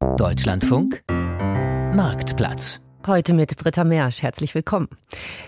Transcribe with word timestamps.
Deutschlandfunk 0.00 1.02
Marktplatz. 1.08 2.80
Heute 3.06 3.34
mit 3.34 3.56
Britta 3.56 3.82
Mersch. 3.82 4.22
Herzlich 4.22 4.54
willkommen. 4.54 4.88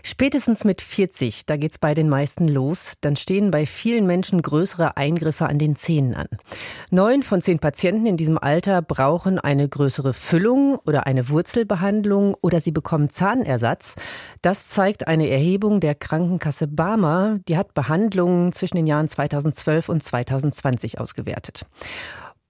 Spätestens 0.02 0.64
mit 0.64 0.82
40, 0.82 1.46
da 1.46 1.56
geht's 1.56 1.78
bei 1.78 1.94
den 1.94 2.08
meisten 2.08 2.48
los, 2.48 2.94
dann 3.00 3.14
stehen 3.14 3.52
bei 3.52 3.64
vielen 3.64 4.06
Menschen 4.06 4.42
größere 4.42 4.96
Eingriffe 4.96 5.46
an 5.46 5.58
den 5.58 5.76
Zähnen 5.76 6.14
an. 6.14 6.26
Neun 6.90 7.22
von 7.22 7.42
zehn 7.42 7.60
Patienten 7.60 8.06
in 8.06 8.16
diesem 8.16 8.38
Alter 8.38 8.82
brauchen 8.82 9.38
eine 9.38 9.68
größere 9.68 10.14
Füllung 10.14 10.78
oder 10.84 11.06
eine 11.06 11.28
Wurzelbehandlung 11.28 12.34
oder 12.40 12.60
sie 12.60 12.72
bekommen 12.72 13.08
Zahnersatz. 13.08 13.94
Das 14.42 14.68
zeigt 14.68 15.06
eine 15.06 15.28
Erhebung 15.28 15.78
der 15.80 15.94
Krankenkasse 15.94 16.66
Barmer. 16.66 17.38
Die 17.46 17.56
hat 17.56 17.74
Behandlungen 17.74 18.52
zwischen 18.52 18.76
den 18.76 18.86
Jahren 18.86 19.08
2012 19.08 19.88
und 19.88 20.02
2020 20.02 20.98
ausgewertet. 20.98 21.66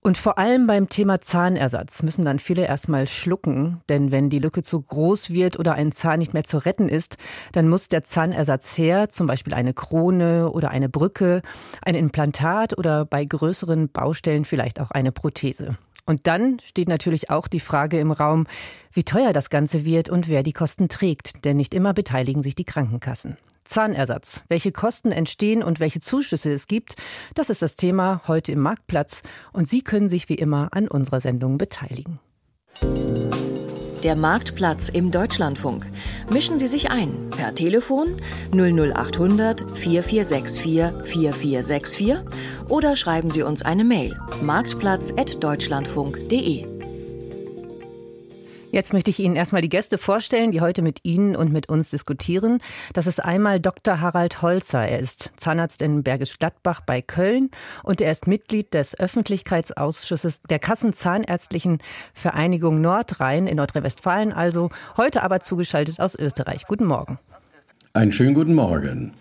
Und 0.03 0.17
vor 0.17 0.39
allem 0.39 0.67
beim 0.67 0.89
Thema 0.89 1.21
Zahnersatz 1.21 2.03
müssen 2.03 2.25
dann 2.25 2.39
viele 2.39 2.65
erstmal 2.65 3.07
schlucken, 3.07 3.83
denn 3.91 4.11
wenn 4.11 4.31
die 4.31 4.39
Lücke 4.39 4.63
zu 4.63 4.81
groß 4.81 5.29
wird 5.29 5.59
oder 5.59 5.75
ein 5.75 5.93
Zahn 5.93 6.21
nicht 6.21 6.33
mehr 6.33 6.45
zu 6.45 6.57
retten 6.57 6.89
ist, 6.89 7.19
dann 7.53 7.69
muss 7.69 7.89
der 7.89 8.03
Zahnersatz 8.03 8.79
her, 8.79 9.11
zum 9.11 9.27
Beispiel 9.27 9.53
eine 9.53 9.75
Krone 9.75 10.51
oder 10.51 10.71
eine 10.71 10.89
Brücke, 10.89 11.43
ein 11.83 11.95
Implantat 11.95 12.79
oder 12.79 13.05
bei 13.05 13.27
größeren 13.27 13.91
Baustellen 13.91 14.47
vielleicht 14.47 14.81
auch 14.81 14.91
eine 14.91 15.13
Prothese. 15.13 15.77
Und 16.07 16.27
dann 16.27 16.61
steht 16.65 16.89
natürlich 16.89 17.29
auch 17.29 17.47
die 17.47 17.61
Frage 17.61 18.01
im 18.01 18.11
Raum, 18.11 18.47
wie 18.95 19.05
teuer 19.05 19.35
das 19.35 19.51
Ganze 19.51 19.85
wird 19.85 20.09
und 20.09 20.29
wer 20.29 20.43
die 20.43 20.55
Kosten 20.55 20.89
trägt, 20.89 21.45
denn 21.45 21.59
nicht 21.59 21.75
immer 21.75 21.93
beteiligen 21.93 22.43
sich 22.43 22.55
die 22.55 22.65
Krankenkassen. 22.65 23.37
Zahnersatz. 23.71 24.43
Welche 24.49 24.73
Kosten 24.73 25.13
entstehen 25.13 25.63
und 25.63 25.79
welche 25.81 26.01
Zuschüsse 26.01 26.53
es 26.53 26.67
gibt, 26.67 26.97
das 27.35 27.49
ist 27.51 27.61
das 27.63 27.77
Thema 27.77 28.23
heute 28.27 28.53
im 28.53 28.61
Marktplatz. 28.61 29.23
Und 29.53 29.69
Sie 29.69 29.83
können 29.83 30.09
sich 30.09 30.29
wie 30.29 30.35
immer 30.35 30.71
an 30.73 30.89
unserer 30.89 31.21
Sendung 31.21 31.57
beteiligen. 31.57 32.19
Der 34.03 34.17
Marktplatz 34.17 34.89
im 34.89 35.11
Deutschlandfunk. 35.11 35.85
Mischen 36.31 36.59
Sie 36.59 36.69
sich 36.69 36.91
ein 36.91 37.29
per 37.31 37.55
Telefon 37.55 38.17
00800 38.53 39.79
4464 39.79 41.05
4464 41.05 42.17
oder 42.69 42.97
schreiben 42.97 43.31
Sie 43.31 43.43
uns 43.43 43.61
eine 43.63 43.85
Mail 43.85 44.19
marktplatz.deutschlandfunk.de. 44.43 46.80
Jetzt 48.73 48.93
möchte 48.93 49.11
ich 49.11 49.19
Ihnen 49.19 49.35
erstmal 49.35 49.63
die 49.63 49.69
Gäste 49.69 49.99
vorstellen, 49.99 50.53
die 50.53 50.61
heute 50.61 50.83
mit 50.83 51.01
Ihnen 51.03 51.35
und 51.35 51.53
mit 51.53 51.69
uns 51.69 51.91
diskutieren. 51.91 52.59
Das 52.93 53.09
ist 53.09 53.23
einmal 53.23 53.59
Dr. 53.59 54.01
Harald 54.01 54.43
Holzer. 54.43 54.87
Er 54.87 55.01
ist 55.01 55.33
Zahnarzt 55.37 55.83
in 55.83 56.05
Bergisch 56.05 56.39
Gladbach 56.39 56.81
bei 56.81 57.03
Köln 57.03 57.51
und 57.83 58.01
er 58.01 58.13
ist 58.13 58.29
Mitglied 58.29 58.73
des 58.73 58.99
Öffentlichkeitsausschusses 58.99 60.43
der 60.43 60.61
Kassenzahnärztlichen 60.61 61.79
Vereinigung 62.15 62.81
Nordrhein 62.81 63.49
in 63.49 63.57
Nordrhein-Westfalen, 63.57 64.33
also 64.33 64.71
heute 64.97 65.25
aber 65.25 65.41
zugeschaltet 65.41 65.99
aus 65.99 66.15
Österreich. 66.15 66.67
Guten 66.69 66.87
Morgen. 66.87 67.19
Einen 67.93 68.13
schönen 68.13 68.35
guten 68.35 68.55
Morgen. 68.55 69.15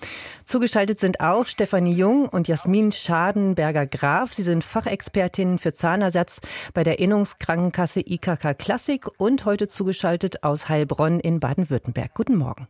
Zugeschaltet 0.49 0.99
sind 0.99 1.19
auch 1.19 1.45
Stefanie 1.45 1.93
Jung 1.93 2.27
und 2.27 2.47
Jasmin 2.47 2.91
Schadenberger-Graf. 2.91 4.33
Sie 4.33 4.41
sind 4.41 4.63
Fachexpertinnen 4.63 5.59
für 5.59 5.73
Zahnersatz 5.73 6.39
bei 6.73 6.83
der 6.83 6.97
Innungskrankenkasse 6.97 7.99
IKK 7.99 8.55
Klassik 8.57 9.05
und 9.19 9.45
heute 9.45 9.67
zugeschaltet 9.67 10.43
aus 10.43 10.67
Heilbronn 10.67 11.19
in 11.19 11.39
Baden-Württemberg. 11.39 12.15
Guten 12.15 12.35
Morgen. 12.35 12.67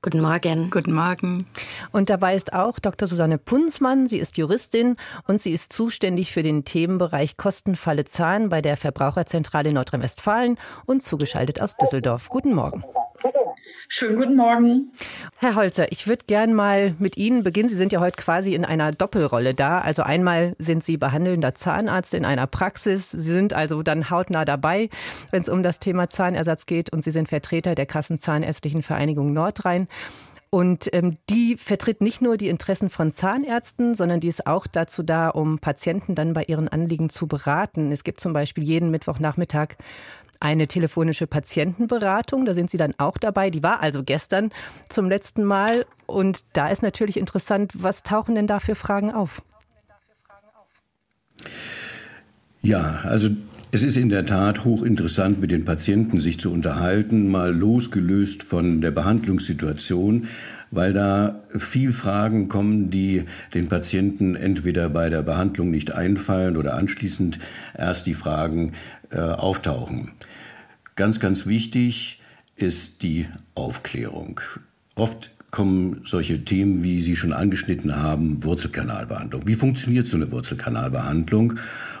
Guten 0.00 0.20
Morgen. 0.20 0.70
Guten 0.70 0.92
Morgen. 0.92 1.46
Und 1.90 2.08
dabei 2.08 2.36
ist 2.36 2.52
auch 2.52 2.78
Dr. 2.78 3.08
Susanne 3.08 3.38
Punzmann. 3.38 4.06
Sie 4.06 4.18
ist 4.18 4.36
Juristin 4.36 4.94
und 5.26 5.42
sie 5.42 5.50
ist 5.50 5.72
zuständig 5.72 6.32
für 6.32 6.44
den 6.44 6.64
Themenbereich 6.64 7.36
Kostenfalle 7.36 8.04
Zahn 8.04 8.48
bei 8.48 8.62
der 8.62 8.76
Verbraucherzentrale 8.76 9.72
Nordrhein-Westfalen 9.72 10.56
und 10.84 11.02
zugeschaltet 11.02 11.60
aus 11.60 11.76
Düsseldorf. 11.76 12.28
Guten 12.28 12.54
Morgen. 12.54 12.84
Schönen 13.88 14.16
guten 14.16 14.36
Morgen. 14.36 14.92
Herr 15.38 15.54
Holzer, 15.54 15.90
ich 15.92 16.06
würde 16.06 16.24
gern 16.26 16.54
mal 16.54 16.94
mit 16.98 17.16
Ihnen 17.16 17.42
beginnen. 17.42 17.68
Sie 17.68 17.76
sind 17.76 17.92
ja 17.92 18.00
heute 18.00 18.22
quasi 18.22 18.54
in 18.54 18.64
einer 18.64 18.92
Doppelrolle 18.92 19.54
da. 19.54 19.80
Also 19.80 20.02
einmal 20.02 20.54
sind 20.58 20.84
Sie 20.84 20.96
behandelnder 20.96 21.54
Zahnarzt 21.54 22.14
in 22.14 22.24
einer 22.24 22.46
Praxis. 22.46 23.10
Sie 23.10 23.20
sind 23.20 23.52
also 23.52 23.82
dann 23.82 24.10
hautnah 24.10 24.44
dabei, 24.44 24.88
wenn 25.30 25.42
es 25.42 25.48
um 25.48 25.62
das 25.62 25.78
Thema 25.78 26.08
Zahnersatz 26.08 26.66
geht. 26.66 26.92
Und 26.92 27.04
Sie 27.04 27.10
sind 27.10 27.28
Vertreter 27.28 27.74
der 27.74 27.86
Kassenzahnärztlichen 27.86 28.82
Vereinigung 28.82 29.32
Nordrhein. 29.32 29.88
Und 30.48 30.88
ähm, 30.94 31.18
die 31.28 31.56
vertritt 31.56 32.00
nicht 32.00 32.22
nur 32.22 32.36
die 32.36 32.48
Interessen 32.48 32.88
von 32.88 33.10
Zahnärzten, 33.10 33.94
sondern 33.94 34.20
die 34.20 34.28
ist 34.28 34.46
auch 34.46 34.66
dazu 34.66 35.02
da, 35.02 35.28
um 35.28 35.58
Patienten 35.58 36.14
dann 36.14 36.32
bei 36.32 36.44
ihren 36.44 36.68
Anliegen 36.68 37.10
zu 37.10 37.26
beraten. 37.26 37.90
Es 37.90 38.04
gibt 38.04 38.20
zum 38.20 38.32
Beispiel 38.32 38.64
jeden 38.64 38.90
Mittwochnachmittag 38.90 39.76
eine 40.46 40.68
telefonische 40.68 41.26
Patientenberatung. 41.26 42.44
Da 42.44 42.54
sind 42.54 42.70
Sie 42.70 42.78
dann 42.78 42.94
auch 42.98 43.18
dabei. 43.18 43.50
Die 43.50 43.62
war 43.62 43.80
also 43.80 44.04
gestern 44.04 44.50
zum 44.88 45.08
letzten 45.08 45.44
Mal. 45.44 45.86
Und 46.06 46.44
da 46.52 46.68
ist 46.68 46.82
natürlich 46.82 47.16
interessant, 47.16 47.72
was 47.74 48.04
tauchen 48.04 48.36
denn 48.36 48.46
da 48.46 48.60
für 48.60 48.76
Fragen 48.76 49.10
auf? 49.10 49.42
Ja, 52.62 53.00
also 53.02 53.30
es 53.72 53.82
ist 53.82 53.96
in 53.96 54.08
der 54.08 54.24
Tat 54.24 54.64
hochinteressant, 54.64 55.40
mit 55.40 55.50
den 55.50 55.64
Patienten 55.64 56.20
sich 56.20 56.38
zu 56.38 56.52
unterhalten, 56.52 57.28
mal 57.28 57.52
losgelöst 57.52 58.44
von 58.44 58.80
der 58.80 58.92
Behandlungssituation, 58.92 60.28
weil 60.70 60.92
da 60.92 61.42
viel 61.56 61.92
Fragen 61.92 62.48
kommen, 62.48 62.90
die 62.90 63.24
den 63.54 63.68
Patienten 63.68 64.36
entweder 64.36 64.88
bei 64.88 65.10
der 65.10 65.22
Behandlung 65.22 65.70
nicht 65.70 65.92
einfallen 65.92 66.56
oder 66.56 66.74
anschließend 66.74 67.38
erst 67.76 68.06
die 68.06 68.14
Fragen 68.14 68.72
äh, 69.10 69.18
auftauchen. 69.18 70.12
Ganz, 70.96 71.20
ganz 71.20 71.44
wichtig 71.44 72.20
ist 72.56 73.02
die 73.02 73.26
Aufklärung. 73.54 74.40
Oft 74.94 75.30
kommen 75.50 76.00
solche 76.06 76.42
Themen, 76.42 76.82
wie 76.82 77.02
Sie 77.02 77.16
schon 77.16 77.34
angeschnitten 77.34 77.96
haben, 77.96 78.42
Wurzelkanalbehandlung. 78.42 79.46
Wie 79.46 79.56
funktioniert 79.56 80.06
so 80.06 80.16
eine 80.16 80.32
Wurzelkanalbehandlung? 80.32 81.54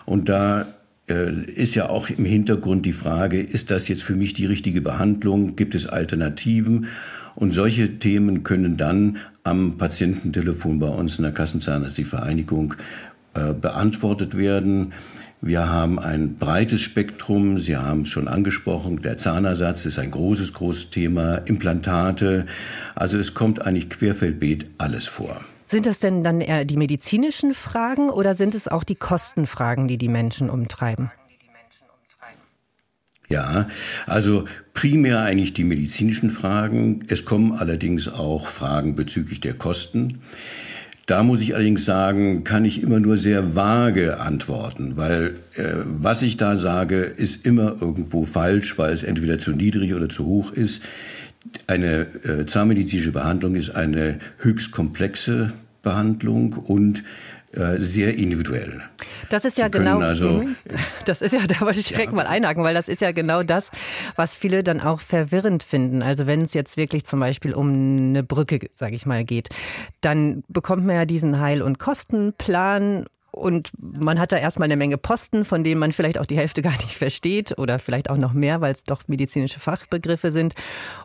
Und 0.06 0.30
da 0.30 0.66
äh, 1.10 1.30
ist 1.44 1.74
ja 1.74 1.90
auch 1.90 2.08
im 2.08 2.24
Hintergrund 2.24 2.86
die 2.86 2.94
Frage, 2.94 3.42
ist 3.42 3.70
das 3.70 3.86
jetzt 3.88 4.02
für 4.02 4.16
mich 4.16 4.32
die 4.32 4.46
richtige 4.46 4.80
Behandlung? 4.80 5.56
Gibt 5.56 5.74
es 5.74 5.86
Alternativen? 5.86 6.86
Und 7.34 7.52
solche 7.52 7.98
Themen 7.98 8.44
können 8.44 8.78
dann 8.78 9.18
am 9.44 9.76
Patiententelefon 9.76 10.78
bei 10.78 10.88
uns 10.88 11.18
in 11.18 11.24
der 11.24 11.32
Kassenzahnärztlichen 11.32 12.08
Vereinigung 12.08 12.74
äh, 13.34 13.52
beantwortet 13.52 14.38
werden. 14.38 14.94
Wir 15.40 15.68
haben 15.68 15.98
ein 15.98 16.36
breites 16.36 16.80
Spektrum. 16.80 17.58
Sie 17.58 17.76
haben 17.76 18.02
es 18.02 18.08
schon 18.08 18.26
angesprochen. 18.26 19.02
Der 19.02 19.18
Zahnersatz 19.18 19.86
ist 19.86 19.98
ein 19.98 20.10
großes, 20.10 20.54
großes 20.54 20.90
Thema. 20.90 21.36
Implantate. 21.46 22.46
Also 22.94 23.18
es 23.18 23.34
kommt 23.34 23.64
eigentlich 23.64 23.90
querfeldbeet 23.90 24.66
alles 24.78 25.06
vor. 25.06 25.40
Sind 25.68 25.86
das 25.86 26.00
denn 26.00 26.22
dann 26.24 26.40
eher 26.40 26.64
die 26.64 26.76
medizinischen 26.76 27.52
Fragen 27.52 28.08
oder 28.08 28.34
sind 28.34 28.54
es 28.54 28.68
auch 28.68 28.84
die 28.84 28.94
Kostenfragen, 28.94 29.88
die 29.88 29.98
die 29.98 30.08
Menschen 30.08 30.48
umtreiben? 30.48 31.10
Ja, 33.28 33.68
also 34.06 34.44
primär 34.72 35.22
eigentlich 35.22 35.52
die 35.52 35.64
medizinischen 35.64 36.30
Fragen. 36.30 37.04
Es 37.08 37.24
kommen 37.24 37.52
allerdings 37.52 38.08
auch 38.08 38.46
Fragen 38.46 38.94
bezüglich 38.94 39.40
der 39.40 39.54
Kosten. 39.54 40.20
Da 41.06 41.22
muss 41.22 41.40
ich 41.40 41.54
allerdings 41.54 41.84
sagen, 41.84 42.42
kann 42.42 42.64
ich 42.64 42.82
immer 42.82 42.98
nur 42.98 43.16
sehr 43.16 43.54
vage 43.54 44.18
antworten, 44.18 44.96
weil 44.96 45.36
äh, 45.54 45.74
was 45.84 46.22
ich 46.22 46.36
da 46.36 46.58
sage, 46.58 47.00
ist 47.02 47.46
immer 47.46 47.76
irgendwo 47.80 48.24
falsch, 48.24 48.76
weil 48.76 48.92
es 48.92 49.04
entweder 49.04 49.38
zu 49.38 49.52
niedrig 49.52 49.94
oder 49.94 50.08
zu 50.08 50.26
hoch 50.26 50.50
ist. 50.50 50.82
Eine 51.68 52.08
äh, 52.24 52.44
zahnmedizinische 52.44 53.12
Behandlung 53.12 53.54
ist 53.54 53.70
eine 53.70 54.18
höchst 54.38 54.72
komplexe 54.72 55.52
Behandlung 55.82 56.54
und 56.54 57.04
sehr 57.78 58.16
individuell. 58.16 58.82
Das 59.30 59.44
ist 59.44 59.58
ja 59.58 59.68
genau, 59.68 59.98
also, 59.98 60.28
mhm. 60.28 60.56
das 61.04 61.22
ist 61.22 61.32
ja, 61.32 61.40
da 61.46 61.60
wollte 61.60 61.80
ich 61.80 61.88
direkt 61.88 62.10
ja. 62.10 62.16
mal 62.16 62.26
einhaken, 62.26 62.62
weil 62.62 62.74
das 62.74 62.88
ist 62.88 63.00
ja 63.00 63.12
genau 63.12 63.42
das, 63.42 63.70
was 64.14 64.36
viele 64.36 64.62
dann 64.62 64.80
auch 64.80 65.00
verwirrend 65.00 65.62
finden. 65.62 66.02
Also 66.02 66.26
wenn 66.26 66.42
es 66.42 66.54
jetzt 66.54 66.76
wirklich 66.76 67.04
zum 67.04 67.20
Beispiel 67.20 67.54
um 67.54 67.98
eine 67.98 68.22
Brücke, 68.22 68.68
sage 68.74 68.94
ich 68.94 69.06
mal, 69.06 69.24
geht, 69.24 69.48
dann 70.00 70.44
bekommt 70.48 70.84
man 70.84 70.96
ja 70.96 71.04
diesen 71.04 71.40
Heil- 71.40 71.62
und 71.62 71.78
Kostenplan 71.78 73.06
und 73.36 73.70
man 73.78 74.18
hat 74.18 74.32
da 74.32 74.38
erstmal 74.38 74.64
eine 74.64 74.78
Menge 74.78 74.96
Posten, 74.96 75.44
von 75.44 75.62
denen 75.62 75.78
man 75.78 75.92
vielleicht 75.92 76.16
auch 76.18 76.24
die 76.24 76.38
Hälfte 76.38 76.62
gar 76.62 76.72
nicht 76.72 76.96
versteht 76.96 77.58
oder 77.58 77.78
vielleicht 77.78 78.08
auch 78.08 78.16
noch 78.16 78.32
mehr, 78.32 78.62
weil 78.62 78.72
es 78.72 78.84
doch 78.84 79.02
medizinische 79.08 79.60
Fachbegriffe 79.60 80.30
sind. 80.30 80.54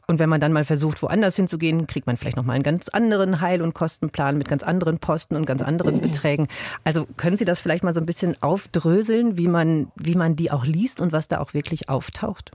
Und 0.07 0.18
wenn 0.19 0.30
man 0.30 0.39
dann 0.39 0.54
mal 0.54 0.63
versucht, 0.63 1.01
woanders 1.01 1.36
hinzugehen, 1.36 1.88
kriegt 1.88 2.07
man 2.07 2.16
vielleicht 2.16 2.38
nochmal 2.38 2.56
einen 2.56 2.63
ganz 2.63 2.88
anderen 2.88 3.42
Heil- 3.42 3.62
und 3.62 3.74
Kostenplan 3.74 4.38
mit 4.38 4.48
ganz 4.48 4.63
anderen 4.63 5.00
Posten 5.00 5.36
und 5.36 5.45
ganz 5.45 5.62
anderen 5.62 6.00
Beträgen. 6.00 6.48
Also 6.86 7.06
können 7.18 7.36
Sie 7.36 7.45
das 7.45 7.60
vielleicht 7.60 7.83
mal 7.83 7.94
so 7.94 8.00
ein 8.00 8.06
bisschen 8.06 8.42
aufdröseln, 8.42 9.38
wie 9.38 9.50
man, 9.50 9.92
wie 9.95 10.16
man 10.16 10.38
die 10.38 10.51
auch 10.51 10.63
liest 10.63 11.01
und 11.01 11.12
was 11.12 11.28
da 11.28 11.39
auch 11.39 11.54
wirklich 11.54 11.89
auftaucht? 11.89 12.51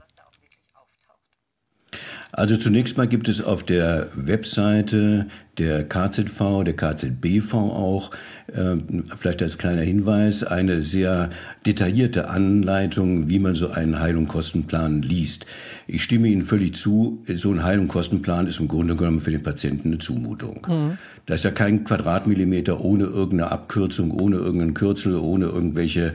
Also 2.31 2.57
zunächst 2.57 2.97
mal 2.97 3.07
gibt 3.07 3.29
es 3.29 3.41
auf 3.41 3.63
der 3.63 4.09
Webseite 4.13 5.27
der 5.57 5.87
KZV, 5.87 6.63
der 6.63 6.75
KZBV 6.75 7.53
auch, 7.53 8.11
äh, 8.53 8.75
vielleicht 9.15 9.41
als 9.41 9.57
kleiner 9.57 9.81
Hinweis, 9.81 10.43
eine 10.43 10.83
sehr 10.83 11.31
detaillierte 11.65 12.29
Anleitung, 12.29 13.29
wie 13.29 13.39
man 13.39 13.55
so 13.55 13.71
einen 13.71 13.99
Heil- 13.99 14.17
und 14.17 14.27
Kostenplan 14.27 15.01
liest. 15.01 15.47
Ich 15.87 16.03
stimme 16.03 16.27
Ihnen 16.27 16.43
völlig 16.43 16.75
zu, 16.75 17.23
so 17.33 17.49
ein 17.51 17.63
Heil- 17.63 17.79
und 17.79 17.87
Kostenplan 17.87 18.45
ist 18.45 18.59
im 18.59 18.67
Grunde 18.67 18.95
genommen 18.95 19.21
für 19.21 19.31
den 19.31 19.41
Patienten 19.41 19.87
eine 19.87 19.97
Zumutung. 19.97 20.67
Mhm. 20.67 20.97
Da 21.25 21.33
ist 21.33 21.43
ja 21.43 21.51
kein 21.51 21.85
Quadratmillimeter 21.85 22.81
ohne 22.81 23.05
irgendeine 23.05 23.51
Abkürzung, 23.51 24.11
ohne 24.11 24.35
irgendeinen 24.35 24.75
Kürzel, 24.75 25.15
ohne 25.15 25.45
irgendwelche 25.45 26.13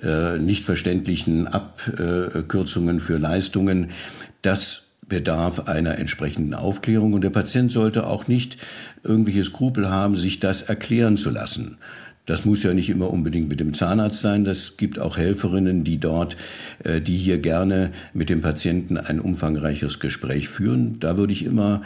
äh, 0.00 0.38
nicht 0.38 0.64
verständlichen 0.64 1.48
Abkürzungen 1.48 3.00
für 3.00 3.16
Leistungen. 3.16 3.90
Das 4.42 4.85
bedarf 5.08 5.68
einer 5.68 5.98
entsprechenden 5.98 6.54
Aufklärung 6.54 7.12
und 7.12 7.22
der 7.22 7.30
Patient 7.30 7.70
sollte 7.70 8.06
auch 8.06 8.26
nicht 8.26 8.56
irgendwelche 9.02 9.44
Skrupel 9.44 9.88
haben, 9.90 10.16
sich 10.16 10.40
das 10.40 10.62
erklären 10.62 11.16
zu 11.16 11.30
lassen. 11.30 11.78
Das 12.26 12.44
muss 12.44 12.64
ja 12.64 12.74
nicht 12.74 12.90
immer 12.90 13.10
unbedingt 13.10 13.48
mit 13.48 13.60
dem 13.60 13.72
Zahnarzt 13.72 14.20
sein. 14.20 14.44
Das 14.44 14.76
gibt 14.76 14.98
auch 14.98 15.16
Helferinnen, 15.16 15.84
die 15.84 15.98
dort, 15.98 16.36
äh, 16.82 17.00
die 17.00 17.16
hier 17.16 17.38
gerne 17.38 17.92
mit 18.12 18.30
dem 18.30 18.40
Patienten 18.40 18.98
ein 18.98 19.20
umfangreiches 19.20 20.00
Gespräch 20.00 20.48
führen. 20.48 20.98
Da 20.98 21.16
würde 21.16 21.32
ich 21.32 21.44
immer 21.44 21.82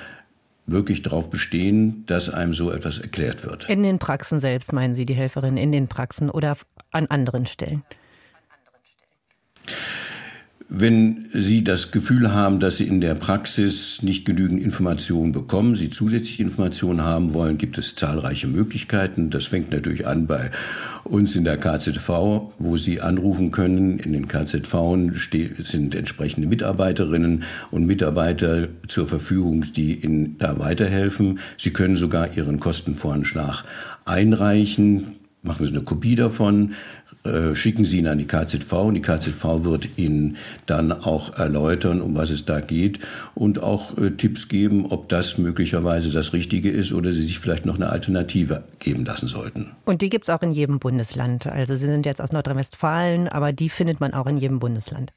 wirklich 0.66 1.02
darauf 1.02 1.28
bestehen, 1.28 2.04
dass 2.06 2.30
einem 2.30 2.54
so 2.54 2.70
etwas 2.70 2.98
erklärt 2.98 3.44
wird. 3.44 3.68
In 3.68 3.82
den 3.82 3.98
Praxen 3.98 4.40
selbst 4.40 4.72
meinen 4.72 4.94
Sie 4.94 5.04
die 5.04 5.14
Helferinnen 5.14 5.58
in 5.58 5.72
den 5.72 5.88
Praxen 5.88 6.30
oder 6.30 6.56
an 6.90 7.06
anderen 7.06 7.46
Stellen? 7.46 7.82
Wenn 10.72 11.26
Sie 11.32 11.64
das 11.64 11.90
Gefühl 11.90 12.32
haben, 12.32 12.60
dass 12.60 12.76
Sie 12.76 12.86
in 12.86 13.00
der 13.00 13.16
Praxis 13.16 14.04
nicht 14.04 14.24
genügend 14.24 14.62
Informationen 14.62 15.32
bekommen, 15.32 15.74
Sie 15.74 15.90
zusätzliche 15.90 16.44
Informationen 16.44 17.02
haben 17.02 17.34
wollen, 17.34 17.58
gibt 17.58 17.76
es 17.76 17.96
zahlreiche 17.96 18.46
Möglichkeiten. 18.46 19.30
Das 19.30 19.46
fängt 19.46 19.72
natürlich 19.72 20.06
an 20.06 20.28
bei 20.28 20.52
uns 21.02 21.34
in 21.34 21.42
der 21.42 21.56
KZV, 21.56 22.08
wo 22.60 22.76
Sie 22.76 23.00
anrufen 23.00 23.50
können. 23.50 23.98
In 23.98 24.12
den 24.12 24.28
KZV 24.28 24.72
sind 25.58 25.96
entsprechende 25.96 26.46
Mitarbeiterinnen 26.46 27.42
und 27.72 27.86
Mitarbeiter 27.86 28.68
zur 28.86 29.08
Verfügung, 29.08 29.72
die 29.74 30.04
Ihnen 30.04 30.38
da 30.38 30.60
weiterhelfen. 30.60 31.40
Sie 31.58 31.72
können 31.72 31.96
sogar 31.96 32.36
Ihren 32.36 32.60
Kostenvoranschlag 32.60 33.64
einreichen. 34.04 35.16
Machen 35.42 35.64
Sie 35.64 35.72
eine 35.72 35.82
Kopie 35.82 36.16
davon, 36.16 36.74
äh, 37.24 37.54
schicken 37.54 37.84
Sie 37.84 37.98
ihn 37.98 38.06
an 38.06 38.16
die 38.16 38.26
KZV 38.26 38.72
und 38.72 38.94
die 38.94 39.02
KZV 39.02 39.64
wird 39.64 39.98
Ihnen 39.98 40.38
dann 40.64 40.90
auch 40.90 41.36
erläutern, 41.38 42.00
um 42.00 42.14
was 42.14 42.30
es 42.30 42.46
da 42.46 42.60
geht 42.60 43.00
und 43.34 43.62
auch 43.62 43.98
äh, 43.98 44.10
Tipps 44.10 44.48
geben, 44.48 44.86
ob 44.86 45.08
das 45.10 45.36
möglicherweise 45.36 46.10
das 46.10 46.32
Richtige 46.32 46.70
ist 46.70 46.92
oder 46.92 47.12
Sie 47.12 47.22
sich 47.22 47.38
vielleicht 47.38 47.66
noch 47.66 47.76
eine 47.76 47.90
Alternative 47.90 48.64
geben 48.78 49.04
lassen 49.04 49.28
sollten. 49.28 49.72
Und 49.84 50.00
die 50.00 50.08
gibt 50.08 50.24
es 50.24 50.30
auch 50.30 50.42
in 50.42 50.52
jedem 50.52 50.78
Bundesland. 50.78 51.46
Also 51.46 51.76
Sie 51.76 51.86
sind 51.86 52.06
jetzt 52.06 52.22
aus 52.22 52.32
Nordrhein-Westfalen, 52.32 53.28
aber 53.28 53.52
die 53.52 53.68
findet 53.68 54.00
man 54.00 54.14
auch 54.14 54.26
in 54.26 54.38
jedem 54.38 54.58
Bundesland. 54.58 55.12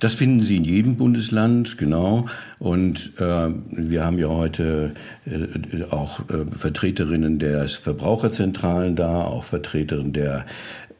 Das 0.00 0.14
finden 0.14 0.42
Sie 0.42 0.56
in 0.56 0.64
jedem 0.64 0.96
Bundesland, 0.96 1.78
genau. 1.78 2.26
Und 2.58 3.12
äh, 3.18 3.48
wir 3.70 4.04
haben 4.04 4.18
ja 4.18 4.28
heute 4.28 4.92
äh, 5.26 5.84
auch 5.90 6.20
äh, 6.28 6.44
Vertreterinnen 6.52 7.38
der 7.38 7.68
Verbraucherzentralen 7.68 8.96
da, 8.96 9.22
auch 9.22 9.44
Vertreterinnen 9.44 10.12
der 10.12 10.46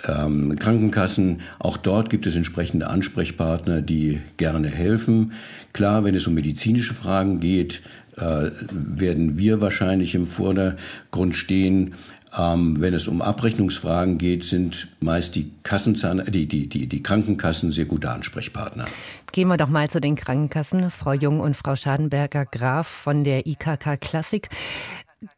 ähm, 0.07 0.57
Krankenkassen. 0.59 1.41
Auch 1.59 1.77
dort 1.77 2.11
gibt 2.11 2.27
es 2.27 2.37
entsprechende 2.37 2.89
Ansprechpartner, 2.89 3.81
die 3.81 4.21
gerne 4.37 4.69
helfen. 4.69 5.33
Klar, 5.73 6.05
wenn 6.05 6.15
es 6.15 6.27
um 6.27 6.35
medizinische 6.35 6.95
Fragen 6.95 7.41
geht, 7.41 7.83
äh, 8.17 8.51
werden 8.71 9.39
wir 9.39 9.61
wahrscheinlich 9.61 10.15
im 10.15 10.27
Vordergrund 10.27 11.35
stehen. 11.35 11.95
Ähm, 12.37 12.81
wenn 12.81 12.95
es 12.95 13.07
um 13.07 13.23
Abrechnungsfragen 13.23 14.19
geht, 14.19 14.45
sind 14.45 14.89
meist 15.01 15.35
die, 15.35 15.53
Kassenzahn, 15.63 16.25
die, 16.29 16.47
die, 16.47 16.69
die, 16.69 16.87
die 16.87 17.03
Krankenkassen 17.03 17.71
sehr 17.71 17.85
gute 17.85 18.11
Ansprechpartner. 18.11 18.87
Gehen 19.33 19.49
wir 19.49 19.57
doch 19.57 19.69
mal 19.69 19.89
zu 19.89 20.01
den 20.01 20.17
Krankenkassen. 20.17 20.91
Frau 20.91 21.13
Jung 21.13 21.41
und 21.41 21.57
Frau 21.57 21.77
Schadenberger-Graf 21.77 22.87
von 22.87 23.25
der 23.25 23.47
IKK 23.47 24.01
Klassik. 24.01 24.49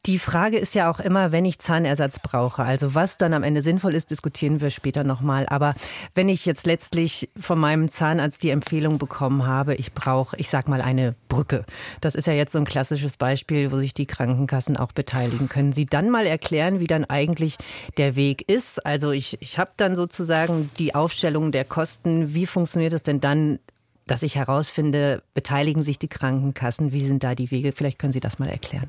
Die 0.06 0.18
Frage 0.18 0.58
ist 0.58 0.74
ja 0.74 0.90
auch 0.90 1.00
immer, 1.00 1.32
wenn 1.32 1.44
ich 1.44 1.58
Zahnersatz 1.58 2.18
brauche, 2.20 2.62
also 2.62 2.94
was 2.94 3.16
dann 3.16 3.34
am 3.34 3.42
Ende 3.42 3.62
sinnvoll 3.62 3.94
ist, 3.94 4.10
diskutieren 4.10 4.60
wir 4.60 4.70
später 4.70 5.04
nochmal. 5.04 5.46
Aber 5.48 5.74
wenn 6.14 6.28
ich 6.28 6.46
jetzt 6.46 6.66
letztlich 6.66 7.30
von 7.38 7.58
meinem 7.58 7.88
Zahnarzt 7.88 8.42
die 8.42 8.50
Empfehlung 8.50 8.98
bekommen 8.98 9.46
habe, 9.46 9.74
ich 9.74 9.92
brauche, 9.92 10.36
ich 10.36 10.50
sag 10.50 10.68
mal, 10.68 10.82
eine 10.82 11.14
Brücke. 11.28 11.64
Das 12.00 12.14
ist 12.14 12.26
ja 12.26 12.32
jetzt 12.32 12.52
so 12.52 12.58
ein 12.58 12.64
klassisches 12.64 13.16
Beispiel, 13.16 13.72
wo 13.72 13.78
sich 13.78 13.94
die 13.94 14.06
Krankenkassen 14.06 14.76
auch 14.76 14.92
beteiligen. 14.92 15.48
Können 15.48 15.72
Sie 15.72 15.86
dann 15.86 16.10
mal 16.10 16.26
erklären, 16.26 16.80
wie 16.80 16.86
dann 16.86 17.04
eigentlich 17.04 17.56
der 17.96 18.16
Weg 18.16 18.48
ist? 18.48 18.84
Also 18.84 19.10
ich, 19.10 19.38
ich 19.40 19.58
habe 19.58 19.72
dann 19.76 19.96
sozusagen 19.96 20.70
die 20.78 20.94
Aufstellung 20.94 21.52
der 21.52 21.64
Kosten. 21.64 22.34
Wie 22.34 22.46
funktioniert 22.46 22.92
es 22.92 23.02
denn 23.02 23.20
dann 23.20 23.58
dass 24.06 24.22
ich 24.22 24.36
herausfinde, 24.36 25.22
beteiligen 25.34 25.82
sich 25.82 25.98
die 25.98 26.08
Krankenkassen? 26.08 26.92
Wie 26.92 27.04
sind 27.04 27.24
da 27.24 27.34
die 27.34 27.50
Wege? 27.50 27.72
Vielleicht 27.72 27.98
können 27.98 28.12
Sie 28.12 28.20
das 28.20 28.38
mal 28.38 28.48
erklären. 28.48 28.88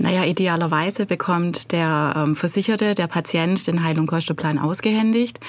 Naja, 0.00 0.24
idealerweise 0.24 1.04
bekommt 1.04 1.72
der 1.72 2.14
ähm, 2.16 2.34
Versicherte, 2.34 2.94
der 2.94 3.06
Patient 3.06 3.66
den 3.66 3.84
Heil- 3.84 3.98
und 3.98 4.06
Kostenplan 4.06 4.58
ausgehändigt, 4.58 5.40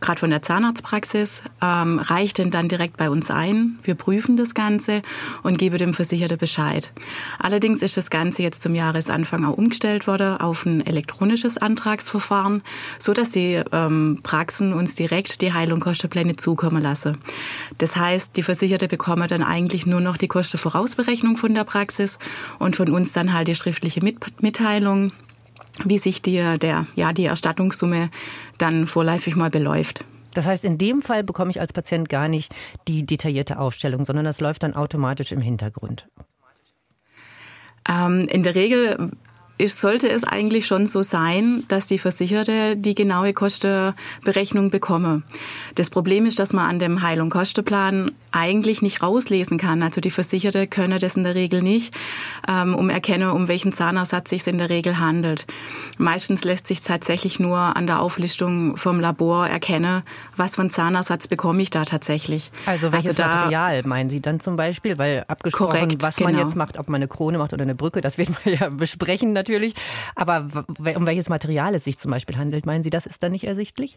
gerade 0.00 0.18
von 0.18 0.30
der 0.30 0.42
Zahnarztpraxis, 0.42 1.42
ähm, 1.62 2.00
reicht 2.00 2.38
den 2.38 2.50
dann 2.50 2.68
direkt 2.68 2.96
bei 2.96 3.08
uns 3.08 3.30
ein. 3.30 3.78
Wir 3.84 3.94
prüfen 3.94 4.36
das 4.36 4.54
Ganze 4.54 5.02
und 5.44 5.58
geben 5.58 5.78
dem 5.78 5.94
Versicherte 5.94 6.36
Bescheid. 6.36 6.90
Allerdings 7.38 7.82
ist 7.82 7.96
das 7.96 8.10
Ganze 8.10 8.42
jetzt 8.42 8.62
zum 8.62 8.74
Jahresanfang 8.74 9.44
auch 9.44 9.56
umgestellt 9.56 10.08
worden 10.08 10.38
auf 10.38 10.66
ein 10.66 10.84
elektronisches 10.84 11.56
Antragsverfahren, 11.56 12.62
so 12.98 13.12
dass 13.12 13.30
die 13.30 13.62
ähm, 13.70 14.18
Praxen 14.24 14.72
uns 14.72 14.96
direkt 14.96 15.40
die 15.40 15.52
Heil- 15.52 15.72
und 15.72 15.78
Kostenpläne 15.78 16.34
zukommen 16.34 16.82
lassen. 16.82 17.18
Das 17.78 17.94
heißt, 17.94 18.36
die 18.36 18.42
Versicherte 18.42 18.88
bekommen 18.88 19.28
dann 19.28 19.44
eigentlich 19.44 19.86
nur 19.86 20.00
noch 20.00 20.16
die 20.16 20.26
Kostenvorausberechnung 20.26 21.36
von 21.36 21.54
der 21.54 21.62
Praxis 21.62 22.18
und 22.58 22.74
von 22.74 22.88
uns 22.88 23.12
dann 23.12 23.32
halt 23.32 23.46
die 23.46 23.54
schriftliche 23.54 23.99
Mitteilung, 24.02 25.12
wie 25.84 25.98
sich 25.98 26.22
die, 26.22 26.58
der, 26.58 26.86
ja, 26.94 27.12
die 27.12 27.26
Erstattungssumme 27.26 28.10
dann 28.58 28.86
vorläufig 28.86 29.36
mal 29.36 29.50
beläuft. 29.50 30.04
Das 30.34 30.46
heißt, 30.46 30.64
in 30.64 30.78
dem 30.78 31.02
Fall 31.02 31.24
bekomme 31.24 31.50
ich 31.50 31.60
als 31.60 31.72
Patient 31.72 32.08
gar 32.08 32.28
nicht 32.28 32.54
die 32.86 33.04
detaillierte 33.04 33.58
Aufstellung, 33.58 34.04
sondern 34.04 34.24
das 34.24 34.40
läuft 34.40 34.62
dann 34.62 34.74
automatisch 34.74 35.32
im 35.32 35.40
Hintergrund. 35.40 36.06
Ähm, 37.88 38.28
in 38.28 38.42
der 38.42 38.54
Regel 38.54 39.10
ist, 39.60 39.80
sollte 39.80 40.08
es 40.08 40.24
eigentlich 40.24 40.66
schon 40.66 40.86
so 40.86 41.02
sein, 41.02 41.64
dass 41.68 41.86
die 41.86 41.98
Versicherte 41.98 42.76
die 42.76 42.94
genaue 42.94 43.32
Kostenberechnung 43.32 44.70
bekomme. 44.70 45.22
Das 45.74 45.90
Problem 45.90 46.26
ist, 46.26 46.38
dass 46.38 46.52
man 46.52 46.68
an 46.68 46.78
dem 46.78 47.02
Heil- 47.02 47.20
und 47.20 47.30
Kostenplan 47.30 48.12
eigentlich 48.32 48.82
nicht 48.82 49.02
rauslesen 49.02 49.58
kann. 49.58 49.82
Also 49.82 50.00
die 50.00 50.10
Versicherte 50.10 50.66
könne 50.66 50.98
das 50.98 51.16
in 51.16 51.24
der 51.24 51.34
Regel 51.34 51.62
nicht, 51.62 51.94
ähm, 52.48 52.74
um 52.74 52.90
erkennen, 52.90 53.30
um 53.30 53.48
welchen 53.48 53.72
Zahnersatz 53.72 54.30
sich 54.30 54.46
in 54.46 54.58
der 54.58 54.70
Regel 54.70 54.98
handelt. 54.98 55.46
Meistens 55.98 56.44
lässt 56.44 56.66
sich 56.66 56.80
tatsächlich 56.80 57.38
nur 57.38 57.58
an 57.58 57.86
der 57.86 58.00
Auflistung 58.00 58.76
vom 58.76 59.00
Labor 59.00 59.46
erkennen, 59.46 60.02
was 60.36 60.54
für 60.54 60.62
einen 60.62 60.70
Zahnersatz 60.70 61.28
bekomme 61.28 61.60
ich 61.62 61.70
da 61.70 61.84
tatsächlich. 61.84 62.50
Also 62.66 62.92
welches 62.92 63.20
also 63.20 63.24
Material 63.24 63.82
meinen 63.84 64.10
Sie 64.10 64.20
dann 64.20 64.40
zum 64.40 64.56
Beispiel? 64.56 64.96
Weil 64.96 65.24
abgesprochen, 65.28 65.72
korrekt, 65.72 66.02
was 66.02 66.20
man 66.20 66.32
genau. 66.32 66.46
jetzt 66.46 66.56
macht, 66.56 66.78
ob 66.78 66.88
man 66.88 67.00
eine 67.00 67.08
Krone 67.08 67.38
macht 67.38 67.52
oder 67.52 67.62
eine 67.62 67.74
Brücke, 67.74 68.00
das 68.00 68.16
werden 68.16 68.36
wir 68.44 68.54
ja 68.60 68.68
besprechen 68.68 69.32
natürlich. 69.32 69.49
Aber 70.14 70.46
um 70.96 71.06
welches 71.06 71.28
Material 71.28 71.74
es 71.74 71.84
sich 71.84 71.98
zum 71.98 72.10
Beispiel 72.10 72.36
handelt, 72.36 72.66
meinen 72.66 72.82
Sie, 72.82 72.90
das 72.90 73.06
ist 73.06 73.22
dann 73.22 73.32
nicht 73.32 73.44
ersichtlich? 73.44 73.96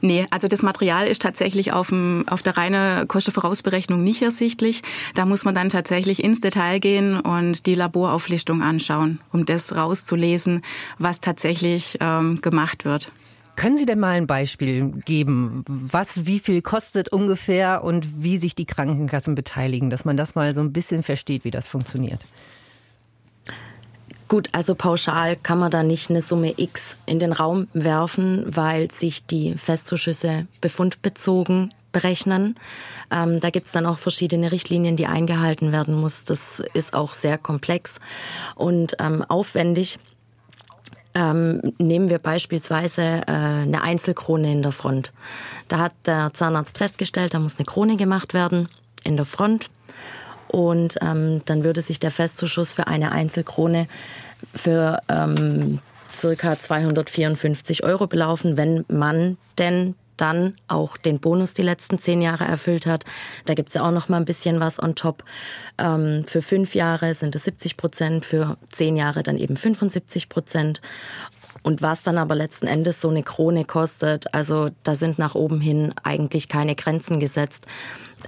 Nee, 0.00 0.26
also 0.30 0.48
das 0.48 0.62
Material 0.62 1.06
ist 1.06 1.22
tatsächlich 1.22 1.72
auf, 1.72 1.88
dem, 1.88 2.24
auf 2.28 2.42
der 2.42 2.56
reinen 2.56 3.06
Kostenvorausberechnung 3.08 4.02
nicht 4.02 4.22
ersichtlich. 4.22 4.82
Da 5.14 5.26
muss 5.26 5.44
man 5.44 5.54
dann 5.54 5.68
tatsächlich 5.68 6.22
ins 6.24 6.40
Detail 6.40 6.78
gehen 6.78 7.20
und 7.20 7.66
die 7.66 7.74
Laborauflistung 7.74 8.62
anschauen, 8.62 9.20
um 9.32 9.44
das 9.44 9.74
rauszulesen, 9.74 10.62
was 10.98 11.20
tatsächlich 11.20 11.98
ähm, 12.00 12.40
gemacht 12.40 12.84
wird. 12.84 13.12
Können 13.56 13.76
Sie 13.76 13.84
denn 13.84 14.00
mal 14.00 14.12
ein 14.12 14.26
Beispiel 14.26 14.90
geben, 15.04 15.64
was 15.68 16.24
wie 16.24 16.38
viel 16.38 16.62
kostet 16.62 17.10
ungefähr 17.10 17.84
und 17.84 18.22
wie 18.22 18.38
sich 18.38 18.54
die 18.54 18.64
Krankenkassen 18.64 19.34
beteiligen, 19.34 19.90
dass 19.90 20.06
man 20.06 20.16
das 20.16 20.34
mal 20.34 20.54
so 20.54 20.62
ein 20.62 20.72
bisschen 20.72 21.02
versteht, 21.02 21.44
wie 21.44 21.50
das 21.50 21.68
funktioniert? 21.68 22.20
Gut, 24.30 24.48
also 24.52 24.76
pauschal 24.76 25.34
kann 25.34 25.58
man 25.58 25.72
da 25.72 25.82
nicht 25.82 26.08
eine 26.08 26.20
Summe 26.20 26.54
X 26.56 26.96
in 27.04 27.18
den 27.18 27.32
Raum 27.32 27.66
werfen, 27.72 28.44
weil 28.46 28.88
sich 28.88 29.26
die 29.26 29.54
Festzuschüsse 29.54 30.46
befundbezogen 30.60 31.74
berechnen. 31.90 32.54
Ähm, 33.10 33.40
da 33.40 33.50
gibt's 33.50 33.72
dann 33.72 33.86
auch 33.86 33.98
verschiedene 33.98 34.52
Richtlinien, 34.52 34.96
die 34.96 35.08
eingehalten 35.08 35.72
werden 35.72 35.96
muss. 35.96 36.22
Das 36.22 36.62
ist 36.74 36.94
auch 36.94 37.14
sehr 37.14 37.38
komplex 37.38 37.98
und 38.54 38.94
ähm, 39.00 39.24
aufwendig. 39.28 39.98
Ähm, 41.12 41.60
nehmen 41.78 42.08
wir 42.08 42.20
beispielsweise 42.20 43.02
äh, 43.02 43.32
eine 43.32 43.82
Einzelkrone 43.82 44.52
in 44.52 44.62
der 44.62 44.70
Front. 44.70 45.12
Da 45.66 45.78
hat 45.78 45.94
der 46.06 46.32
Zahnarzt 46.34 46.78
festgestellt, 46.78 47.34
da 47.34 47.40
muss 47.40 47.56
eine 47.56 47.64
Krone 47.64 47.96
gemacht 47.96 48.32
werden 48.32 48.68
in 49.02 49.16
der 49.16 49.26
Front. 49.26 49.70
Und 50.50 50.96
ähm, 51.00 51.42
dann 51.46 51.64
würde 51.64 51.82
sich 51.82 52.00
der 52.00 52.10
Festzuschuss 52.10 52.72
für 52.72 52.86
eine 52.86 53.12
Einzelkrone 53.12 53.86
für 54.54 55.00
ähm, 55.08 55.78
circa 56.12 56.58
254 56.58 57.84
Euro 57.84 58.06
belaufen, 58.06 58.56
wenn 58.56 58.84
man 58.88 59.36
denn 59.58 59.94
dann 60.16 60.54
auch 60.68 60.96
den 60.96 61.18
Bonus 61.18 61.54
die 61.54 61.62
letzten 61.62 61.98
zehn 61.98 62.20
Jahre 62.20 62.44
erfüllt 62.44 62.86
hat. 62.86 63.04
Da 63.46 63.54
gibt 63.54 63.70
es 63.70 63.74
ja 63.76 63.86
auch 63.86 63.90
noch 63.90 64.08
mal 64.08 64.18
ein 64.18 64.26
bisschen 64.26 64.60
was 64.60 64.82
on 64.82 64.94
top. 64.94 65.24
Ähm, 65.78 66.24
für 66.26 66.42
fünf 66.42 66.74
Jahre 66.74 67.14
sind 67.14 67.34
es 67.34 67.44
70 67.44 67.76
Prozent, 67.76 68.26
für 68.26 68.58
zehn 68.68 68.96
Jahre 68.96 69.22
dann 69.22 69.38
eben 69.38 69.56
75 69.56 70.28
Prozent. 70.28 70.82
Und 71.62 71.82
was 71.82 72.02
dann 72.02 72.18
aber 72.18 72.34
letzten 72.34 72.66
Endes 72.66 73.00
so 73.00 73.08
eine 73.08 73.22
Krone 73.22 73.64
kostet, 73.64 74.32
also 74.32 74.70
da 74.82 74.94
sind 74.94 75.18
nach 75.18 75.34
oben 75.34 75.60
hin 75.60 75.92
eigentlich 76.02 76.48
keine 76.48 76.74
Grenzen 76.74 77.20
gesetzt. 77.20 77.66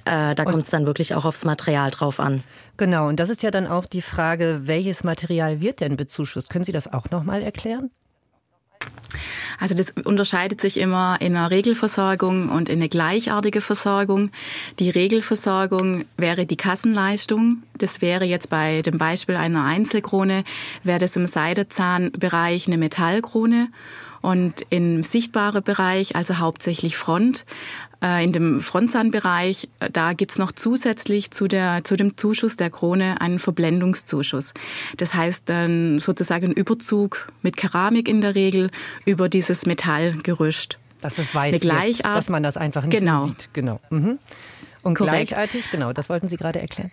Äh, 0.04 0.34
da 0.34 0.44
kommt 0.44 0.64
es 0.64 0.70
dann 0.70 0.87
wirklich 0.87 1.14
auch 1.14 1.25
aufs 1.25 1.44
Material 1.44 1.90
drauf 1.90 2.20
an. 2.20 2.42
Genau, 2.76 3.08
und 3.08 3.20
das 3.20 3.30
ist 3.30 3.42
ja 3.42 3.50
dann 3.50 3.66
auch 3.66 3.87
die 3.87 4.02
Frage, 4.02 4.62
welches 4.64 5.04
Material 5.04 5.61
wird 5.61 5.80
denn 5.80 5.96
bezuschusst? 5.96 6.50
Können 6.50 6.64
Sie 6.64 6.72
das 6.72 6.92
auch 6.92 7.11
noch 7.11 7.22
mal 7.22 7.42
erklären? 7.42 7.90
Also 9.61 9.75
das 9.75 9.92
unterscheidet 10.04 10.61
sich 10.61 10.78
immer 10.78 11.18
in 11.20 11.37
einer 11.37 11.52
Regelversorgung 11.52 12.49
und 12.49 12.68
in 12.68 12.80
eine 12.80 12.88
gleichartige 12.88 13.61
Versorgung. 13.61 14.32
Die 14.80 14.90
Regelversorgung 14.90 16.04
wäre 16.16 16.46
die 16.46 16.56
Kassenleistung. 16.56 17.62
Das 17.78 18.02
wäre 18.02 18.25
jetzt 18.25 18.50
bei 18.50 18.82
dem 18.82 18.99
Beispiel 18.99 19.37
einer 19.37 19.64
Einzelkrone, 19.64 20.42
wäre 20.82 20.99
das 20.99 21.14
im 21.14 21.26
Seidezahnbereich 21.26 22.66
eine 22.66 22.78
Metallkrone. 22.78 23.68
Und 24.20 24.66
im 24.70 25.02
sichtbaren 25.02 25.64
Bereich, 25.64 26.14
also 26.14 26.38
hauptsächlich 26.38 26.96
Front, 26.96 27.44
in 28.25 28.32
dem 28.32 28.61
Frontzahnbereich, 28.61 29.68
äh, 29.80 29.90
da 29.90 30.12
gibt's 30.12 30.38
noch 30.38 30.52
zusätzlich 30.52 31.30
zu, 31.30 31.47
der, 31.47 31.85
zu 31.85 31.97
dem 31.97 32.16
Zuschuss 32.16 32.56
der 32.56 32.71
Krone 32.71 33.21
einen 33.21 33.38
Verblendungszuschuss. 33.38 34.54
Das 34.97 35.14
heißt 35.14 35.49
dann 35.49 35.99
sozusagen 36.00 36.49
ein 36.49 36.52
Überzug 36.52 37.32
mit 37.42 37.56
Keramik 37.56 38.09
in 38.09 38.21
der 38.21 38.35
Regel 38.35 38.71
über 39.04 39.28
dieses 39.28 39.66
Metallgerüst. 39.66 40.78
Dass 41.00 41.18
es 41.18 41.35
weiß 41.35 41.62
wird, 41.62 42.04
dass 42.04 42.28
man 42.28 42.42
das 42.42 42.56
einfach 42.56 42.85
nicht 42.85 42.99
genau. 42.99 43.23
so 43.23 43.28
sieht. 43.28 43.50
Genau. 43.52 43.80
Mhm. 43.90 44.18
Und 44.82 44.94
Korrekt. 44.94 45.28
gleichartig, 45.28 45.71
genau, 45.71 45.92
das 45.92 46.09
wollten 46.09 46.28
Sie 46.28 46.37
gerade 46.37 46.61
erklären. 46.61 46.90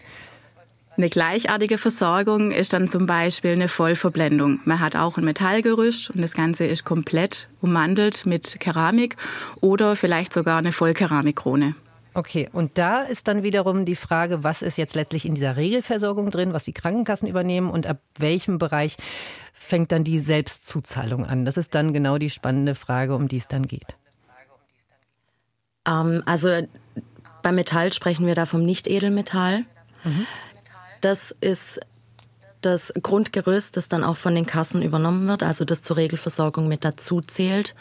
Eine 0.99 1.09
gleichartige 1.09 1.77
Versorgung 1.77 2.51
ist 2.51 2.73
dann 2.73 2.89
zum 2.89 3.05
Beispiel 3.05 3.53
eine 3.53 3.69
Vollverblendung. 3.69 4.59
Man 4.65 4.81
hat 4.81 4.97
auch 4.97 5.17
ein 5.17 5.23
Metallgerüst 5.23 6.09
und 6.09 6.21
das 6.21 6.33
Ganze 6.33 6.65
ist 6.65 6.83
komplett 6.83 7.47
ummantelt 7.61 8.25
mit 8.25 8.59
Keramik 8.59 9.15
oder 9.61 9.95
vielleicht 9.95 10.33
sogar 10.33 10.57
eine 10.57 10.73
Vollkeramikkrone. 10.73 11.73
Okay, 12.15 12.49
und 12.51 12.77
da 12.77 13.03
ist 13.03 13.29
dann 13.29 13.43
wiederum 13.43 13.85
die 13.85 13.95
Frage, 13.95 14.43
was 14.43 14.61
ist 14.61 14.77
jetzt 14.77 14.93
letztlich 14.93 15.25
in 15.25 15.35
dieser 15.35 15.55
Regelversorgung 15.55 16.31
drin, 16.31 16.51
was 16.51 16.65
die 16.65 16.73
Krankenkassen 16.73 17.29
übernehmen 17.29 17.69
und 17.69 17.87
ab 17.87 18.01
welchem 18.17 18.57
Bereich 18.57 18.97
fängt 19.53 19.93
dann 19.93 20.03
die 20.03 20.19
Selbstzuzahlung 20.19 21.25
an? 21.25 21.45
Das 21.45 21.55
ist 21.55 21.75
dann 21.75 21.93
genau 21.93 22.17
die 22.17 22.29
spannende 22.29 22.75
Frage, 22.75 23.15
um 23.15 23.29
die 23.29 23.37
es 23.37 23.47
dann 23.47 23.63
geht. 23.63 23.95
Ähm, 25.87 26.23
also 26.25 26.67
beim 27.41 27.55
Metall 27.55 27.93
sprechen 27.93 28.27
wir 28.27 28.35
da 28.35 28.45
vom 28.45 28.65
Nicht-Edelmetall. 28.65 29.63
Mhm. 30.03 30.27
Das 31.01 31.35
ist 31.41 31.79
das 32.61 32.93
Grundgerüst, 33.01 33.77
das 33.77 33.87
dann 33.87 34.03
auch 34.03 34.17
von 34.17 34.35
den 34.35 34.45
Kassen 34.45 34.81
übernommen 34.81 35.27
wird, 35.27 35.43
also 35.43 35.63
das 35.63 35.81
zur 35.81 35.97
Regelversorgung 35.97 36.67
mit 36.67 36.83
dazu 36.83 37.21
zählt. 37.21 37.73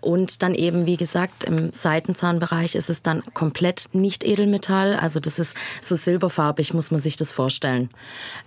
Und 0.00 0.42
dann 0.42 0.54
eben, 0.54 0.86
wie 0.86 0.96
gesagt, 0.96 1.44
im 1.44 1.70
Seitenzahnbereich 1.70 2.74
ist 2.74 2.88
es 2.88 3.02
dann 3.02 3.22
komplett 3.34 3.88
nicht 3.92 4.24
Edelmetall, 4.24 4.96
also 4.96 5.20
das 5.20 5.38
ist 5.38 5.54
so 5.80 5.96
silberfarbig, 5.96 6.72
muss 6.72 6.90
man 6.90 7.00
sich 7.00 7.16
das 7.16 7.30
vorstellen. 7.30 7.90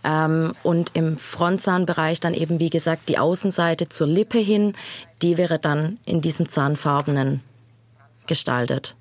Ähm, 0.04 0.54
und 0.64 0.92
im 0.96 1.18
Frontzahnbereich 1.18 2.20
dann 2.20 2.34
eben, 2.34 2.60
wie 2.60 2.72
gesagt, 2.72 3.08
die 3.08 3.20
Außenseite 3.20 3.88
zur 3.88 4.08
Lippe 4.08 4.40
hin, 4.40 4.74
die 5.22 5.38
wäre 5.38 5.60
dann 5.60 6.00
in 6.06 6.22
diesem 6.22 6.50
zahnfarbenen 6.50 7.42
gestaltet. 8.26 8.96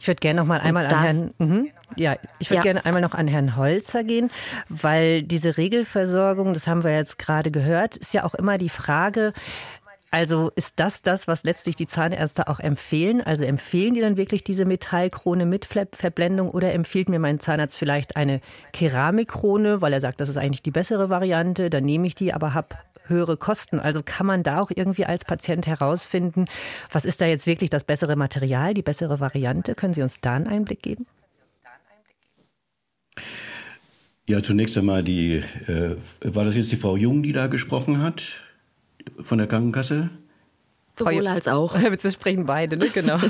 Ich 0.00 0.08
würde 0.08 0.20
gerne 0.20 0.40
noch 0.40 0.46
mal 0.46 0.60
einmal 0.60 0.86
an 0.86 1.02
Herrn, 1.02 1.30
mh, 1.38 1.64
ja, 1.96 2.16
ich 2.38 2.48
würde 2.48 2.56
ja. 2.56 2.62
gerne 2.62 2.86
einmal 2.86 3.02
noch 3.02 3.12
an 3.12 3.28
Herrn 3.28 3.56
Holzer 3.56 4.02
gehen, 4.02 4.30
weil 4.70 5.22
diese 5.22 5.58
Regelversorgung, 5.58 6.54
das 6.54 6.66
haben 6.66 6.84
wir 6.84 6.94
jetzt 6.94 7.18
gerade 7.18 7.50
gehört, 7.50 7.98
ist 7.98 8.14
ja 8.14 8.24
auch 8.24 8.34
immer 8.34 8.56
die 8.56 8.70
Frage, 8.70 9.34
also 10.10 10.50
ist 10.56 10.80
das 10.80 11.02
das, 11.02 11.28
was 11.28 11.44
letztlich 11.44 11.76
die 11.76 11.86
Zahnärzte 11.86 12.48
auch 12.48 12.58
empfehlen? 12.58 13.20
Also 13.20 13.44
empfehlen 13.44 13.94
die 13.94 14.00
dann 14.00 14.16
wirklich 14.16 14.42
diese 14.42 14.64
Metallkrone 14.64 15.46
mit 15.46 15.66
Verblendung 15.66 16.50
oder 16.50 16.72
empfiehlt 16.72 17.08
mir 17.08 17.20
mein 17.20 17.38
Zahnarzt 17.38 17.76
vielleicht 17.76 18.16
eine 18.16 18.40
Keramikkrone, 18.72 19.82
weil 19.82 19.92
er 19.92 20.00
sagt, 20.00 20.20
das 20.20 20.28
ist 20.28 20.36
eigentlich 20.36 20.62
die 20.62 20.72
bessere 20.72 21.10
Variante, 21.10 21.70
dann 21.70 21.84
nehme 21.84 22.06
ich 22.06 22.16
die, 22.16 22.32
aber 22.32 22.54
habe 22.54 22.76
höhere 23.10 23.36
Kosten. 23.36 23.78
Also 23.78 24.02
kann 24.04 24.26
man 24.26 24.42
da 24.42 24.60
auch 24.60 24.70
irgendwie 24.74 25.04
als 25.04 25.24
Patient 25.24 25.66
herausfinden, 25.66 26.46
was 26.90 27.04
ist 27.04 27.20
da 27.20 27.26
jetzt 27.26 27.46
wirklich 27.46 27.70
das 27.70 27.84
bessere 27.84 28.16
Material, 28.16 28.72
die 28.72 28.82
bessere 28.82 29.20
Variante? 29.20 29.74
Können 29.74 29.94
Sie 29.94 30.02
uns 30.02 30.20
da 30.20 30.34
einen 30.34 30.46
Einblick 30.46 30.82
geben? 30.82 31.06
Ja, 34.26 34.42
zunächst 34.42 34.78
einmal 34.78 35.02
die, 35.02 35.42
äh, 35.66 35.96
war 36.22 36.44
das 36.44 36.56
jetzt 36.56 36.70
die 36.70 36.76
Frau 36.76 36.96
Jung, 36.96 37.22
die 37.22 37.32
da 37.32 37.48
gesprochen 37.48 38.00
hat 38.00 38.40
von 39.20 39.38
der 39.38 39.48
Krankenkasse? 39.48 40.10
Sowohl 40.96 41.26
als 41.26 41.48
auch. 41.48 41.74
Wir 41.80 42.10
sprechen 42.10 42.46
beide, 42.46 42.76
ne? 42.76 42.90
Genau. 42.90 43.18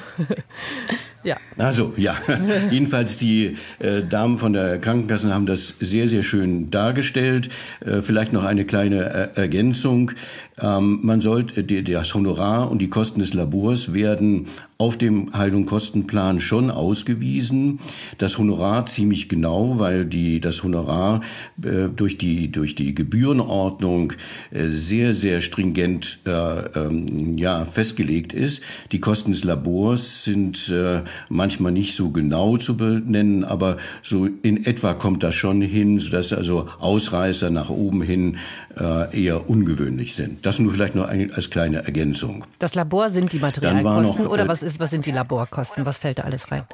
Ja. 1.22 1.36
Also, 1.58 1.92
ja. 1.96 2.16
Jedenfalls 2.70 3.16
die 3.16 3.56
äh, 3.78 4.02
Damen 4.02 4.38
von 4.38 4.52
der 4.52 4.78
Krankenkasse 4.78 5.32
haben 5.32 5.46
das 5.46 5.74
sehr, 5.80 6.08
sehr 6.08 6.22
schön 6.22 6.70
dargestellt. 6.70 7.48
Äh, 7.84 8.02
vielleicht 8.02 8.32
noch 8.32 8.44
eine 8.44 8.64
kleine 8.64 9.30
äh, 9.34 9.40
Ergänzung. 9.40 10.12
Ähm, 10.58 11.00
man 11.02 11.20
sollte, 11.20 11.62
die, 11.64 11.82
das 11.84 12.14
Honorar 12.14 12.70
und 12.70 12.78
die 12.78 12.88
Kosten 12.88 13.20
des 13.20 13.34
Labors 13.34 13.92
werden 13.92 14.48
auf 14.80 14.96
dem 14.96 15.34
Heil- 15.34 15.54
und 15.54 15.66
Kostenplan 15.66 16.40
schon 16.40 16.70
ausgewiesen. 16.70 17.80
Das 18.16 18.38
Honorar 18.38 18.86
ziemlich 18.86 19.28
genau, 19.28 19.78
weil 19.78 20.06
die, 20.06 20.40
das 20.40 20.64
Honorar 20.64 21.20
äh, 21.62 21.88
durch, 21.94 22.16
die, 22.16 22.50
durch 22.50 22.74
die 22.76 22.94
Gebührenordnung 22.94 24.14
äh, 24.50 24.68
sehr, 24.68 25.12
sehr 25.12 25.42
stringent 25.42 26.20
äh, 26.24 26.30
ähm, 26.30 27.36
ja, 27.36 27.66
festgelegt 27.66 28.32
ist. 28.32 28.62
Die 28.90 29.00
Kosten 29.00 29.32
des 29.32 29.44
Labors 29.44 30.24
sind 30.24 30.70
äh, 30.70 31.02
manchmal 31.28 31.72
nicht 31.72 31.94
so 31.94 32.08
genau 32.08 32.56
zu 32.56 32.78
benennen, 32.78 33.44
aber 33.44 33.76
so 34.02 34.26
in 34.42 34.64
etwa 34.64 34.94
kommt 34.94 35.22
das 35.22 35.34
schon 35.34 35.60
hin, 35.60 35.98
sodass 35.98 36.32
also 36.32 36.68
Ausreißer 36.78 37.50
nach 37.50 37.68
oben 37.68 38.00
hin 38.00 38.38
äh, 38.78 39.24
eher 39.24 39.50
ungewöhnlich 39.50 40.14
sind. 40.14 40.46
Das 40.46 40.58
nur 40.58 40.72
vielleicht 40.72 40.94
nur 40.94 41.08
als 41.08 41.50
kleine 41.50 41.84
Ergänzung. 41.84 42.46
Das 42.58 42.74
Labor 42.74 43.10
sind 43.10 43.32
die 43.34 43.40
Materialkosten 43.40 44.24
noch, 44.24 44.32
oder 44.32 44.44
äh, 44.44 44.48
was, 44.48 44.62
ist, 44.62 44.69
was 44.78 44.90
sind 44.90 45.06
die 45.06 45.12
Laborkosten? 45.12 45.86
Was 45.86 45.98
fällt 45.98 46.18
da 46.18 46.22
alles 46.24 46.52
rein? 46.52 46.66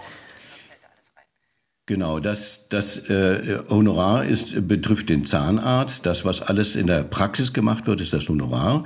Genau, 1.89 2.19
das, 2.19 2.69
das 2.69 3.09
äh, 3.09 3.61
Honorar 3.71 4.25
ist, 4.25 4.67
betrifft 4.67 5.09
den 5.09 5.25
Zahnarzt. 5.25 6.05
Das, 6.05 6.25
was 6.25 6.43
alles 6.43 6.75
in 6.75 6.89
der 6.89 7.05
Praxis 7.05 7.53
gemacht 7.53 7.87
wird, 7.87 8.01
ist 8.01 8.13
das 8.13 8.29
Honorar. 8.29 8.83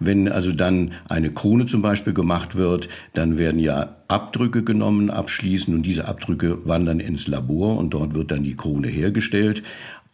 Wenn 0.00 0.32
also 0.32 0.52
dann 0.52 0.92
eine 1.10 1.30
Krone 1.30 1.66
zum 1.66 1.82
Beispiel 1.82 2.14
gemacht 2.14 2.56
wird, 2.56 2.88
dann 3.12 3.36
werden 3.36 3.60
ja 3.60 3.96
Abdrücke 4.08 4.64
genommen 4.64 5.10
abschließend 5.10 5.76
und 5.76 5.82
diese 5.82 6.08
Abdrücke 6.08 6.66
wandern 6.66 7.00
ins 7.00 7.26
Labor 7.26 7.76
und 7.76 7.90
dort 7.90 8.14
wird 8.14 8.30
dann 8.30 8.44
die 8.44 8.56
Krone 8.56 8.88
hergestellt. 8.88 9.62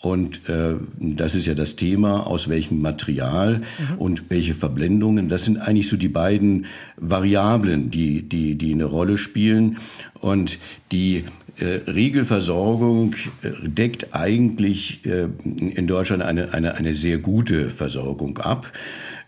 Und 0.04 0.48
äh, 0.48 0.74
das 0.98 1.34
ist 1.34 1.46
ja 1.46 1.54
das 1.54 1.76
Thema, 1.76 2.26
aus 2.26 2.48
welchem 2.48 2.82
Material 2.82 3.62
mhm. 3.78 3.98
und 3.98 4.30
welche 4.30 4.54
Verblendungen. 4.54 5.28
Das 5.28 5.44
sind 5.44 5.58
eigentlich 5.58 5.88
so 5.88 5.96
die 5.96 6.08
beiden 6.08 6.66
Variablen, 6.96 7.90
die, 7.90 8.22
die, 8.22 8.56
die 8.56 8.72
eine 8.72 8.84
Rolle 8.84 9.16
spielen. 9.16 9.78
Und 10.20 10.58
die 10.92 11.24
äh, 11.56 11.90
Regelversorgung 11.90 13.14
äh, 13.42 13.50
deckt 13.66 14.14
eigentlich 14.14 15.04
äh, 15.06 15.28
in 15.44 15.86
Deutschland 15.86 16.22
eine, 16.22 16.52
eine, 16.52 16.74
eine 16.74 16.94
sehr 16.94 17.18
gute 17.18 17.70
Versorgung 17.70 18.38
ab. 18.38 18.70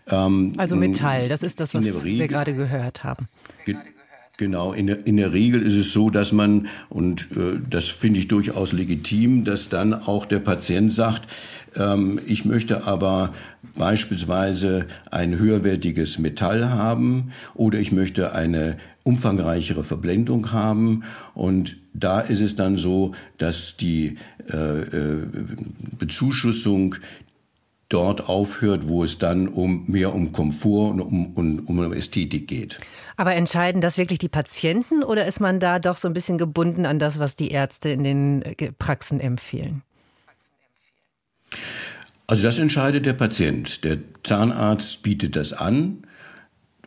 Ähm, 0.07 0.53
also 0.57 0.75
Metall, 0.75 1.27
das 1.27 1.41
ist 1.41 1.59
das, 1.59 1.73
was 1.73 2.03
wir 2.03 2.27
gerade 2.27 2.53
gehört 2.53 3.03
haben. 3.03 3.27
Genau, 4.39 4.71
in 4.71 4.85
der, 4.85 5.07
in 5.07 5.17
der 5.17 5.33
Regel 5.33 5.63
ist 5.63 5.73
es 5.73 5.91
so, 5.91 6.11
dass 6.11 6.31
man, 6.31 6.67
und 6.89 7.29
äh, 7.35 7.59
das 7.67 7.87
finde 7.87 8.19
ich 8.19 8.27
durchaus 8.27 8.71
legitim, 8.71 9.45
dass 9.45 9.69
dann 9.69 9.95
auch 9.95 10.27
der 10.27 10.37
Patient 10.37 10.93
sagt, 10.93 11.27
ähm, 11.75 12.19
ich 12.27 12.45
möchte 12.45 12.85
aber 12.85 13.33
beispielsweise 13.75 14.85
ein 15.09 15.39
höherwertiges 15.39 16.19
Metall 16.19 16.69
haben 16.69 17.31
oder 17.55 17.79
ich 17.79 17.91
möchte 17.91 18.35
eine 18.35 18.77
umfangreichere 19.01 19.83
Verblendung 19.83 20.51
haben. 20.51 21.03
Und 21.33 21.77
da 21.95 22.19
ist 22.19 22.41
es 22.41 22.55
dann 22.55 22.77
so, 22.77 23.13
dass 23.39 23.75
die 23.77 24.17
äh, 24.51 24.81
äh, 24.81 25.27
Bezuschussung 25.97 26.93
dort 27.89 28.27
aufhört, 28.27 28.87
wo 28.87 29.03
es 29.03 29.17
dann 29.17 29.47
um 29.47 29.85
mehr 29.87 30.13
um 30.13 30.31
Komfort 30.31 30.91
und 30.91 31.01
um, 31.01 31.33
um, 31.33 31.59
um 31.59 31.93
Ästhetik 31.93 32.47
geht. 32.47 32.79
Aber 33.17 33.33
entscheiden 33.33 33.81
das 33.81 33.97
wirklich 33.97 34.19
die 34.19 34.29
Patienten 34.29 35.03
oder 35.03 35.25
ist 35.25 35.39
man 35.39 35.59
da 35.59 35.79
doch 35.79 35.97
so 35.97 36.07
ein 36.07 36.13
bisschen 36.13 36.37
gebunden 36.37 36.85
an 36.85 36.99
das, 36.99 37.17
was 37.17 37.35
die 37.35 37.49
Ärzte 37.49 37.89
in 37.89 38.03
den 38.03 38.41
äh, 38.43 38.71
Praxen 38.71 39.19
empfehlen? 39.19 39.81
Also 42.27 42.43
das 42.43 42.59
entscheidet 42.59 43.05
der 43.05 43.13
Patient. 43.13 43.83
Der 43.83 43.97
Zahnarzt 44.23 45.01
bietet 45.01 45.35
das 45.35 45.51
an 45.51 46.03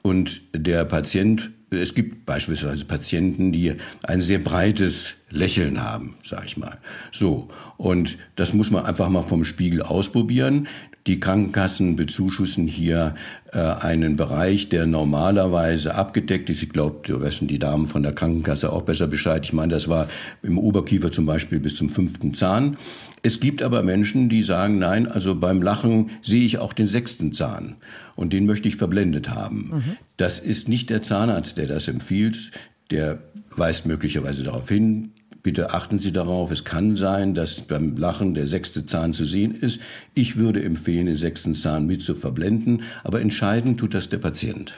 und 0.02 0.42
der 0.54 0.84
Patient, 0.84 1.50
es 1.70 1.94
gibt 1.94 2.26
beispielsweise 2.26 2.84
Patienten, 2.84 3.50
die 3.50 3.74
ein 4.02 4.22
sehr 4.22 4.38
breites 4.38 5.14
Lächeln 5.30 5.82
haben, 5.82 6.16
sag 6.22 6.44
ich 6.44 6.56
mal. 6.56 6.78
So. 7.10 7.48
Und 7.76 8.18
das 8.36 8.52
muss 8.52 8.70
man 8.70 8.84
einfach 8.84 9.08
mal 9.08 9.22
vom 9.22 9.44
Spiegel 9.44 9.82
ausprobieren. 9.82 10.68
Die 11.10 11.18
Krankenkassen 11.18 11.96
bezuschussen 11.96 12.68
hier 12.68 13.16
äh, 13.52 13.58
einen 13.58 14.14
Bereich, 14.14 14.68
der 14.68 14.86
normalerweise 14.86 15.96
abgedeckt 15.96 16.48
ist. 16.50 16.62
Ich 16.62 16.68
glaube, 16.68 17.00
da 17.02 17.20
wissen 17.20 17.48
die 17.48 17.58
Damen 17.58 17.88
von 17.88 18.04
der 18.04 18.12
Krankenkasse 18.12 18.72
auch 18.72 18.82
besser 18.82 19.08
Bescheid. 19.08 19.44
Ich 19.44 19.52
meine, 19.52 19.74
das 19.74 19.88
war 19.88 20.06
im 20.40 20.56
Oberkiefer 20.56 21.10
zum 21.10 21.26
Beispiel 21.26 21.58
bis 21.58 21.74
zum 21.74 21.88
fünften 21.88 22.32
Zahn. 22.32 22.76
Es 23.24 23.40
gibt 23.40 23.60
aber 23.60 23.82
Menschen, 23.82 24.28
die 24.28 24.44
sagen, 24.44 24.78
nein, 24.78 25.08
also 25.08 25.34
beim 25.34 25.62
Lachen 25.62 26.10
sehe 26.22 26.44
ich 26.44 26.58
auch 26.58 26.72
den 26.72 26.86
sechsten 26.86 27.32
Zahn 27.32 27.74
und 28.14 28.32
den 28.32 28.46
möchte 28.46 28.68
ich 28.68 28.76
verblendet 28.76 29.30
haben. 29.30 29.70
Mhm. 29.72 29.96
Das 30.16 30.38
ist 30.38 30.68
nicht 30.68 30.90
der 30.90 31.02
Zahnarzt, 31.02 31.58
der 31.58 31.66
das 31.66 31.88
empfiehlt. 31.88 32.52
Der 32.92 33.18
weist 33.50 33.84
möglicherweise 33.84 34.44
darauf 34.44 34.68
hin, 34.68 35.10
Bitte 35.42 35.72
achten 35.72 35.98
Sie 35.98 36.12
darauf, 36.12 36.50
es 36.50 36.64
kann 36.64 36.96
sein, 36.96 37.34
dass 37.34 37.62
beim 37.62 37.96
Lachen 37.96 38.34
der 38.34 38.46
sechste 38.46 38.84
Zahn 38.84 39.14
zu 39.14 39.24
sehen 39.24 39.54
ist. 39.54 39.80
Ich 40.14 40.36
würde 40.36 40.62
empfehlen, 40.62 41.06
den 41.06 41.16
sechsten 41.16 41.54
Zahn 41.54 41.86
mit 41.86 42.02
zu 42.02 42.14
verblenden, 42.14 42.82
aber 43.04 43.20
entscheiden 43.22 43.78
tut 43.78 43.94
das 43.94 44.10
der 44.10 44.18
Patient. 44.18 44.74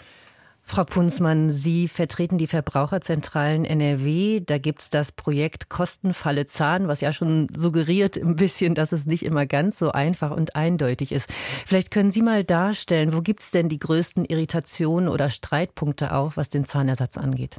Frau 0.65 0.85
Punzmann, 0.85 1.51
Sie 1.51 1.89
vertreten 1.89 2.39
die 2.39 2.47
Verbraucherzentralen 2.47 3.65
NRW. 3.65 4.41
Da 4.41 4.59
gibt 4.59 4.81
es 4.81 4.91
das 4.91 5.13
Projekt 5.13 5.69
Kostenfalle 5.69 6.47
Zahn, 6.47 6.89
was 6.89 7.01
ja 7.01 7.13
schon 7.13 7.49
suggeriert 7.55 8.17
ein 8.17 8.37
bisschen, 8.37 8.75
dass 8.75 8.93
es 8.93 9.05
nicht 9.05 9.25
immer 9.25 9.45
ganz 9.45 9.79
so 9.79 9.91
einfach 9.91 10.31
und 10.31 10.55
eindeutig 10.55 11.13
ist. 11.13 11.29
Vielleicht 11.67 11.91
können 11.91 12.13
Sie 12.13 12.23
mal 12.23 12.45
darstellen, 12.45 13.13
wo 13.13 13.21
gibt 13.21 13.43
es 13.43 13.51
denn 13.51 13.69
die 13.69 13.81
größten 13.81 14.25
Irritationen 14.25 15.09
oder 15.09 15.29
Streitpunkte 15.29 16.15
auch, 16.15 16.37
was 16.37 16.49
den 16.49 16.65
Zahnersatz 16.65 17.19
angeht? 17.19 17.59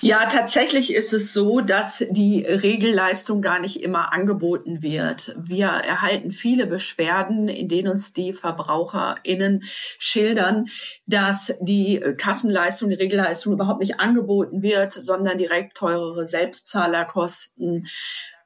Ja, 0.00 0.26
tatsächlich 0.26 0.94
ist 0.94 1.12
es 1.12 1.32
so, 1.32 1.60
dass 1.60 2.04
die 2.08 2.44
Regelleistung 2.44 3.42
gar 3.42 3.58
nicht 3.58 3.82
immer 3.82 4.12
angeboten 4.12 4.80
wird. 4.80 5.34
Wir 5.36 5.66
erhalten 5.66 6.30
viele 6.30 6.68
Beschwerden, 6.68 7.48
in 7.48 7.68
denen 7.68 7.88
uns 7.88 8.12
die 8.12 8.32
VerbraucherInnen 8.32 9.64
schildern, 9.98 10.66
dass 11.06 11.58
die 11.60 11.98
Kassenleistung, 12.16 12.90
die 12.90 12.96
Regelleistung 12.96 13.54
überhaupt 13.54 13.80
nicht 13.80 13.98
angeboten 13.98 14.62
wird, 14.62 14.92
sondern 14.92 15.36
direkt 15.36 15.76
teurere 15.76 16.26
Selbstzahlerkosten, 16.26 17.84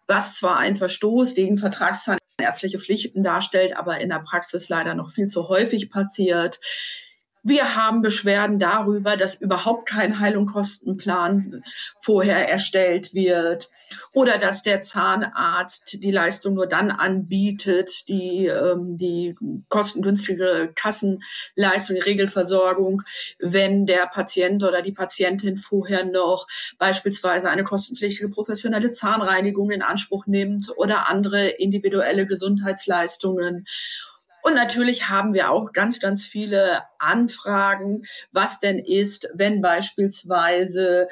was 0.07 0.37
zwar 0.37 0.57
ein 0.57 0.75
Verstoß 0.75 1.35
gegen 1.35 1.59
vertragszahnärztliche 1.59 2.79
Pflichten 2.79 3.23
darstellt, 3.23 3.77
aber 3.77 4.01
in 4.01 4.09
der 4.09 4.21
Praxis 4.21 4.71
leider 4.71 4.95
noch 4.95 5.11
viel 5.11 5.27
zu 5.27 5.49
häufig 5.49 5.91
passiert. 5.91 6.61
Wir 7.45 7.75
haben 7.75 8.03
Beschwerden 8.03 8.61
darüber, 8.61 9.17
dass 9.17 9.35
überhaupt 9.35 9.89
kein 9.89 10.21
Heil- 10.21 10.37
und 10.37 10.47
Kostenplan 10.47 11.65
vorher 11.99 12.49
erstellt 12.49 13.15
wird 13.15 13.69
oder 14.13 14.39
dass 14.39 14.63
der 14.63 14.81
Zahnarzt 14.81 16.05
die 16.05 16.11
Leistung 16.13 16.55
nur 16.55 16.69
dann 16.69 16.93
anbietet, 16.93 18.09
die, 18.09 18.47
ähm, 18.47 18.97
die 18.97 19.35
kostengünstige 19.69 20.71
Kassenleistung, 20.77 21.97
die 21.97 22.03
Regelversorgung, 22.03 23.03
wenn 23.41 23.87
der 23.87 24.07
Patient 24.07 24.63
oder 24.63 24.81
die 24.81 24.93
Patientin 24.93 25.57
vorher 25.57 26.05
noch 26.05 26.47
beispielsweise 26.79 27.51
eine 27.51 27.65
kostenpflichtige 27.65 28.29
professionelle 28.29 28.93
Zahnreinigung 28.93 29.73
in 29.73 29.83
Anspruch 29.83 30.27
nimmt 30.27 30.71
oder 30.77 31.09
andere 31.09 31.49
individuelle 31.49 32.27
Gesundheitsleistungen. 32.27 33.67
Und 34.43 34.55
natürlich 34.55 35.09
haben 35.09 35.35
wir 35.35 35.51
auch 35.51 35.73
ganz, 35.73 36.01
ganz 36.01 36.25
viele 36.25 36.83
Anfragen, 36.99 38.03
was 38.33 38.59
denn 38.59 38.79
ist, 38.79 39.29
wenn 39.35 39.61
beispielsweise 39.61 41.09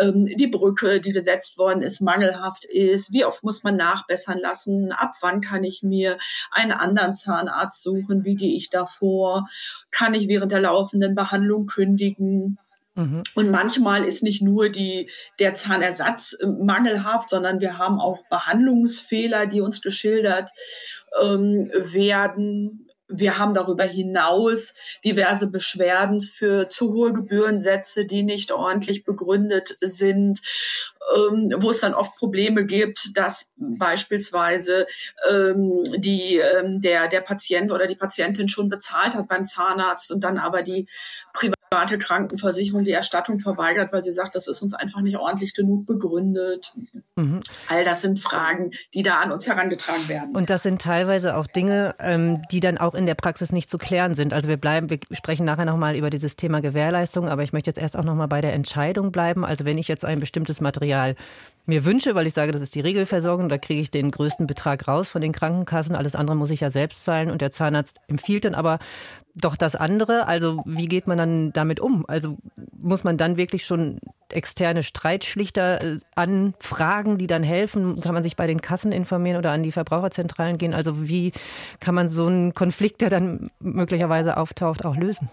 ähm, 0.00 0.26
die 0.26 0.46
Brücke, 0.46 1.00
die 1.00 1.12
gesetzt 1.12 1.56
worden 1.58 1.82
ist, 1.82 2.00
mangelhaft 2.00 2.64
ist. 2.64 3.12
Wie 3.12 3.24
oft 3.24 3.42
muss 3.42 3.62
man 3.64 3.76
nachbessern 3.76 4.38
lassen? 4.38 4.92
Ab 4.92 5.14
wann 5.22 5.40
kann 5.40 5.64
ich 5.64 5.82
mir 5.82 6.18
einen 6.50 6.72
anderen 6.72 7.14
Zahnarzt 7.14 7.82
suchen? 7.82 8.24
Wie 8.24 8.36
gehe 8.36 8.54
ich 8.54 8.68
davor? 8.68 9.48
Kann 9.90 10.14
ich 10.14 10.28
während 10.28 10.52
der 10.52 10.60
laufenden 10.60 11.14
Behandlung 11.14 11.66
kündigen? 11.66 12.58
Mhm. 12.96 13.24
Und 13.34 13.50
manchmal 13.50 14.04
ist 14.04 14.22
nicht 14.22 14.42
nur 14.42 14.68
die, 14.68 15.10
der 15.38 15.54
Zahnersatz 15.54 16.36
äh, 16.40 16.46
mangelhaft, 16.46 17.30
sondern 17.30 17.60
wir 17.60 17.78
haben 17.78 17.98
auch 17.98 18.20
Behandlungsfehler, 18.28 19.46
die 19.46 19.60
uns 19.60 19.80
geschildert 19.82 20.50
ähm, 21.22 21.70
werden. 21.74 22.88
Wir 23.06 23.38
haben 23.38 23.52
darüber 23.52 23.84
hinaus 23.84 24.74
diverse 25.04 25.50
Beschwerden 25.50 26.20
für 26.20 26.68
zu 26.68 26.92
hohe 26.94 27.12
Gebührensätze, 27.12 28.06
die 28.06 28.22
nicht 28.22 28.50
ordentlich 28.50 29.04
begründet 29.04 29.76
sind, 29.82 30.40
ähm, 31.14 31.54
wo 31.58 31.70
es 31.70 31.80
dann 31.80 31.94
oft 31.94 32.16
Probleme 32.16 32.64
gibt, 32.64 33.16
dass 33.16 33.54
beispielsweise 33.58 34.86
ähm, 35.28 35.82
die, 35.96 36.38
ähm, 36.38 36.80
der, 36.80 37.08
der 37.08 37.20
Patient 37.20 37.70
oder 37.72 37.86
die 37.86 37.94
Patientin 37.94 38.48
schon 38.48 38.70
bezahlt 38.70 39.14
hat 39.14 39.28
beim 39.28 39.44
Zahnarzt 39.44 40.10
und 40.10 40.24
dann 40.24 40.38
aber 40.38 40.62
die 40.62 40.88
private 41.74 41.98
Krankenversicherung 41.98 42.84
die 42.84 42.92
Erstattung 42.92 43.40
verweigert, 43.40 43.92
weil 43.92 44.04
sie 44.04 44.12
sagt, 44.12 44.34
das 44.34 44.46
ist 44.46 44.62
uns 44.62 44.74
einfach 44.74 45.00
nicht 45.00 45.16
ordentlich 45.16 45.54
genug 45.54 45.86
begründet. 45.86 46.72
Mhm. 47.16 47.40
All 47.68 47.84
das 47.84 48.02
sind 48.02 48.18
Fragen, 48.18 48.70
die 48.92 49.02
da 49.02 49.20
an 49.20 49.32
uns 49.32 49.46
herangetragen 49.46 50.08
werden. 50.08 50.36
Und 50.36 50.50
das 50.50 50.62
sind 50.62 50.80
teilweise 50.80 51.36
auch 51.36 51.46
Dinge, 51.46 51.94
ähm, 51.98 52.42
die 52.50 52.60
dann 52.60 52.78
auch 52.78 52.94
in 52.94 53.06
der 53.06 53.14
Praxis 53.14 53.52
nicht 53.52 53.70
zu 53.70 53.78
klären 53.78 54.14
sind. 54.14 54.32
Also 54.32 54.48
wir 54.48 54.56
bleiben, 54.56 54.88
wir 54.90 54.98
sprechen 55.12 55.44
nachher 55.44 55.64
nochmal 55.64 55.96
über 55.96 56.10
dieses 56.10 56.36
Thema 56.36 56.60
Gewährleistung, 56.60 57.28
aber 57.28 57.42
ich 57.42 57.52
möchte 57.52 57.70
jetzt 57.70 57.78
erst 57.78 57.96
auch 57.96 58.04
nochmal 58.04 58.28
bei 58.28 58.40
der 58.40 58.52
Entscheidung 58.52 59.10
bleiben. 59.10 59.44
Also 59.44 59.64
wenn 59.64 59.78
ich 59.78 59.88
jetzt 59.88 60.04
ein 60.04 60.20
bestimmtes 60.20 60.60
Material 60.60 61.16
mir 61.66 61.84
wünsche, 61.84 62.14
weil 62.14 62.26
ich 62.26 62.34
sage, 62.34 62.52
das 62.52 62.62
ist 62.62 62.74
die 62.74 62.80
Regelversorgung, 62.80 63.48
da 63.48 63.58
kriege 63.58 63.80
ich 63.80 63.90
den 63.90 64.10
größten 64.10 64.46
Betrag 64.46 64.86
raus 64.86 65.08
von 65.08 65.20
den 65.20 65.32
Krankenkassen. 65.32 65.96
Alles 65.96 66.14
andere 66.14 66.36
muss 66.36 66.50
ich 66.50 66.60
ja 66.60 66.70
selbst 66.70 67.04
zahlen 67.04 67.30
und 67.30 67.40
der 67.40 67.50
Zahnarzt 67.50 67.98
empfiehlt 68.06 68.44
dann 68.44 68.54
aber 68.54 68.78
doch 69.34 69.56
das 69.56 69.74
andere. 69.74 70.26
Also 70.26 70.62
wie 70.66 70.86
geht 70.86 71.06
man 71.06 71.18
dann 71.18 71.52
damit 71.52 71.80
um? 71.80 72.04
Also 72.06 72.36
muss 72.76 73.02
man 73.02 73.16
dann 73.16 73.36
wirklich 73.36 73.64
schon 73.64 73.98
externe 74.28 74.82
Streitschlichter 74.82 75.82
äh, 75.82 75.98
anfragen, 76.14 77.18
die 77.18 77.26
dann 77.26 77.42
helfen? 77.42 78.00
Kann 78.00 78.14
man 78.14 78.22
sich 78.22 78.36
bei 78.36 78.46
den 78.46 78.60
Kassen 78.60 78.92
informieren 78.92 79.38
oder 79.38 79.52
an 79.52 79.62
die 79.62 79.72
Verbraucherzentralen 79.72 80.58
gehen? 80.58 80.74
Also 80.74 81.08
wie 81.08 81.32
kann 81.80 81.94
man 81.94 82.08
so 82.08 82.26
einen 82.26 82.54
Konflikt, 82.54 83.00
der 83.00 83.10
dann 83.10 83.50
möglicherweise 83.58 84.36
auftaucht, 84.36 84.84
auch 84.84 84.96
lösen? 84.96 85.30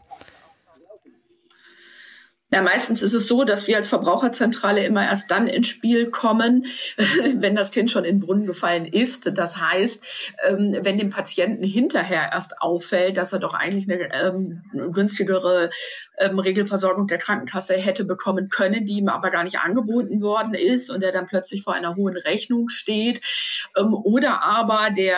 Ja, 2.54 2.62
meistens 2.62 3.02
ist 3.02 3.14
es 3.14 3.28
so, 3.28 3.46
dass 3.46 3.70
wir 3.70 3.78
als 3.78 3.88
Verbraucherzentrale 3.88 4.84
immer 4.84 5.06
erst 5.06 5.32
dann 5.32 5.48
ins 5.48 5.68
Spiel 5.68 6.10
kommen, 6.10 6.66
wenn 7.36 7.56
das 7.56 7.72
Kind 7.72 7.90
schon 7.90 8.04
in 8.04 8.18
den 8.18 8.26
Brunnen 8.26 8.46
gefallen 8.46 8.86
ist. 8.86 9.38
Das 9.38 9.56
heißt, 9.56 10.04
ähm, 10.50 10.76
wenn 10.82 10.98
dem 10.98 11.10
Patienten 11.10 11.64
hinterher 11.64 12.30
erst 12.34 12.62
auffällt, 12.62 13.16
dass 13.16 13.32
er 13.32 13.40
doch 13.40 13.54
eigentlich 13.54 13.90
eine 13.90 14.14
ähm, 14.14 14.64
günstigere 14.92 15.70
ähm, 16.18 16.40
Regelversorgung 16.40 17.08
der 17.08 17.20
Krankenkasse 17.20 17.76
hätte 17.76 18.04
bekommen 18.04 18.50
können, 18.50 18.84
die 18.84 18.98
ihm 18.98 19.08
aber 19.08 19.30
gar 19.30 19.46
nicht 19.46 19.60
angeboten 19.60 20.22
worden 20.22 20.54
ist 20.54 20.90
und 20.90 21.04
er 21.04 21.14
dann 21.14 21.28
plötzlich 21.28 21.64
vor 21.64 21.74
einer 21.74 21.96
hohen 21.96 22.18
Rechnung 22.18 22.68
steht. 22.68 23.22
Oder 23.78 24.44
aber 24.44 24.90
der 24.92 25.16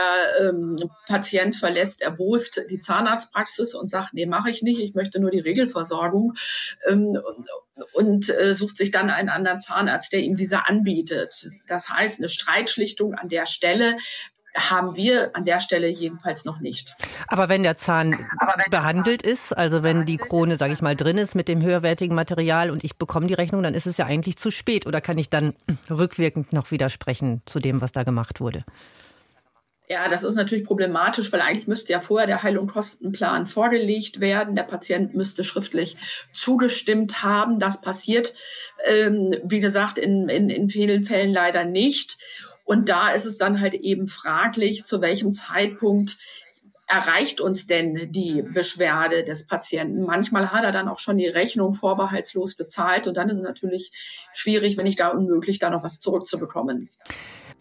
Patient 1.08 1.56
verlässt 1.56 2.02
erbost 2.02 2.62
die 2.70 2.80
Zahnarztpraxis 2.80 3.74
und 3.74 3.90
sagt, 3.90 4.14
nee, 4.14 4.26
mache 4.26 4.52
ich 4.52 4.62
nicht, 4.62 4.80
ich 4.80 4.94
möchte 4.94 5.20
nur 5.20 5.32
die 5.32 5.40
Regelversorgung 5.40 6.34
und, 7.24 7.48
und 7.94 8.30
äh, 8.30 8.54
sucht 8.54 8.78
sich 8.78 8.92
dann 8.92 9.10
einen 9.10 9.30
anderen 9.30 9.60
Zahnarzt, 9.60 10.14
der 10.14 10.22
ihm 10.22 10.36
diese 10.36 10.68
anbietet. 10.68 11.48
Das 11.68 11.90
heißt, 11.90 12.20
eine 12.20 12.30
Streitschlichtung 12.30 13.16
an 13.16 13.30
der 13.30 13.46
Stelle 13.46 13.98
haben 14.56 14.96
wir 14.96 15.36
an 15.36 15.46
der 15.46 15.60
Stelle 15.60 15.88
jedenfalls 15.88 16.46
noch 16.46 16.60
nicht. 16.60 16.96
Aber 17.28 17.50
wenn 17.50 17.64
der 17.64 17.76
Zahn 17.76 18.12
wenn 18.12 18.70
behandelt 18.70 19.24
ist, 19.24 19.52
also 19.52 19.84
wenn 19.84 20.06
die 20.06 20.18
Krone, 20.18 20.58
sage 20.58 20.74
ich 20.74 20.82
mal, 20.82 20.96
drin 20.96 21.18
ist 21.18 21.34
mit 21.34 21.48
dem 21.48 21.62
höherwertigen 21.62 22.16
Material 22.16 22.70
und 22.70 22.84
ich 22.84 22.98
bekomme 22.98 23.28
die 23.28 23.34
Rechnung, 23.34 23.64
dann 23.64 23.74
ist 23.74 23.88
es 23.88 23.98
ja 23.98 24.06
eigentlich 24.06 24.38
zu 24.38 24.52
spät. 24.52 24.86
Oder 24.86 25.02
kann 25.02 25.18
ich 25.18 25.30
dann 25.30 25.54
rückwirkend 25.90 26.54
noch 26.54 26.70
widersprechen 26.72 27.42
zu 27.46 27.60
dem, 27.60 27.82
was 27.82 27.92
da 27.92 28.04
gemacht 28.04 28.42
wurde? 28.42 28.64
Ja, 29.94 30.10
das 30.10 30.24
ist 30.24 30.34
natürlich 30.34 30.66
problematisch, 30.66 31.32
weil 31.32 31.42
eigentlich 31.42 31.68
müsste 31.68 31.94
ja 31.94 32.02
vorher 32.02 32.26
der 32.26 32.42
Heil- 32.42 32.58
und 32.58 32.66
Kostenplan 32.66 33.46
vorgelegt 33.46 34.22
werden. 34.22 34.56
Der 34.56 34.64
Patient 34.64 35.14
müsste 35.14 35.44
schriftlich 35.44 35.98
zugestimmt 36.32 37.22
haben. 37.22 37.60
Das 37.60 37.80
passiert, 37.80 38.34
ähm, 38.88 39.36
wie 39.44 39.60
gesagt, 39.60 40.00
in, 40.00 40.30
in, 40.30 40.50
in 40.50 40.68
vielen 40.68 41.04
Fällen 41.04 41.32
leider 41.32 41.64
nicht. 41.64 42.18
Und 42.66 42.90
da 42.90 43.10
ist 43.10 43.26
es 43.26 43.38
dann 43.38 43.62
halt 43.62 43.76
eben 43.76 44.08
fraglich, 44.08 44.84
zu 44.84 45.00
welchem 45.00 45.32
Zeitpunkt 45.32 46.18
erreicht 46.88 47.40
uns 47.40 47.68
denn 47.68 48.12
die 48.12 48.42
Beschwerde 48.42 49.24
des 49.24 49.46
Patienten? 49.46 50.06
Manchmal 50.06 50.52
hat 50.52 50.64
er 50.64 50.72
dann 50.72 50.88
auch 50.88 50.98
schon 50.98 51.20
die 51.20 51.28
Rechnung 51.28 51.72
vorbehaltslos 51.72 52.56
bezahlt 52.56 53.06
und 53.06 53.16
dann 53.16 53.30
ist 53.30 53.38
es 53.38 53.44
natürlich 53.44 53.92
schwierig, 54.34 54.76
wenn 54.76 54.88
ich 54.88 54.96
da 54.96 55.10
unmöglich, 55.10 55.60
da 55.60 55.70
noch 55.70 55.84
was 55.84 56.00
zurückzubekommen. 56.00 56.90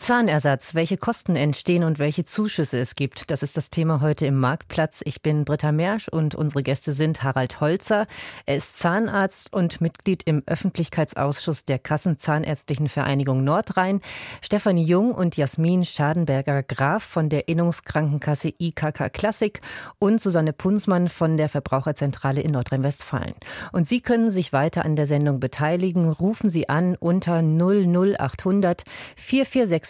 Zahnersatz, 0.03 0.75
welche 0.75 0.97
Kosten 0.97 1.37
entstehen 1.37 1.85
und 1.85 2.01
welche 2.01 2.25
Zuschüsse 2.25 2.77
es 2.77 2.97
gibt, 2.97 3.31
das 3.31 3.45
ist 3.45 3.57
das 3.57 3.71
Thema 3.71 4.01
heute 4.01 4.27
im 4.27 4.37
Marktplatz. 4.37 5.01
Ich 5.05 5.23
bin 5.23 5.45
Britta 5.45 5.71
Mersch 5.71 6.09
und 6.09 6.35
unsere 6.35 6.65
Gäste 6.65 6.93
sind 6.93 7.23
Harald 7.23 7.61
Holzer. 7.61 8.09
Er 8.45 8.57
ist 8.57 8.81
Zahnarzt 8.81 9.53
und 9.53 9.81
Mitglied 9.81 10.25
im 10.25 10.43
Öffentlichkeitsausschuss 10.45 11.67
der 11.67 11.79
Kassenzahnärztlichen 11.79 12.89
Vereinigung 12.89 13.45
Nordrhein. 13.45 14.01
Stefanie 14.41 14.85
Jung 14.85 15.13
und 15.13 15.37
Jasmin 15.37 15.85
Schadenberger 15.85 16.65
Graf 16.65 17.05
von 17.05 17.29
der 17.29 17.47
Innungskrankenkasse 17.47 18.55
IKK 18.59 19.09
Klassik 19.13 19.61
und 20.01 20.21
Susanne 20.21 20.53
Punzmann 20.53 21.11
von 21.11 21.37
der 21.37 21.49
Verbraucherzentrale 21.49 22.41
in 22.41 22.51
Nordrhein-Westfalen. 22.51 23.35
Und 23.71 23.87
Sie 23.87 24.01
können 24.01 24.33
sich 24.33 24.53
weiter 24.53 24.85
an 24.85 24.97
der 24.97 25.07
Sendung 25.07 25.39
beteiligen. 25.39 26.11
Rufen 26.11 26.51
Sie 26.51 26.69
an 26.69 26.97
unter 26.97 27.41
00800 27.41 28.83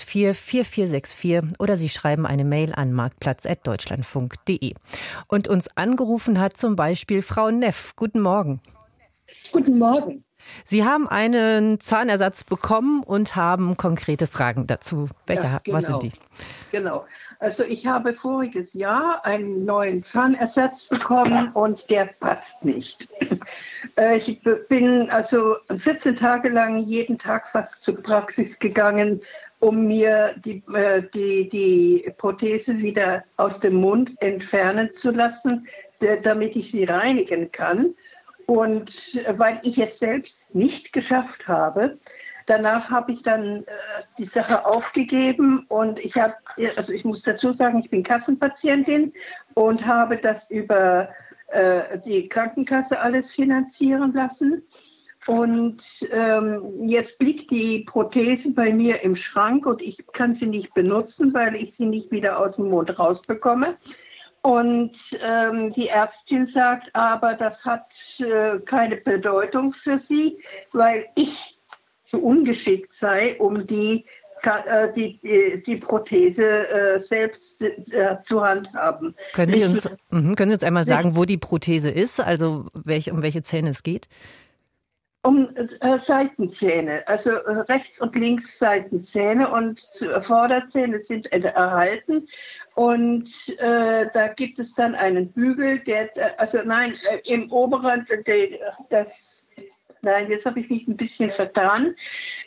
4464 0.04 1.16
4464 1.16 1.60
oder 1.60 1.76
Sie 1.76 1.88
schreiben 1.88 2.26
eine 2.26 2.44
Mail 2.44 2.72
an 2.74 2.92
marktplatz.deutschlandfunk.de. 2.92 4.74
Und 5.28 5.48
uns 5.48 5.68
angerufen 5.76 6.40
hat 6.40 6.56
zum 6.56 6.76
Beispiel 6.76 7.22
Frau 7.22 7.50
Neff. 7.50 7.94
Guten 7.96 8.20
Morgen. 8.20 8.60
Guten 9.52 9.78
Morgen. 9.78 10.24
Sie 10.64 10.84
haben 10.84 11.08
einen 11.08 11.80
Zahnersatz 11.80 12.44
bekommen 12.44 13.02
und 13.02 13.36
haben 13.36 13.76
konkrete 13.76 14.26
Fragen 14.26 14.66
dazu. 14.66 15.08
Welche, 15.26 15.44
ja, 15.44 15.60
genau. 15.62 15.76
was 15.76 15.84
sind 15.84 16.02
die? 16.02 16.12
Genau. 16.70 17.04
Also 17.38 17.64
ich 17.64 17.86
habe 17.86 18.12
voriges 18.12 18.74
Jahr 18.74 19.24
einen 19.24 19.64
neuen 19.64 20.02
Zahnersatz 20.02 20.88
bekommen 20.88 21.50
und 21.54 21.90
der 21.90 22.06
passt 22.06 22.64
nicht. 22.64 23.08
Äh, 23.98 24.16
ich 24.16 24.40
bin 24.68 25.10
also 25.10 25.56
14 25.76 26.16
Tage 26.16 26.48
lang 26.48 26.78
jeden 26.78 27.18
Tag 27.18 27.48
fast 27.48 27.82
zur 27.82 28.00
Praxis 28.00 28.58
gegangen, 28.58 29.20
um 29.62 29.86
mir 29.86 30.34
die, 30.44 30.60
äh, 30.74 31.04
die, 31.14 31.48
die 31.48 32.12
Prothese 32.16 32.78
wieder 32.78 33.22
aus 33.36 33.60
dem 33.60 33.74
Mund 33.74 34.10
entfernen 34.20 34.92
zu 34.92 35.12
lassen, 35.12 35.68
damit 36.24 36.56
ich 36.56 36.72
sie 36.72 36.82
reinigen 36.82 37.52
kann. 37.52 37.94
Und 38.46 39.20
weil 39.38 39.60
ich 39.62 39.78
es 39.78 40.00
selbst 40.00 40.52
nicht 40.52 40.92
geschafft 40.92 41.46
habe, 41.46 41.96
danach 42.46 42.90
habe 42.90 43.12
ich 43.12 43.22
dann 43.22 43.62
äh, 43.62 43.64
die 44.18 44.24
Sache 44.24 44.66
aufgegeben 44.66 45.64
und 45.68 46.00
ich 46.00 46.16
habe, 46.16 46.34
also 46.76 46.92
ich 46.92 47.04
muss 47.04 47.22
dazu 47.22 47.52
sagen, 47.52 47.78
ich 47.78 47.88
bin 47.88 48.02
Kassenpatientin 48.02 49.12
und 49.54 49.86
habe 49.86 50.16
das 50.16 50.50
über 50.50 51.08
äh, 51.52 52.00
die 52.00 52.28
Krankenkasse 52.28 52.98
alles 52.98 53.32
finanzieren 53.32 54.12
lassen. 54.12 54.64
Und 55.26 55.82
ähm, 56.10 56.88
jetzt 56.88 57.22
liegt 57.22 57.50
die 57.50 57.80
Prothese 57.80 58.52
bei 58.52 58.72
mir 58.72 59.02
im 59.02 59.14
Schrank 59.14 59.66
und 59.66 59.80
ich 59.80 60.04
kann 60.12 60.34
sie 60.34 60.46
nicht 60.46 60.74
benutzen, 60.74 61.32
weil 61.32 61.54
ich 61.54 61.76
sie 61.76 61.86
nicht 61.86 62.10
wieder 62.10 62.40
aus 62.40 62.56
dem 62.56 62.70
Mund 62.70 62.98
rausbekomme. 62.98 63.76
Und 64.42 64.96
ähm, 65.24 65.72
die 65.72 65.88
Ärztin 65.88 66.46
sagt 66.46 66.90
aber, 66.94 67.34
das 67.34 67.64
hat 67.64 67.94
äh, 68.18 68.58
keine 68.58 68.96
Bedeutung 68.96 69.72
für 69.72 69.98
sie, 69.98 70.38
weil 70.72 71.06
ich 71.14 71.60
zu 72.02 72.20
ungeschickt 72.20 72.92
sei, 72.92 73.38
um 73.38 73.64
die, 73.64 74.04
äh, 74.42 74.92
die, 74.92 75.20
die, 75.20 75.62
die, 75.62 75.76
Prothese 75.76 76.68
äh, 76.68 76.98
selbst 76.98 77.62
äh, 77.62 78.20
zu 78.22 78.42
handhaben. 78.42 79.14
Können 79.32 79.54
Sie, 79.54 79.64
uns, 79.64 79.88
mh, 80.10 80.34
können 80.34 80.50
Sie 80.50 80.56
uns 80.56 80.64
einmal 80.64 80.86
sagen, 80.86 81.14
wo 81.14 81.24
die 81.24 81.38
Prothese 81.38 81.90
ist, 81.90 82.18
also 82.18 82.66
welch, 82.74 83.12
um 83.12 83.22
welche 83.22 83.42
Zähne 83.42 83.70
es 83.70 83.84
geht? 83.84 84.08
Um 85.24 85.54
äh, 85.54 85.98
Seitenzähne, 86.00 87.06
also 87.06 87.30
äh, 87.30 87.60
rechts 87.72 88.00
und 88.00 88.16
links 88.16 88.58
Seitenzähne 88.58 89.48
und 89.52 89.80
Vorderzähne 90.22 90.98
sind 90.98 91.26
erhalten. 91.26 92.26
Und 92.74 93.30
äh, 93.58 94.08
da 94.12 94.28
gibt 94.34 94.58
es 94.58 94.74
dann 94.74 94.96
einen 94.96 95.30
Bügel, 95.30 95.78
der, 95.78 96.10
also 96.40 96.58
nein, 96.64 96.96
äh, 97.08 97.20
im 97.32 97.52
oberen, 97.52 98.04
das 98.90 99.41
Nein, 100.04 100.28
jetzt 100.28 100.46
habe 100.46 100.58
ich 100.58 100.68
mich 100.68 100.88
ein 100.88 100.96
bisschen 100.96 101.30
vertan. 101.30 101.94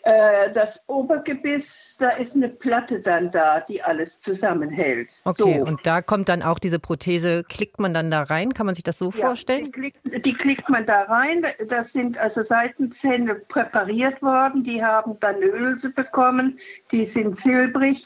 Äh, 0.04 0.52
das 0.52 0.84
Obergebiss, 0.88 1.96
da 1.98 2.10
ist 2.10 2.36
eine 2.36 2.50
Platte 2.50 3.00
dann 3.00 3.32
da, 3.32 3.62
die 3.62 3.82
alles 3.82 4.20
zusammenhält. 4.20 5.10
Okay, 5.24 5.60
so. 5.60 5.66
und 5.66 5.80
da 5.88 6.02
kommt 6.02 6.28
dann 6.28 6.44
auch 6.44 6.60
diese 6.60 6.80
Prothese, 6.80 7.46
klickt 7.48 7.80
man 7.80 7.94
dann 7.94 8.12
da 8.12 8.24
rein? 8.24 8.54
Kann 8.54 8.66
man 8.66 8.76
sich 8.76 8.84
das 8.84 8.98
so 8.98 9.06
ja, 9.06 9.12
vorstellen? 9.12 9.66
Die 9.66 9.72
klickt, 9.72 10.26
die 10.26 10.34
klickt, 10.34 10.70
man 10.70 10.86
da 10.86 11.04
rein. 11.04 11.46
Das 11.70 11.94
sind 11.94 12.18
also 12.18 12.42
Seitenzähne 12.42 13.36
präpariert 13.36 14.22
worden. 14.22 14.64
Die 14.64 14.84
haben 14.84 15.18
dann 15.22 15.36
eine 15.36 15.46
Hülse 15.46 15.94
bekommen. 15.94 16.60
Die 16.92 17.06
sind 17.06 17.38
silbrig. 17.38 18.04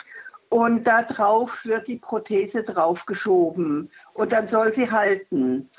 Und 0.50 0.86
da 0.86 1.04
drauf 1.04 1.64
wird 1.64 1.88
die 1.88 1.98
Prothese 1.98 2.64
draufgeschoben. 2.64 3.90
Und 4.14 4.32
dann 4.32 4.48
soll 4.48 4.74
sie 4.74 4.90
halten. 4.90 5.70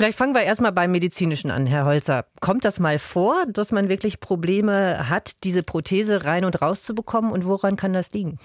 Vielleicht 0.00 0.16
fangen 0.16 0.34
wir 0.34 0.40
erstmal 0.40 0.72
beim 0.72 0.92
Medizinischen 0.92 1.50
an, 1.50 1.66
Herr 1.66 1.84
Holzer. 1.84 2.24
Kommt 2.40 2.64
das 2.64 2.80
mal 2.80 2.98
vor, 2.98 3.44
dass 3.52 3.70
man 3.70 3.90
wirklich 3.90 4.18
Probleme 4.18 5.10
hat, 5.10 5.44
diese 5.44 5.62
Prothese 5.62 6.24
rein 6.24 6.46
und 6.46 6.62
raus 6.62 6.84
zu 6.84 6.94
bekommen? 6.94 7.30
Und 7.30 7.44
woran 7.44 7.76
kann 7.76 7.92
das 7.92 8.10
liegen? 8.14 8.38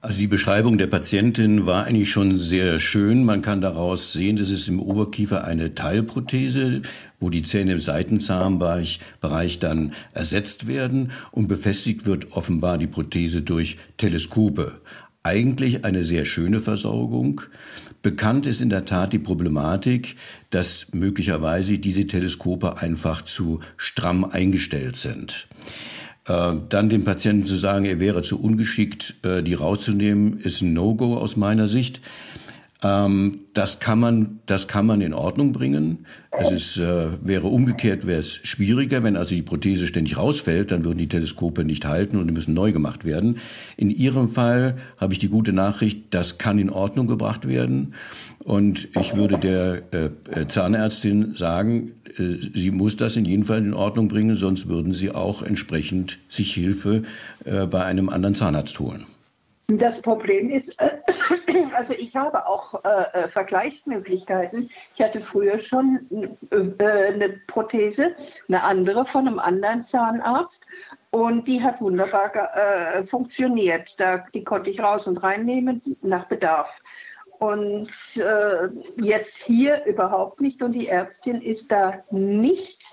Also 0.00 0.18
die 0.18 0.26
Beschreibung 0.26 0.76
der 0.76 0.88
Patientin 0.88 1.66
war 1.66 1.84
eigentlich 1.84 2.10
schon 2.10 2.36
sehr 2.36 2.80
schön. 2.80 3.24
Man 3.24 3.42
kann 3.42 3.60
daraus 3.60 4.12
sehen, 4.12 4.34
dass 4.34 4.48
es 4.48 4.66
im 4.66 4.80
Oberkiefer 4.80 5.44
eine 5.44 5.76
Teilprothese, 5.76 6.82
wo 7.20 7.30
die 7.30 7.44
Zähne 7.44 7.74
im 7.74 7.78
Seitenzahnbereich 7.78 8.98
Bereich 9.20 9.60
dann 9.60 9.94
ersetzt 10.14 10.66
werden 10.66 11.12
und 11.30 11.46
befestigt 11.46 12.06
wird 12.06 12.32
offenbar 12.32 12.76
die 12.76 12.88
Prothese 12.88 13.42
durch 13.42 13.76
Teleskope. 13.98 14.80
Eigentlich 15.22 15.84
eine 15.84 16.02
sehr 16.02 16.24
schöne 16.24 16.58
Versorgung. 16.58 17.42
Bekannt 18.06 18.46
ist 18.46 18.60
in 18.60 18.70
der 18.70 18.84
Tat 18.84 19.12
die 19.12 19.18
Problematik, 19.18 20.14
dass 20.50 20.86
möglicherweise 20.92 21.80
diese 21.80 22.06
Teleskope 22.06 22.78
einfach 22.78 23.22
zu 23.22 23.58
stramm 23.76 24.24
eingestellt 24.24 24.94
sind. 24.94 25.48
Äh, 26.28 26.52
dann 26.68 26.88
dem 26.88 27.02
Patienten 27.02 27.46
zu 27.46 27.56
sagen, 27.56 27.84
er 27.84 27.98
wäre 27.98 28.22
zu 28.22 28.40
ungeschickt, 28.40 29.16
äh, 29.24 29.42
die 29.42 29.54
rauszunehmen, 29.54 30.38
ist 30.38 30.62
ein 30.62 30.72
No-Go 30.72 31.16
aus 31.16 31.36
meiner 31.36 31.66
Sicht. 31.66 32.00
Ähm, 32.82 33.40
das 33.54 33.80
kann 33.80 33.98
man, 33.98 34.40
das 34.46 34.68
kann 34.68 34.86
man 34.86 35.00
in 35.00 35.14
Ordnung 35.14 35.52
bringen. 35.52 36.04
Es 36.30 36.50
ist, 36.50 36.76
äh, 36.76 37.08
wäre 37.22 37.46
umgekehrt, 37.46 38.06
wäre 38.06 38.20
es 38.20 38.34
schwieriger, 38.34 39.02
wenn 39.02 39.16
also 39.16 39.34
die 39.34 39.42
Prothese 39.42 39.86
ständig 39.86 40.18
rausfällt, 40.18 40.70
dann 40.70 40.84
würden 40.84 40.98
die 40.98 41.08
Teleskope 41.08 41.64
nicht 41.64 41.86
halten 41.86 42.18
und 42.18 42.26
die 42.26 42.34
müssen 42.34 42.52
neu 42.52 42.72
gemacht 42.72 43.06
werden. 43.06 43.38
In 43.78 43.90
Ihrem 43.90 44.28
Fall 44.28 44.76
habe 44.98 45.14
ich 45.14 45.18
die 45.18 45.28
gute 45.28 45.54
Nachricht, 45.54 46.02
das 46.10 46.36
kann 46.36 46.58
in 46.58 46.68
Ordnung 46.68 47.06
gebracht 47.06 47.48
werden. 47.48 47.94
Und 48.44 48.88
ich 49.00 49.16
würde 49.16 49.38
der 49.38 49.82
äh, 49.92 50.46
Zahnärztin 50.46 51.34
sagen, 51.34 51.92
äh, 52.18 52.36
sie 52.54 52.70
muss 52.70 52.96
das 52.96 53.16
in 53.16 53.24
jedem 53.24 53.44
Fall 53.44 53.64
in 53.64 53.74
Ordnung 53.74 54.08
bringen, 54.08 54.36
sonst 54.36 54.68
würden 54.68 54.92
sie 54.92 55.10
auch 55.10 55.42
entsprechend 55.42 56.18
sich 56.28 56.52
Hilfe 56.52 57.02
äh, 57.44 57.66
bei 57.66 57.84
einem 57.84 58.10
anderen 58.10 58.34
Zahnarzt 58.34 58.78
holen. 58.78 59.06
Das 59.68 60.00
Problem 60.00 60.50
ist, 60.50 60.80
äh, 60.80 60.98
also 61.74 61.92
ich 61.92 62.14
habe 62.14 62.46
auch 62.46 62.84
äh, 62.84 63.24
äh, 63.24 63.28
Vergleichsmöglichkeiten. 63.28 64.70
Ich 64.94 65.02
hatte 65.02 65.20
früher 65.20 65.58
schon 65.58 66.06
äh, 66.50 66.84
eine 66.84 67.40
Prothese, 67.48 68.14
eine 68.48 68.62
andere 68.62 69.04
von 69.04 69.26
einem 69.26 69.40
anderen 69.40 69.84
Zahnarzt 69.84 70.64
und 71.10 71.48
die 71.48 71.60
hat 71.62 71.80
wunderbar 71.80 72.32
äh, 72.54 73.02
funktioniert. 73.02 73.98
Da, 73.98 74.24
die 74.34 74.44
konnte 74.44 74.70
ich 74.70 74.78
raus 74.78 75.08
und 75.08 75.16
reinnehmen 75.16 75.82
nach 76.00 76.26
Bedarf. 76.26 76.70
Und 77.38 77.90
äh, 78.16 78.68
jetzt 79.02 79.38
hier 79.38 79.84
überhaupt 79.84 80.40
nicht 80.40 80.62
und 80.62 80.72
die 80.72 80.88
Ärztin 80.88 81.42
ist 81.42 81.72
da 81.72 82.04
nicht 82.10 82.84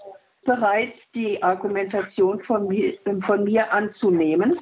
bereit, 0.44 1.04
die 1.14 1.42
Argumentation 1.42 2.42
von 2.42 2.68
mir, 2.68 2.98
von 3.22 3.44
mir 3.44 3.72
anzunehmen. 3.72 4.60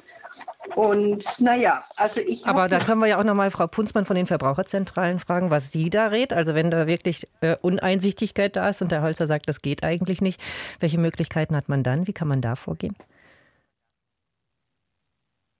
Und 0.74 1.24
naja, 1.40 1.84
also 1.96 2.20
ich. 2.20 2.46
Aber 2.46 2.68
da 2.68 2.78
können 2.78 3.00
wir 3.00 3.08
ja 3.08 3.18
auch 3.18 3.24
nochmal 3.24 3.50
Frau 3.50 3.66
Punzmann 3.66 4.04
von 4.04 4.16
den 4.16 4.26
Verbraucherzentralen 4.26 5.18
fragen, 5.18 5.50
was 5.50 5.70
sie 5.72 5.90
da 5.90 6.06
rät. 6.06 6.32
Also 6.32 6.54
wenn 6.54 6.70
da 6.70 6.86
wirklich 6.86 7.28
äh, 7.40 7.56
Uneinsichtigkeit 7.60 8.56
da 8.56 8.68
ist 8.68 8.80
und 8.80 8.92
der 8.92 9.02
Holzer 9.02 9.26
sagt, 9.26 9.48
das 9.48 9.62
geht 9.62 9.82
eigentlich 9.84 10.20
nicht, 10.20 10.40
welche 10.80 10.98
Möglichkeiten 10.98 11.56
hat 11.56 11.68
man 11.68 11.82
dann? 11.82 12.06
Wie 12.06 12.12
kann 12.12 12.28
man 12.28 12.40
da 12.40 12.56
vorgehen? 12.56 12.96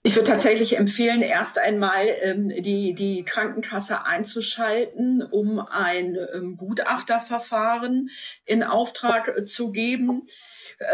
Ich 0.04 0.16
würde 0.16 0.30
tatsächlich 0.30 0.78
empfehlen, 0.78 1.22
erst 1.22 1.61
einmal 1.61 2.06
ähm, 2.22 2.48
die, 2.48 2.92
die 2.92 3.24
Krankenkasse 3.24 4.04
einzuschalten, 4.04 5.22
um 5.22 5.61
ein 5.61 6.18
ähm, 6.35 6.56
Gutachterverfahren 6.56 8.11
in 8.44 8.64
Auftrag 8.64 9.28
äh, 9.28 9.44
zu 9.44 9.70
geben. 9.70 10.24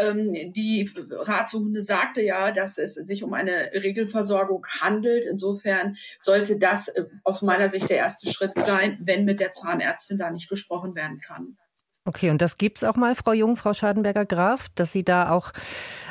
Ähm, 0.00 0.52
die 0.52 0.90
Ratsuchende 1.10 1.82
sagte 1.82 2.22
ja, 2.22 2.50
dass 2.50 2.78
es 2.78 2.94
sich 2.94 3.24
um 3.24 3.34
eine 3.34 3.70
Regelversorgung 3.72 4.66
handelt. 4.80 5.24
Insofern 5.24 5.96
sollte 6.18 6.58
das 6.58 6.88
äh, 6.88 7.04
aus 7.24 7.42
meiner 7.42 7.68
Sicht 7.68 7.90
der 7.90 7.98
erste 7.98 8.30
Schritt 8.30 8.58
sein, 8.58 8.98
wenn 9.00 9.24
mit 9.24 9.40
der 9.40 9.50
Zahnärztin 9.50 10.18
da 10.18 10.30
nicht 10.30 10.48
gesprochen 10.48 10.94
werden 10.94 11.20
kann. 11.20 11.56
Okay, 12.04 12.30
und 12.30 12.40
das 12.40 12.56
gibt 12.56 12.78
es 12.78 12.84
auch 12.84 12.96
mal, 12.96 13.14
Frau 13.14 13.32
Jung, 13.32 13.56
Frau 13.56 13.74
Schadenberger-Graf, 13.74 14.68
dass 14.74 14.92
Sie 14.92 15.04
da 15.04 15.30
auch 15.30 15.52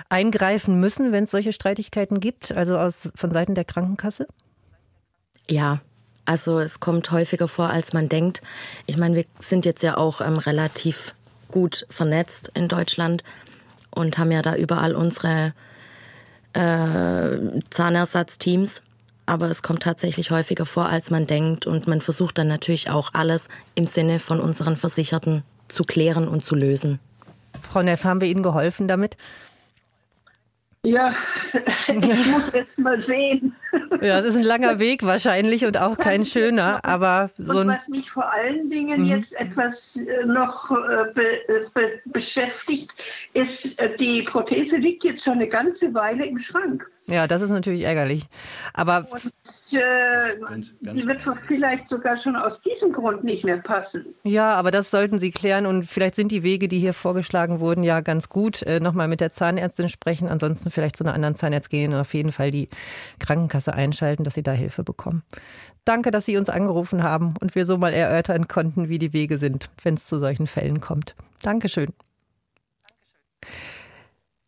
eingreifen 0.09 0.79
müssen, 0.79 1.11
wenn 1.11 1.23
es 1.23 1.31
solche 1.31 1.53
Streitigkeiten 1.53 2.19
gibt, 2.19 2.51
also 2.55 2.77
aus, 2.77 3.11
von 3.15 3.31
Seiten 3.31 3.55
der 3.55 3.65
Krankenkasse? 3.65 4.27
Ja, 5.49 5.79
also 6.25 6.59
es 6.59 6.79
kommt 6.79 7.09
häufiger 7.09 7.47
vor, 7.47 7.69
als 7.69 7.93
man 7.93 8.09
denkt. 8.09 8.41
Ich 8.85 8.97
meine, 8.97 9.15
wir 9.15 9.25
sind 9.39 9.65
jetzt 9.65 9.81
ja 9.81 9.97
auch 9.97 10.21
ähm, 10.21 10.37
relativ 10.37 11.15
gut 11.49 11.87
vernetzt 11.89 12.51
in 12.53 12.67
Deutschland 12.67 13.23
und 13.97 14.17
haben 14.17 14.31
ja 14.31 14.41
da 14.41 14.55
überall 14.55 14.95
unsere 14.95 15.53
äh, 16.53 17.60
Zahnersatzteams. 17.69 18.81
Aber 19.25 19.49
es 19.49 19.62
kommt 19.62 19.83
tatsächlich 19.83 20.31
häufiger 20.31 20.65
vor, 20.65 20.86
als 20.86 21.12
man 21.12 21.27
denkt. 21.27 21.67
Und 21.67 21.88
man 21.88 21.99
versucht 21.99 22.38
dann 22.38 22.47
natürlich 22.47 22.89
auch 22.89 23.13
alles 23.13 23.49
im 23.75 23.86
Sinne 23.86 24.19
von 24.19 24.39
unseren 24.39 24.77
Versicherten 24.77 25.43
zu 25.67 25.83
klären 25.83 26.27
und 26.27 26.45
zu 26.45 26.55
lösen. 26.55 26.99
Frau 27.62 27.81
Neff, 27.81 28.05
haben 28.05 28.21
wir 28.21 28.29
Ihnen 28.29 28.43
geholfen 28.43 28.88
damit? 28.88 29.17
Ja, 30.88 31.13
ich 31.88 32.26
muss 32.28 32.50
es 32.52 32.78
mal 32.78 33.02
sehen. 33.02 33.54
Ja, 34.02 34.19
es 34.19 34.23
ist 34.26 34.38
ein 34.38 34.43
langer 34.43 34.80
Weg 34.80 35.06
wahrscheinlich 35.06 35.65
und 35.65 35.78
auch 35.78 35.97
kein 35.97 36.23
schöner, 36.23 36.80
aber 36.86 37.30
so 37.38 37.60
und 37.60 37.67
was 37.67 37.89
mich 37.89 38.10
vor 38.10 38.32
allen 38.32 38.69
Dingen 38.69 39.02
mhm. 39.02 39.10
jetzt 39.10 39.38
etwas 39.38 39.97
äh, 39.97 40.26
noch 40.26 40.71
äh, 40.71 41.12
be, 41.13 41.69
be, 41.73 42.00
beschäftigt, 42.06 42.93
ist, 43.34 43.78
äh, 43.80 43.97
die 43.97 44.21
Prothese 44.21 44.78
liegt 44.78 45.04
jetzt 45.04 45.26
schon 45.26 45.34
eine 45.34 45.50
ganze 45.50 45.93
Weile 45.93 46.26
im 46.26 46.39
Schrank. 46.39 46.89
Ja, 47.10 47.26
das 47.26 47.41
ist 47.41 47.52
natürlich 47.52 47.84
ärgerlich. 47.84 48.26
Aber 48.74 49.08
und, 49.10 49.32
äh, 49.72 50.38
ganz, 50.39 50.74
ganz 50.84 50.98
die 50.98 51.08
wird 51.08 51.22
vielleicht 51.48 51.88
sogar 51.88 52.17
schon 52.17 52.36
aus 52.36 52.60
diesem 52.60 52.91
Grund 52.91 53.24
nicht 53.24 53.46
mehr 53.46 53.58
passen. 53.58 54.13
Ja, 54.24 54.54
aber 54.56 54.72
das 54.72 54.91
sollten 54.91 55.17
Sie 55.17 55.32
klären 55.32 55.65
und 55.65 55.84
vielleicht 55.86 56.15
sind 56.15 56.34
die 56.34 56.43
Wege, 56.43 56.67
die 56.67 56.80
hier 56.80 56.93
vorgeschlagen 56.93 57.62
wurden, 57.62 57.84
ja 57.84 58.02
ganz 58.02 58.28
gut. 58.28 58.62
Äh, 58.63 58.82
Nochmal 58.82 59.08
mit 59.08 59.22
der 59.22 59.32
Zahnärztin 59.32 59.88
sprechen, 59.88 60.28
ansonsten 60.28 60.70
vielleicht 60.70 60.98
zu 60.98 61.06
einer 61.06 61.13
anderen 61.13 61.36
Zahnärzt 61.36 61.70
gehen 61.70 61.93
und 61.93 62.00
auf 62.00 62.13
jeden 62.13 62.34
Fall 62.34 62.52
die 62.52 62.67
Krankenkasse 63.20 63.74
einschalten, 63.74 64.26
dass 64.26 64.34
Sie 64.34 64.43
da 64.43 64.52
Hilfe 64.52 64.84
bekommen. 64.84 65.24
Danke, 65.86 66.12
dass 66.12 66.26
Sie 66.26 66.36
uns 66.36 66.50
angerufen 66.50 67.04
haben 67.04 67.36
und 67.39 67.56
wir 67.56 67.63
so 67.63 67.78
mal 67.78 67.93
erörtern 67.93 68.50
konnten, 68.50 68.89
wie 68.89 69.00
die 69.00 69.13
Wege 69.13 69.39
sind, 69.39 69.70
wenn 69.82 69.93
es 69.93 70.06
zu 70.06 70.20
solchen 70.20 70.46
Fällen 70.46 70.82
kommt. 70.82 71.15
Dankeschön. 71.41 71.88
Dankeschön. 71.88 72.08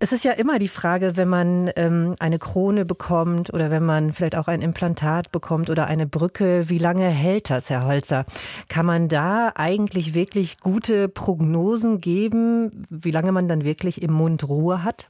Es 0.02 0.14
ist 0.14 0.24
ja 0.24 0.32
immer 0.32 0.60
die 0.60 0.70
Frage, 0.70 1.18
wenn 1.18 1.28
man 1.28 1.72
ähm, 1.76 2.16
eine 2.20 2.40
Krone 2.40 2.86
bekommt 2.86 3.54
oder 3.54 3.70
wenn 3.70 3.84
man 3.84 4.14
vielleicht 4.14 4.38
auch 4.38 4.48
ein 4.48 4.62
Implantat 4.62 5.34
bekommt 5.34 5.70
oder 5.70 5.88
eine 5.88 6.08
Brücke, 6.08 6.70
wie 6.70 6.78
lange 6.78 7.10
hält 7.10 7.50
das, 7.50 7.70
Herr 7.70 7.86
Holzer? 7.86 8.26
Kann 8.70 8.86
man 8.86 9.10
da 9.10 9.52
eigentlich 9.56 10.14
wirklich 10.14 10.62
gute 10.62 11.10
Prognosen 11.10 12.00
geben, 12.00 12.84
wie 12.90 13.12
lange 13.12 13.34
man 13.34 13.50
dann 13.50 13.66
wirklich 13.66 14.02
im 14.02 14.14
Mund 14.14 14.48
Ruhe 14.48 14.86
hat? 14.86 15.10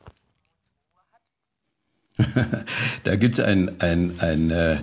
da 3.04 3.16
gibt 3.16 3.40
es 3.40 3.46
einen, 3.46 3.80
einen, 3.82 4.20
einen 4.20 4.52
äh, 4.52 4.78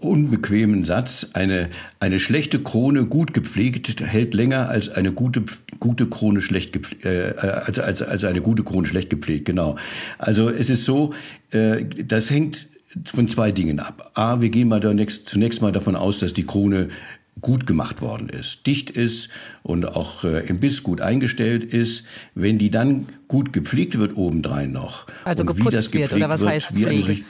unbequemen 0.00 0.84
Satz. 0.84 1.28
Eine, 1.32 1.68
eine 1.98 2.18
schlechte 2.18 2.62
Krone 2.62 3.04
gut 3.04 3.34
gepflegt 3.34 4.00
hält 4.00 4.34
länger 4.34 4.68
als 4.68 4.88
eine 4.88 5.12
gute, 5.12 5.44
gute 5.78 6.08
Krone 6.08 6.40
schlecht 6.40 6.72
gepflegt, 6.72 7.04
äh, 7.04 7.34
als, 7.38 7.78
als, 7.78 8.02
als 8.02 8.24
eine 8.24 8.40
gute 8.40 8.64
Krone 8.64 8.86
schlecht 8.86 9.10
gepflegt, 9.10 9.44
genau. 9.44 9.76
Also 10.18 10.48
es 10.48 10.70
ist 10.70 10.84
so, 10.84 11.12
äh, 11.50 11.84
das 11.84 12.30
hängt 12.30 12.68
von 13.04 13.28
zwei 13.28 13.52
Dingen 13.52 13.78
ab. 13.78 14.12
A, 14.14 14.40
wir 14.40 14.48
gehen 14.48 14.68
mal 14.68 14.80
zunächst 15.24 15.62
mal 15.62 15.72
davon 15.72 15.96
aus, 15.96 16.18
dass 16.18 16.32
die 16.32 16.46
Krone 16.46 16.88
gut 17.40 17.66
gemacht 17.66 18.02
worden 18.02 18.28
ist, 18.28 18.66
dicht 18.66 18.90
ist 18.90 19.28
und 19.62 19.84
auch 19.86 20.24
äh, 20.24 20.46
im 20.46 20.58
Biss 20.58 20.82
gut 20.82 21.00
eingestellt 21.00 21.64
ist, 21.64 22.04
wenn 22.34 22.58
die 22.58 22.70
dann 22.70 23.06
gut 23.30 23.52
gepflegt 23.52 23.96
wird 23.98 24.16
obendrein 24.16 24.72
noch. 24.72 25.06
Also 25.24 25.44
und 25.44 25.56
wie 25.56 25.70
das 25.70 25.90
gepflegt 25.90 26.10
wird, 26.10 26.20
oder 26.20 26.28
was 26.28 26.44
heißt 26.44 26.66
Pflege? 26.66 27.24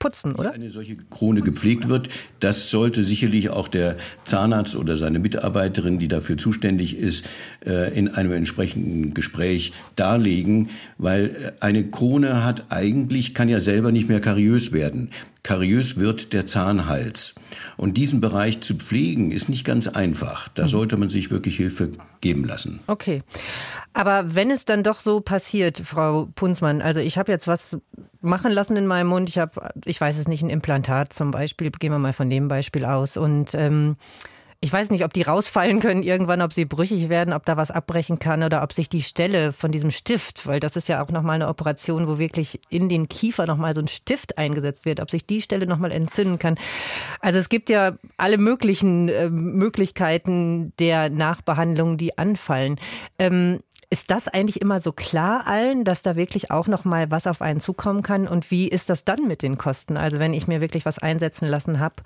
putzen, 0.00 0.34
oder? 0.34 0.50
Wie 0.50 0.54
eine 0.54 0.70
solche 0.70 0.96
Krone 0.96 1.42
gepflegt 1.42 1.88
wird, 1.88 2.08
das 2.40 2.70
sollte 2.70 3.04
sicherlich 3.04 3.50
auch 3.50 3.68
der 3.68 3.96
Zahnarzt 4.24 4.74
oder 4.74 4.96
seine 4.96 5.20
Mitarbeiterin, 5.20 6.00
die 6.00 6.08
dafür 6.08 6.36
zuständig 6.36 6.96
ist, 6.96 7.24
äh, 7.64 7.96
in 7.96 8.08
einem 8.08 8.32
entsprechenden 8.32 9.14
Gespräch 9.14 9.72
darlegen, 9.94 10.70
weil 10.98 11.26
äh, 11.26 11.52
eine 11.60 11.84
Krone 11.84 12.42
hat 12.42 12.64
eigentlich, 12.70 13.34
kann 13.34 13.48
ja 13.48 13.60
selber 13.60 13.92
nicht 13.92 14.08
mehr 14.08 14.20
kariös 14.20 14.72
werden. 14.72 15.10
Kariös 15.42 15.96
wird 15.96 16.32
der 16.32 16.46
Zahnhals. 16.46 17.34
Und 17.76 17.94
diesen 17.94 18.20
Bereich 18.20 18.60
zu 18.60 18.74
pflegen, 18.74 19.30
ist 19.30 19.48
nicht 19.48 19.64
ganz 19.64 19.88
einfach. 19.88 20.48
Da 20.48 20.64
mhm. 20.64 20.68
sollte 20.68 20.96
man 20.96 21.08
sich 21.08 21.30
wirklich 21.30 21.56
Hilfe 21.56 21.90
geben 22.20 22.44
lassen. 22.44 22.80
Okay. 22.86 23.22
Aber 23.92 24.34
wenn 24.34 24.50
es 24.50 24.64
dann 24.64 24.82
doch 24.82 25.00
so 25.00 25.20
passiert, 25.20 25.78
Frau 25.78 26.28
Punzmann, 26.34 26.82
also 26.82 27.00
ich 27.00 27.18
habe 27.18 27.32
jetzt 27.32 27.48
was 27.48 27.78
machen 28.20 28.52
lassen 28.52 28.76
in 28.76 28.86
meinem 28.86 29.08
Mund, 29.08 29.28
ich 29.28 29.38
habe, 29.38 29.70
ich 29.84 30.00
weiß 30.00 30.18
es 30.18 30.28
nicht, 30.28 30.42
ein 30.42 30.50
Implantat 30.50 31.12
zum 31.12 31.30
Beispiel, 31.30 31.70
gehen 31.70 31.92
wir 31.92 31.98
mal 31.98 32.12
von 32.12 32.30
dem 32.30 32.48
Beispiel 32.48 32.84
aus. 32.84 33.16
Und 33.16 33.54
ähm, 33.54 33.96
ich 34.62 34.70
weiß 34.70 34.90
nicht, 34.90 35.04
ob 35.04 35.14
die 35.14 35.22
rausfallen 35.22 35.80
können 35.80 36.02
irgendwann, 36.02 36.42
ob 36.42 36.52
sie 36.52 36.66
brüchig 36.66 37.08
werden, 37.08 37.32
ob 37.32 37.46
da 37.46 37.56
was 37.56 37.70
abbrechen 37.70 38.18
kann 38.18 38.42
oder 38.42 38.62
ob 38.62 38.74
sich 38.74 38.90
die 38.90 39.02
Stelle 39.02 39.52
von 39.52 39.72
diesem 39.72 39.90
Stift, 39.90 40.46
weil 40.46 40.60
das 40.60 40.76
ist 40.76 40.86
ja 40.86 41.02
auch 41.02 41.08
nochmal 41.08 41.36
eine 41.36 41.48
Operation, 41.48 42.06
wo 42.06 42.18
wirklich 42.18 42.60
in 42.68 42.90
den 42.90 43.08
Kiefer 43.08 43.46
nochmal 43.46 43.74
so 43.74 43.80
ein 43.80 43.88
Stift 43.88 44.36
eingesetzt 44.36 44.84
wird, 44.84 45.00
ob 45.00 45.10
sich 45.10 45.24
die 45.24 45.40
Stelle 45.40 45.66
nochmal 45.66 45.92
entzünden 45.92 46.38
kann. 46.38 46.56
Also 47.20 47.38
es 47.38 47.48
gibt 47.48 47.70
ja 47.70 47.96
alle 48.18 48.36
möglichen 48.36 49.08
äh, 49.08 49.30
Möglichkeiten 49.30 50.74
der 50.78 51.08
Nachbehandlung, 51.08 51.96
die 51.96 52.18
anfallen. 52.18 52.76
Ähm, 53.18 53.60
ist 53.90 54.12
das 54.12 54.28
eigentlich 54.28 54.60
immer 54.60 54.80
so 54.80 54.92
klar 54.92 55.48
allen, 55.48 55.84
dass 55.84 56.02
da 56.02 56.14
wirklich 56.14 56.52
auch 56.52 56.68
noch 56.68 56.84
mal 56.84 57.10
was 57.10 57.26
auf 57.26 57.42
einen 57.42 57.60
zukommen 57.60 58.02
kann? 58.02 58.28
Und 58.28 58.50
wie 58.52 58.68
ist 58.68 58.88
das 58.88 59.04
dann 59.04 59.26
mit 59.26 59.42
den 59.42 59.58
Kosten? 59.58 59.96
Also 59.96 60.20
wenn 60.20 60.32
ich 60.32 60.46
mir 60.46 60.60
wirklich 60.60 60.86
was 60.86 61.00
einsetzen 61.00 61.48
lassen 61.48 61.80
habe 61.80 61.96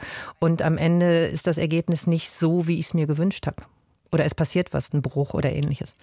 und 0.41 0.63
am 0.63 0.79
Ende 0.79 1.27
ist 1.27 1.47
das 1.47 1.59
Ergebnis 1.59 2.07
nicht 2.07 2.31
so, 2.31 2.67
wie 2.67 2.79
ich 2.79 2.87
es 2.87 2.95
mir 2.95 3.07
gewünscht 3.07 3.47
habe? 3.47 3.63
Oder 4.11 4.25
es 4.25 4.35
passiert 4.35 4.73
was, 4.73 4.95
ein 4.95 5.03
Bruch 5.03 5.35
oder 5.35 5.53
ähnliches? 5.53 5.97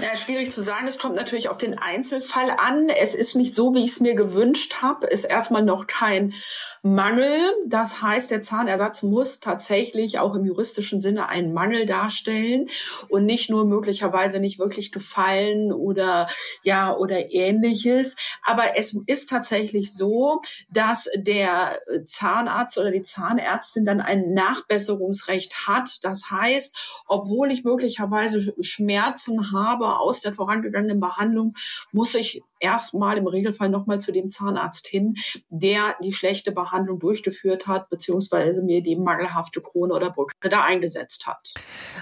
Ja, 0.00 0.16
schwierig 0.16 0.52
zu 0.52 0.62
sagen. 0.62 0.86
Es 0.86 0.98
kommt 0.98 1.16
natürlich 1.16 1.48
auf 1.48 1.58
den 1.58 1.78
Einzelfall 1.78 2.50
an. 2.50 2.88
Es 2.88 3.14
ist 3.14 3.34
nicht 3.34 3.54
so, 3.54 3.74
wie 3.74 3.84
ich 3.84 3.92
es 3.92 4.00
mir 4.00 4.14
gewünscht 4.14 4.82
habe. 4.82 5.06
Ist 5.06 5.24
erstmal 5.24 5.62
noch 5.62 5.86
kein 5.86 6.34
Mangel. 6.82 7.52
Das 7.66 8.02
heißt, 8.02 8.30
der 8.30 8.42
Zahnersatz 8.42 9.02
muss 9.02 9.40
tatsächlich 9.40 10.18
auch 10.18 10.34
im 10.34 10.44
juristischen 10.44 11.00
Sinne 11.00 11.28
einen 11.28 11.52
Mangel 11.52 11.86
darstellen 11.86 12.68
und 13.08 13.24
nicht 13.24 13.50
nur 13.50 13.64
möglicherweise 13.64 14.40
nicht 14.40 14.58
wirklich 14.58 14.92
gefallen 14.92 15.72
oder 15.72 16.28
ja 16.62 16.94
oder 16.94 17.32
ähnliches. 17.32 18.16
Aber 18.44 18.76
es 18.76 18.96
ist 19.06 19.30
tatsächlich 19.30 19.94
so, 19.94 20.40
dass 20.70 21.08
der 21.16 21.78
Zahnarzt 22.04 22.78
oder 22.78 22.90
die 22.90 23.02
Zahnärztin 23.02 23.84
dann 23.84 24.00
ein 24.00 24.32
Nachbesserungsrecht 24.32 25.66
hat. 25.66 26.04
Das 26.04 26.30
heißt, 26.30 27.02
obwohl 27.06 27.52
ich 27.52 27.64
möglicherweise 27.64 28.54
Schmerzen 28.60 29.52
habe 29.52 29.98
aus 29.98 30.20
der 30.20 30.32
vorangegangenen 30.32 31.00
Behandlung, 31.00 31.54
muss 31.92 32.14
ich 32.14 32.42
erstmal 32.60 33.18
im 33.18 33.26
Regelfall 33.26 33.68
nochmal 33.68 34.00
zu 34.00 34.12
dem 34.12 34.30
Zahnarzt 34.30 34.86
hin, 34.86 35.14
der 35.48 35.96
die 36.02 36.12
schlechte 36.12 36.52
Behandlung 36.52 36.98
durchgeführt 36.98 37.66
hat, 37.66 37.88
beziehungsweise 37.90 38.62
mir 38.62 38.82
die 38.82 38.96
mangelhafte 38.96 39.60
Krone 39.60 39.94
oder 39.94 40.10
Brücke 40.10 40.48
da 40.48 40.64
eingesetzt 40.64 41.26
hat. 41.26 41.54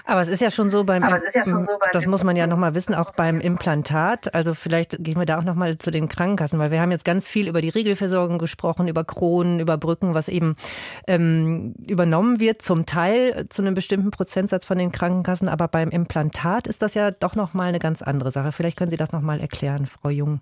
Aber 0.05 0.21
es 0.21 0.29
ist 0.29 0.41
ja 0.41 0.51
schon 0.51 0.69
so 0.69 0.83
beim, 0.83 1.03
ja 1.03 1.43
schon 1.43 1.65
so 1.65 1.71
beim 1.79 1.89
das 1.93 2.05
muss 2.05 2.23
man 2.23 2.35
ja 2.35 2.47
nochmal 2.47 2.75
wissen, 2.75 2.95
auch 2.95 3.11
beim 3.11 3.39
Implantat. 3.39 4.33
Also 4.33 4.53
vielleicht 4.53 5.03
gehen 5.03 5.17
wir 5.17 5.25
da 5.25 5.39
auch 5.39 5.43
nochmal 5.43 5.77
zu 5.77 5.91
den 5.91 6.07
Krankenkassen, 6.07 6.59
weil 6.59 6.71
wir 6.71 6.81
haben 6.81 6.91
jetzt 6.91 7.05
ganz 7.05 7.27
viel 7.27 7.47
über 7.47 7.61
die 7.61 7.69
Regelversorgung 7.69 8.37
gesprochen, 8.37 8.87
über 8.87 9.03
Kronen, 9.03 9.59
über 9.59 9.77
Brücken, 9.77 10.13
was 10.13 10.27
eben 10.27 10.55
ähm, 11.07 11.75
übernommen 11.87 12.39
wird, 12.39 12.61
zum 12.61 12.85
Teil 12.85 13.47
zu 13.49 13.61
einem 13.61 13.73
bestimmten 13.73 14.11
Prozentsatz 14.11 14.65
von 14.65 14.77
den 14.77 14.91
Krankenkassen. 14.91 15.49
Aber 15.49 15.67
beim 15.67 15.89
Implantat 15.89 16.67
ist 16.67 16.81
das 16.81 16.93
ja 16.93 17.11
doch 17.11 17.35
nochmal 17.35 17.69
eine 17.69 17.79
ganz 17.79 18.01
andere 18.01 18.31
Sache. 18.31 18.51
Vielleicht 18.51 18.77
können 18.77 18.91
Sie 18.91 18.97
das 18.97 19.11
nochmal 19.11 19.39
erklären, 19.39 19.85
Frau 19.85 20.09
Jung. 20.09 20.41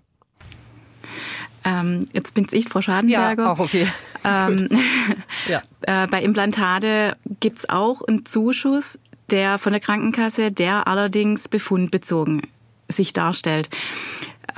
Ähm, 1.64 2.06
jetzt 2.12 2.34
bin's 2.34 2.52
ich, 2.52 2.68
Frau 2.68 2.80
Schadenberger. 2.80 3.42
Ja, 3.42 3.52
auch 3.52 3.58
okay. 3.58 3.86
Ähm, 4.28 4.68
ja. 5.48 5.62
äh, 5.82 6.08
bei 6.08 6.20
Implantate 6.20 7.16
gibt's 7.38 7.68
auch 7.68 8.02
einen 8.02 8.26
Zuschuss, 8.26 8.98
der 9.30 9.58
von 9.58 9.72
der 9.72 9.80
Krankenkasse, 9.80 10.50
der 10.50 10.88
allerdings 10.88 11.46
befundbezogen 11.46 12.42
sich 12.88 13.12
darstellt. 13.12 13.68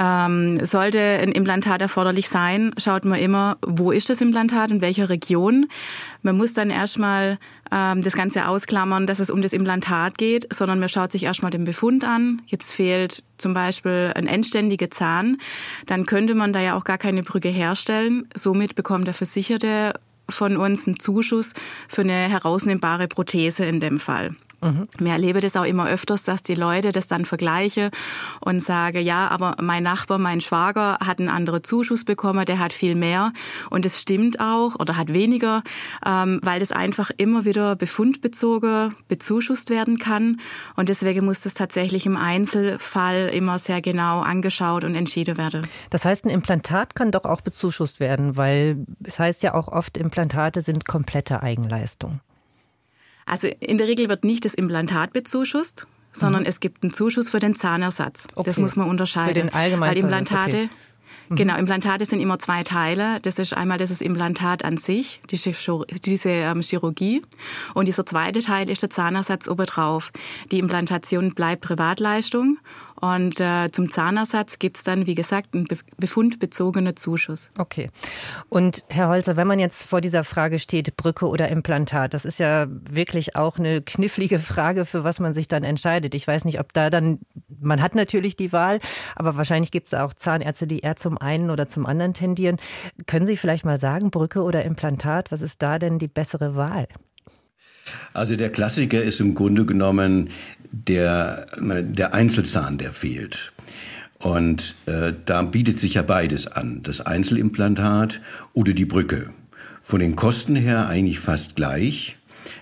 Ähm, 0.01 0.65
sollte 0.65 1.01
ein 1.01 1.33
Implantat 1.33 1.81
erforderlich 1.81 2.29
sein, 2.29 2.73
schaut 2.77 3.05
man 3.05 3.19
immer, 3.19 3.57
wo 3.67 3.91
ist 3.91 4.09
das 4.09 4.21
Implantat, 4.21 4.71
in 4.71 4.81
welcher 4.81 5.09
Region. 5.09 5.67
Man 6.23 6.37
muss 6.37 6.53
dann 6.53 6.71
erstmal 6.71 7.39
ähm, 7.73 8.03
das 8.03 8.15
Ganze 8.15 8.47
ausklammern, 8.47 9.07
dass 9.07 9.19
es 9.19 9.29
um 9.29 9.43
das 9.43 9.53
Implantat 9.53 10.17
geht, 10.17 10.47
sondern 10.55 10.79
man 10.79 10.89
schaut 10.89 11.11
sich 11.11 11.25
erstmal 11.25 11.51
den 11.51 11.65
Befund 11.65 12.05
an. 12.05 12.43
Jetzt 12.47 12.73
fehlt 12.73 13.25
zum 13.39 13.55
Beispiel 13.55 14.13
ein 14.15 14.29
endständiger 14.29 14.91
Zahn. 14.91 15.39
Dann 15.87 16.07
könnte 16.07 16.37
man 16.37 16.53
da 16.53 16.61
ja 16.61 16.77
auch 16.77 16.85
gar 16.85 16.99
keine 16.99 17.25
Brücke 17.25 17.49
herstellen. 17.49 18.29
Somit 18.37 18.77
bekommt 18.77 19.09
der 19.09 19.15
Versicherte 19.15 19.95
von 20.31 20.57
uns 20.57 20.87
einen 20.87 21.01
Zuschuss 21.01 21.55
für 21.89 22.03
eine 22.03 22.29
herausnehmbare 22.29 23.09
Prothese 23.09 23.65
in 23.65 23.81
dem 23.81 23.99
Fall. 23.99 24.37
Mhm. 24.61 24.89
Mir 24.99 25.13
erlebe 25.13 25.41
das 25.41 25.57
auch 25.57 25.65
immer 25.65 25.89
öfters, 25.89 26.25
dass 26.25 26.43
die 26.43 26.55
Leute 26.55 26.91
das 26.91 27.07
dann 27.07 27.25
vergleichen 27.25 27.91
und 28.41 28.61
sagen, 28.63 29.03
ja, 29.03 29.29
aber 29.29 29.57
mein 29.61 29.83
Nachbar, 29.83 30.19
mein 30.19 30.41
Schwager 30.41 30.99
hat 31.05 31.21
einen 31.21 31.29
anderen 31.29 31.63
Zuschuss 31.63 32.05
bekommen, 32.05 32.45
der 32.45 32.59
hat 32.59 32.73
viel 32.73 32.95
mehr. 32.95 33.33
Und 33.71 33.87
es 33.87 34.01
stimmt 34.03 34.41
auch 34.41 34.75
oder 34.79 34.97
hat 34.97 35.13
weniger, 35.13 35.63
ähm, 36.05 36.41
weil 36.43 36.61
das 36.61 36.73
einfach 36.73 37.11
immer 37.17 37.45
wieder 37.45 37.77
befundbezogen 37.77 38.95
bezuschusst 39.07 39.71
werden 39.71 39.99
kann. 39.99 40.41
Und 40.75 40.89
deswegen 40.89 41.25
muss 41.25 41.43
das 41.43 41.55
tatsächlich 41.55 42.07
im 42.07 42.17
Einzelfall 42.17 43.31
immer 43.33 43.59
sehr 43.59 43.81
genau 43.81 44.21
angeschaut 44.21 44.85
und 44.85 44.95
entschieden 44.95 45.37
werden. 45.37 45.67
Das 45.91 46.05
heißt, 46.05 46.25
ein 46.25 46.31
Implantat 46.31 46.95
kann 46.95 47.13
doch 47.13 47.25
auch 47.25 47.43
bezuschusst 47.43 48.01
werden, 48.01 48.37
weil 48.37 48.85
es 49.05 49.19
heißt 49.19 49.43
ja 49.43 49.55
auch 49.55 49.69
oft, 49.69 49.97
Implantate 49.97 50.63
sind 50.63 50.87
komplette 50.87 51.43
Eigenleistung. 51.43 52.21
Also 53.29 53.49
in 53.61 53.79
der 53.79 53.87
Regel 53.87 54.09
wird 54.09 54.25
nicht 54.25 54.45
das 54.45 54.55
Implantat 54.55 55.13
bezuschusst, 55.13 55.87
sondern 56.13 56.43
mhm. 56.43 56.49
es 56.49 56.61
gibt 56.61 56.83
einen 56.83 56.93
Zuschuss 56.93 57.31
für 57.31 57.39
den 57.39 57.55
Zahnersatz. 57.55 58.27
Okay. 58.35 58.49
Das 58.49 58.59
muss 58.59 58.77
man 58.77 58.89
unterscheiden. 58.89 59.29
Für 59.29 59.41
den 59.41 59.55
allgemeinen 59.55 59.91
Weil 59.91 59.99
Implantate, 59.99 60.57
okay. 60.57 60.69
Mhm. 61.29 61.37
Genau, 61.37 61.57
Implantate 61.57 62.07
sind 62.07 62.21
immer 62.21 62.39
zwei 62.39 62.63
Teile. 62.63 63.21
Das 63.21 63.39
ist 63.39 63.53
einmal 63.53 63.79
das 63.79 64.01
Implantat 64.01 64.65
an 64.65 64.79
sich, 64.79 65.21
diese 65.31 66.29
ähm, 66.29 66.63
Chirurgie. 66.63 67.23
Und 67.75 67.87
dieser 67.87 68.07
zweite 68.07 68.41
Teil 68.41 68.71
ist 68.71 68.83
der 68.83 68.91
Zahnersatz 68.91 69.49
obendrauf. 69.49 70.11
Die 70.51 70.59
Implantation 70.59 71.35
bleibt 71.35 71.63
Privatleistung 71.63 72.59
und 73.01 73.41
äh, 73.41 73.71
zum 73.71 73.91
Zahnersatz 73.91 74.59
gibt 74.59 74.79
es 74.79 74.83
dann, 74.83 75.07
wie 75.07 75.15
gesagt, 75.15 75.55
einen 75.55 75.69
befundbezogenen 75.99 76.97
Zuschuss. 76.97 77.49
Okay. 77.59 77.91
Und 78.49 78.85
Herr 78.89 79.09
Holzer, 79.09 79.37
wenn 79.37 79.47
man 79.47 79.59
jetzt 79.59 79.85
vor 79.85 80.01
dieser 80.01 80.25
Frage 80.25 80.59
steht, 80.59 80.97
Brücke 80.97 81.29
oder 81.29 81.49
Implantat, 81.49 82.15
das 82.15 82.25
ist 82.25 82.39
ja 82.39 82.67
wirklich 82.69 83.37
auch 83.37 83.59
eine 83.59 83.83
knifflige 83.83 84.39
Frage, 84.39 84.85
für 84.85 85.05
was 85.05 85.21
man 85.21 85.35
sich 85.35 85.49
dann 85.49 85.65
entscheidet. 85.65 86.15
Ich 86.15 86.27
weiß 86.27 86.45
nicht, 86.45 86.59
ob 86.61 86.73
da 86.73 86.91
dann, 86.91 87.21
man 87.61 87.83
hat 87.83 87.95
natürlich 87.95 88.37
die 88.37 88.53
Wahl, 88.53 88.81
aber 89.15 89.37
wahrscheinlich 89.37 89.71
gibt 89.71 89.89
es 89.89 89.95
auch 89.95 90.15
Zahnärzte, 90.15 90.67
die 90.67 90.81
eher 90.81 90.97
zum 90.97 91.19
einen 91.19 91.51
oder 91.51 91.69
zum 91.69 91.87
anderen 91.87 92.15
tendieren. 92.15 92.57
Können 93.07 93.27
Sie 93.27 93.37
vielleicht 93.37 93.65
mal 93.65 93.79
sagen, 93.79 94.11
Brücke 94.11 94.43
oder 94.43 94.65
Implantat, 94.65 95.31
was 95.31 95.43
ist 95.43 95.63
da 95.63 95.79
denn 95.79 95.99
die 95.99 96.09
bessere 96.09 96.57
Wahl? 96.57 96.89
Also 98.13 98.37
der 98.37 98.51
Klassiker 98.51 99.03
ist 99.03 99.21
im 99.21 99.35
Grunde 99.35 99.65
genommen 99.65 100.31
der, 100.71 101.47
der 101.61 102.15
Einzelzahn, 102.15 102.79
der 102.79 102.93
fehlt. 102.93 103.53
Und 104.19 104.75
äh, 104.87 105.13
da 105.25 105.43
bietet 105.43 105.79
sich 105.79 105.95
ja 105.95 106.03
beides 106.03 106.47
an, 106.47 106.83
das 106.83 107.01
Einzelimplantat 107.01 108.21
oder 108.53 108.73
die 108.73 108.85
Brücke. 108.85 109.31
Von 109.81 110.01
den 110.01 110.17
Kosten 110.17 110.57
her 110.57 110.89
eigentlich 110.89 111.21
fast 111.21 111.57
gleich. 111.57 112.17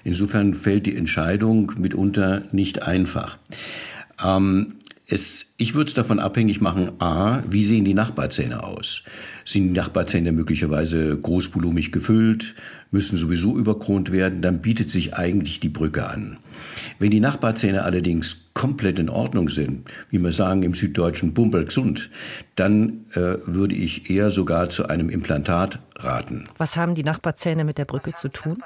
Insofern 0.04 0.54
fällt 0.54 0.86
die 0.86 0.96
Entscheidung 0.96 1.72
mitunter 1.78 2.42
nicht 2.52 2.82
einfach. 2.82 3.38
Ähm, 4.22 4.74
es, 5.08 5.46
ich 5.56 5.74
würde 5.74 5.88
es 5.88 5.94
davon 5.94 6.18
abhängig 6.18 6.60
machen, 6.60 7.00
a, 7.00 7.42
wie 7.48 7.64
sehen 7.64 7.84
die 7.84 7.94
Nachbarzähne 7.94 8.64
aus? 8.64 9.02
Sind 9.44 9.68
die 9.68 9.78
Nachbarzähne 9.78 10.32
möglicherweise 10.32 11.16
großvolumig 11.16 11.92
gefüllt, 11.92 12.56
müssen 12.90 13.16
sowieso 13.16 13.56
überkront 13.56 14.10
werden, 14.10 14.42
dann 14.42 14.60
bietet 14.60 14.90
sich 14.90 15.14
eigentlich 15.14 15.60
die 15.60 15.68
Brücke 15.68 16.08
an. 16.08 16.38
Wenn 16.98 17.10
die 17.10 17.20
Nachbarzähne 17.20 17.84
allerdings 17.84 18.48
komplett 18.54 18.98
in 18.98 19.08
Ordnung 19.08 19.48
sind, 19.48 19.88
wie 20.10 20.18
wir 20.18 20.32
sagen 20.32 20.62
im 20.62 20.74
süddeutschen 20.74 21.34
Bumpergesund, 21.34 22.10
dann 22.54 23.04
äh, 23.12 23.36
würde 23.46 23.74
ich 23.74 24.08
eher 24.10 24.30
sogar 24.30 24.70
zu 24.70 24.88
einem 24.88 25.10
Implantat 25.10 25.78
raten. 25.96 26.48
Was 26.56 26.76
haben 26.76 26.94
die 26.94 27.04
Nachbarzähne 27.04 27.64
mit 27.64 27.78
der 27.78 27.84
Brücke 27.84 28.14
zu 28.14 28.28
tun? 28.28 28.62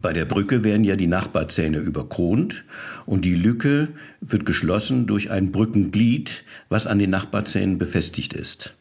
Bei 0.00 0.12
der 0.12 0.26
Brücke 0.26 0.62
werden 0.62 0.84
ja 0.84 0.94
die 0.94 1.08
Nachbarzähne 1.08 1.78
überkront 1.78 2.64
und 3.04 3.24
die 3.24 3.34
Lücke 3.34 3.88
wird 4.20 4.46
geschlossen 4.46 5.08
durch 5.08 5.30
ein 5.30 5.50
Brückenglied, 5.50 6.44
was 6.68 6.86
an 6.86 7.00
den 7.00 7.10
Nachbarzähnen 7.10 7.78
befestigt 7.78 8.32
ist. 8.32 8.74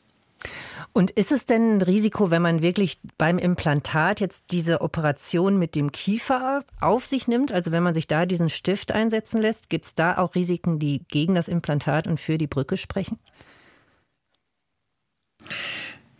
Und 0.97 1.11
ist 1.11 1.31
es 1.31 1.45
denn 1.45 1.75
ein 1.75 1.81
Risiko, 1.83 2.31
wenn 2.31 2.41
man 2.41 2.63
wirklich 2.63 2.97
beim 3.19 3.37
Implantat 3.37 4.19
jetzt 4.19 4.45
diese 4.49 4.81
Operation 4.81 5.59
mit 5.59 5.75
dem 5.75 5.91
Kiefer 5.91 6.63
auf 6.81 7.05
sich 7.05 7.27
nimmt? 7.27 7.51
Also 7.51 7.71
wenn 7.71 7.83
man 7.83 7.93
sich 7.93 8.07
da 8.07 8.25
diesen 8.25 8.49
Stift 8.49 8.91
einsetzen 8.91 9.39
lässt, 9.39 9.69
gibt 9.69 9.85
es 9.85 9.93
da 9.93 10.17
auch 10.17 10.33
Risiken, 10.33 10.79
die 10.79 11.03
gegen 11.07 11.35
das 11.35 11.49
Implantat 11.49 12.07
und 12.07 12.19
für 12.19 12.39
die 12.39 12.47
Brücke 12.47 12.77
sprechen? 12.77 13.19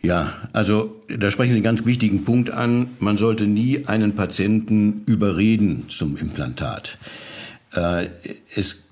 Ja, 0.00 0.34
also 0.52 1.02
da 1.08 1.32
sprechen 1.32 1.50
Sie 1.50 1.56
einen 1.56 1.64
ganz 1.64 1.84
wichtigen 1.84 2.24
Punkt 2.24 2.50
an. 2.50 2.90
Man 3.00 3.16
sollte 3.16 3.48
nie 3.48 3.84
einen 3.86 4.14
Patienten 4.14 5.02
überreden 5.06 5.88
zum 5.88 6.16
Implantat. 6.16 6.98
Äh, 7.72 8.10
es, 8.54 8.84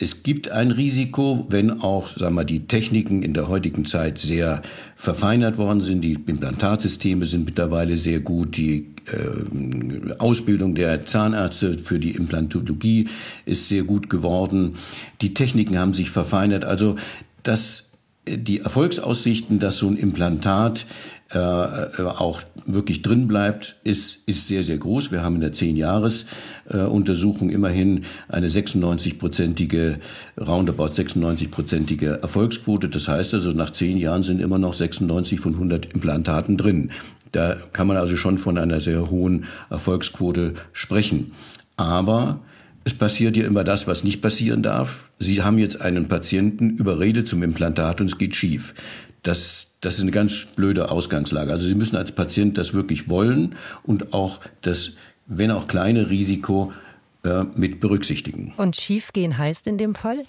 es 0.00 0.22
gibt 0.22 0.48
ein 0.48 0.70
Risiko, 0.70 1.44
wenn 1.48 1.80
auch 1.80 2.08
sagen 2.08 2.36
wir, 2.36 2.44
die 2.44 2.66
Techniken 2.68 3.24
in 3.24 3.34
der 3.34 3.48
heutigen 3.48 3.84
Zeit 3.84 4.18
sehr 4.18 4.62
verfeinert 4.94 5.58
worden 5.58 5.80
sind. 5.80 6.02
Die 6.02 6.12
Implantatsysteme 6.12 7.26
sind 7.26 7.46
mittlerweile 7.46 7.96
sehr 7.96 8.20
gut. 8.20 8.56
Die 8.56 8.86
äh, 9.06 10.14
Ausbildung 10.18 10.76
der 10.76 11.04
Zahnärzte 11.04 11.78
für 11.78 11.98
die 11.98 12.12
Implantologie 12.12 13.08
ist 13.44 13.68
sehr 13.68 13.82
gut 13.82 14.08
geworden. 14.08 14.76
Die 15.20 15.34
Techniken 15.34 15.76
haben 15.76 15.94
sich 15.94 16.10
verfeinert. 16.10 16.64
Also 16.64 16.94
das 17.42 17.88
die 18.36 18.60
Erfolgsaussichten, 18.60 19.58
dass 19.58 19.78
so 19.78 19.88
ein 19.88 19.96
Implantat 19.96 20.86
äh, 21.30 21.38
auch 21.38 22.40
wirklich 22.64 23.02
drin 23.02 23.28
bleibt, 23.28 23.76
ist, 23.84 24.20
ist 24.26 24.46
sehr, 24.46 24.62
sehr 24.62 24.78
groß. 24.78 25.12
Wir 25.12 25.22
haben 25.22 25.34
in 25.36 25.40
der 25.42 25.52
10-Jahres-Untersuchung 25.52 27.50
immerhin 27.50 28.04
eine 28.28 28.48
96-prozentige, 28.48 29.98
roundabout 30.40 30.92
96-prozentige 30.92 32.20
Erfolgsquote. 32.20 32.88
Das 32.88 33.08
heißt 33.08 33.34
also, 33.34 33.50
nach 33.50 33.70
10 33.70 33.98
Jahren 33.98 34.22
sind 34.22 34.40
immer 34.40 34.58
noch 34.58 34.72
96 34.72 35.40
von 35.40 35.54
100 35.54 35.92
Implantaten 35.92 36.56
drin. 36.56 36.90
Da 37.32 37.56
kann 37.72 37.86
man 37.86 37.98
also 37.98 38.16
schon 38.16 38.38
von 38.38 38.56
einer 38.56 38.80
sehr 38.80 39.10
hohen 39.10 39.44
Erfolgsquote 39.70 40.54
sprechen. 40.72 41.32
Aber 41.76 42.40
es 42.84 42.94
passiert 42.94 43.36
ja 43.36 43.44
immer 43.44 43.64
das, 43.64 43.86
was 43.86 44.02
nicht 44.02 44.22
passieren 44.22 44.62
darf. 44.62 45.10
Sie 45.18 45.42
haben 45.42 45.58
jetzt 45.58 45.80
einen 45.80 46.08
Patienten 46.08 46.70
überredet 46.78 47.28
zum 47.28 47.42
Implantat 47.42 48.00
und 48.00 48.06
es 48.06 48.16
geht 48.16 48.34
schief. 48.34 48.74
Das, 49.22 49.67
das 49.80 49.94
ist 49.94 50.02
eine 50.02 50.10
ganz 50.10 50.46
blöde 50.56 50.90
Ausgangslage. 50.90 51.52
Also 51.52 51.66
Sie 51.66 51.74
müssen 51.74 51.96
als 51.96 52.12
Patient 52.12 52.58
das 52.58 52.74
wirklich 52.74 53.08
wollen 53.08 53.54
und 53.84 54.12
auch 54.12 54.40
das, 54.62 54.92
wenn 55.26 55.50
auch 55.50 55.68
kleine 55.68 56.10
Risiko 56.10 56.72
äh, 57.24 57.44
mit 57.54 57.80
berücksichtigen. 57.80 58.54
Und 58.56 58.76
schiefgehen 58.76 59.38
heißt 59.38 59.66
in 59.66 59.78
dem 59.78 59.94
Fall? 59.94 60.24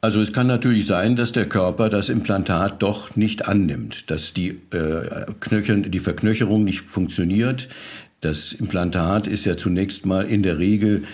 Also 0.00 0.20
es 0.20 0.34
kann 0.34 0.46
natürlich 0.46 0.84
sein, 0.84 1.16
dass 1.16 1.32
der 1.32 1.48
Körper 1.48 1.88
das 1.88 2.10
Implantat 2.10 2.82
doch 2.82 3.16
nicht 3.16 3.48
annimmt, 3.48 4.10
dass 4.10 4.34
die, 4.34 4.60
äh, 4.70 5.24
Knöchel, 5.40 5.88
die 5.88 5.98
Verknöcherung 5.98 6.62
nicht 6.62 6.82
funktioniert, 6.82 7.68
das 8.20 8.54
Implantat 8.54 9.26
ist 9.26 9.44
ja 9.44 9.56
zunächst 9.56 10.06
mal 10.06 10.24
in 10.26 10.42
der 10.42 10.58
Regel 10.58 11.04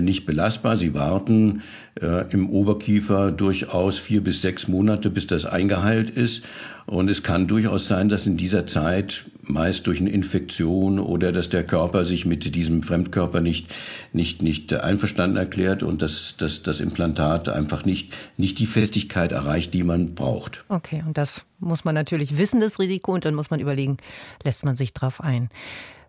nicht 0.00 0.26
belastbar. 0.26 0.76
Sie 0.76 0.94
warten 0.94 1.62
äh, 2.00 2.30
im 2.32 2.50
Oberkiefer 2.50 3.32
durchaus 3.32 3.98
vier 3.98 4.22
bis 4.22 4.42
sechs 4.42 4.68
Monate, 4.68 5.10
bis 5.10 5.26
das 5.26 5.46
eingeheilt 5.46 6.10
ist. 6.10 6.44
Und 6.86 7.08
es 7.08 7.22
kann 7.22 7.46
durchaus 7.46 7.86
sein, 7.86 8.08
dass 8.08 8.26
in 8.26 8.36
dieser 8.36 8.66
Zeit 8.66 9.24
meist 9.42 9.86
durch 9.86 10.00
eine 10.00 10.10
Infektion 10.10 10.98
oder 10.98 11.32
dass 11.32 11.48
der 11.48 11.64
Körper 11.64 12.04
sich 12.04 12.26
mit 12.26 12.54
diesem 12.54 12.82
Fremdkörper 12.82 13.40
nicht, 13.40 13.68
nicht, 14.12 14.42
nicht 14.42 14.72
einverstanden 14.72 15.36
erklärt 15.36 15.82
und 15.82 16.02
dass, 16.02 16.36
dass 16.36 16.62
das 16.62 16.80
Implantat 16.80 17.48
einfach 17.48 17.84
nicht, 17.84 18.12
nicht 18.36 18.58
die 18.58 18.66
Festigkeit 18.66 19.32
erreicht, 19.32 19.74
die 19.74 19.84
man 19.84 20.14
braucht. 20.14 20.64
Okay, 20.68 21.02
und 21.06 21.16
das 21.16 21.44
muss 21.58 21.84
man 21.84 21.94
natürlich 21.94 22.38
wissen, 22.38 22.60
das 22.60 22.78
Risiko, 22.78 23.12
und 23.12 23.24
dann 23.24 23.34
muss 23.34 23.50
man 23.50 23.60
überlegen, 23.60 23.98
lässt 24.42 24.64
man 24.64 24.76
sich 24.76 24.92
drauf 24.92 25.20
ein. 25.20 25.48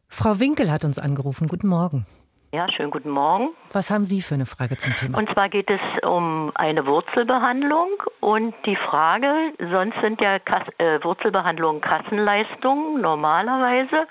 Frau 0.07 0.39
Winkel 0.39 0.71
hat 0.71 0.83
uns 0.83 0.99
angerufen. 0.99 1.47
Guten 1.47 1.67
Morgen. 1.67 2.05
Ja, 2.53 2.69
schönen 2.69 2.91
guten 2.91 3.11
Morgen. 3.11 3.51
Was 3.71 3.89
haben 3.89 4.03
Sie 4.03 4.21
für 4.21 4.33
eine 4.33 4.45
Frage 4.45 4.75
zum 4.75 4.93
Thema? 4.95 5.17
Und 5.17 5.29
zwar 5.33 5.47
geht 5.47 5.69
es 5.69 5.79
um 6.05 6.51
eine 6.55 6.85
Wurzelbehandlung 6.85 7.87
und 8.19 8.53
die 8.65 8.75
Frage, 8.75 9.53
sonst 9.57 9.95
sind 10.01 10.19
ja 10.19 10.37
Kass, 10.37 10.67
äh, 10.77 11.01
Wurzelbehandlungen 11.01 11.79
Kassenleistungen 11.79 12.99
normalerweise, 12.99 14.05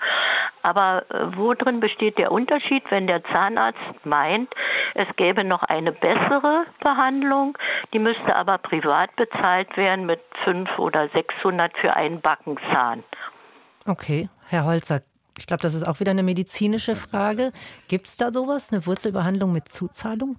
aber 0.63 1.05
äh, 1.11 1.37
wo 1.37 1.53
drin 1.53 1.81
besteht 1.81 2.17
der 2.17 2.31
Unterschied, 2.31 2.83
wenn 2.89 3.05
der 3.05 3.23
Zahnarzt 3.25 3.77
meint, 4.05 4.51
es 4.95 5.07
gäbe 5.17 5.43
noch 5.43 5.61
eine 5.61 5.91
bessere 5.91 6.65
Behandlung, 6.79 7.55
die 7.93 7.99
müsste 7.99 8.35
aber 8.35 8.57
privat 8.57 9.15
bezahlt 9.17 9.77
werden 9.77 10.07
mit 10.07 10.19
5 10.45 10.79
oder 10.79 11.09
600 11.13 11.77
für 11.77 11.95
einen 11.95 12.21
Backenzahn? 12.21 13.03
Okay, 13.85 14.29
Herr 14.47 14.65
Holzer, 14.65 15.01
ich 15.41 15.47
glaube, 15.47 15.63
das 15.63 15.73
ist 15.73 15.87
auch 15.87 15.99
wieder 15.99 16.11
eine 16.11 16.21
medizinische 16.21 16.95
Frage. 16.95 17.51
Gibt 17.87 18.05
es 18.05 18.15
da 18.15 18.31
sowas, 18.31 18.71
eine 18.71 18.85
Wurzelbehandlung 18.85 19.51
mit 19.51 19.69
Zuzahlung? 19.69 20.37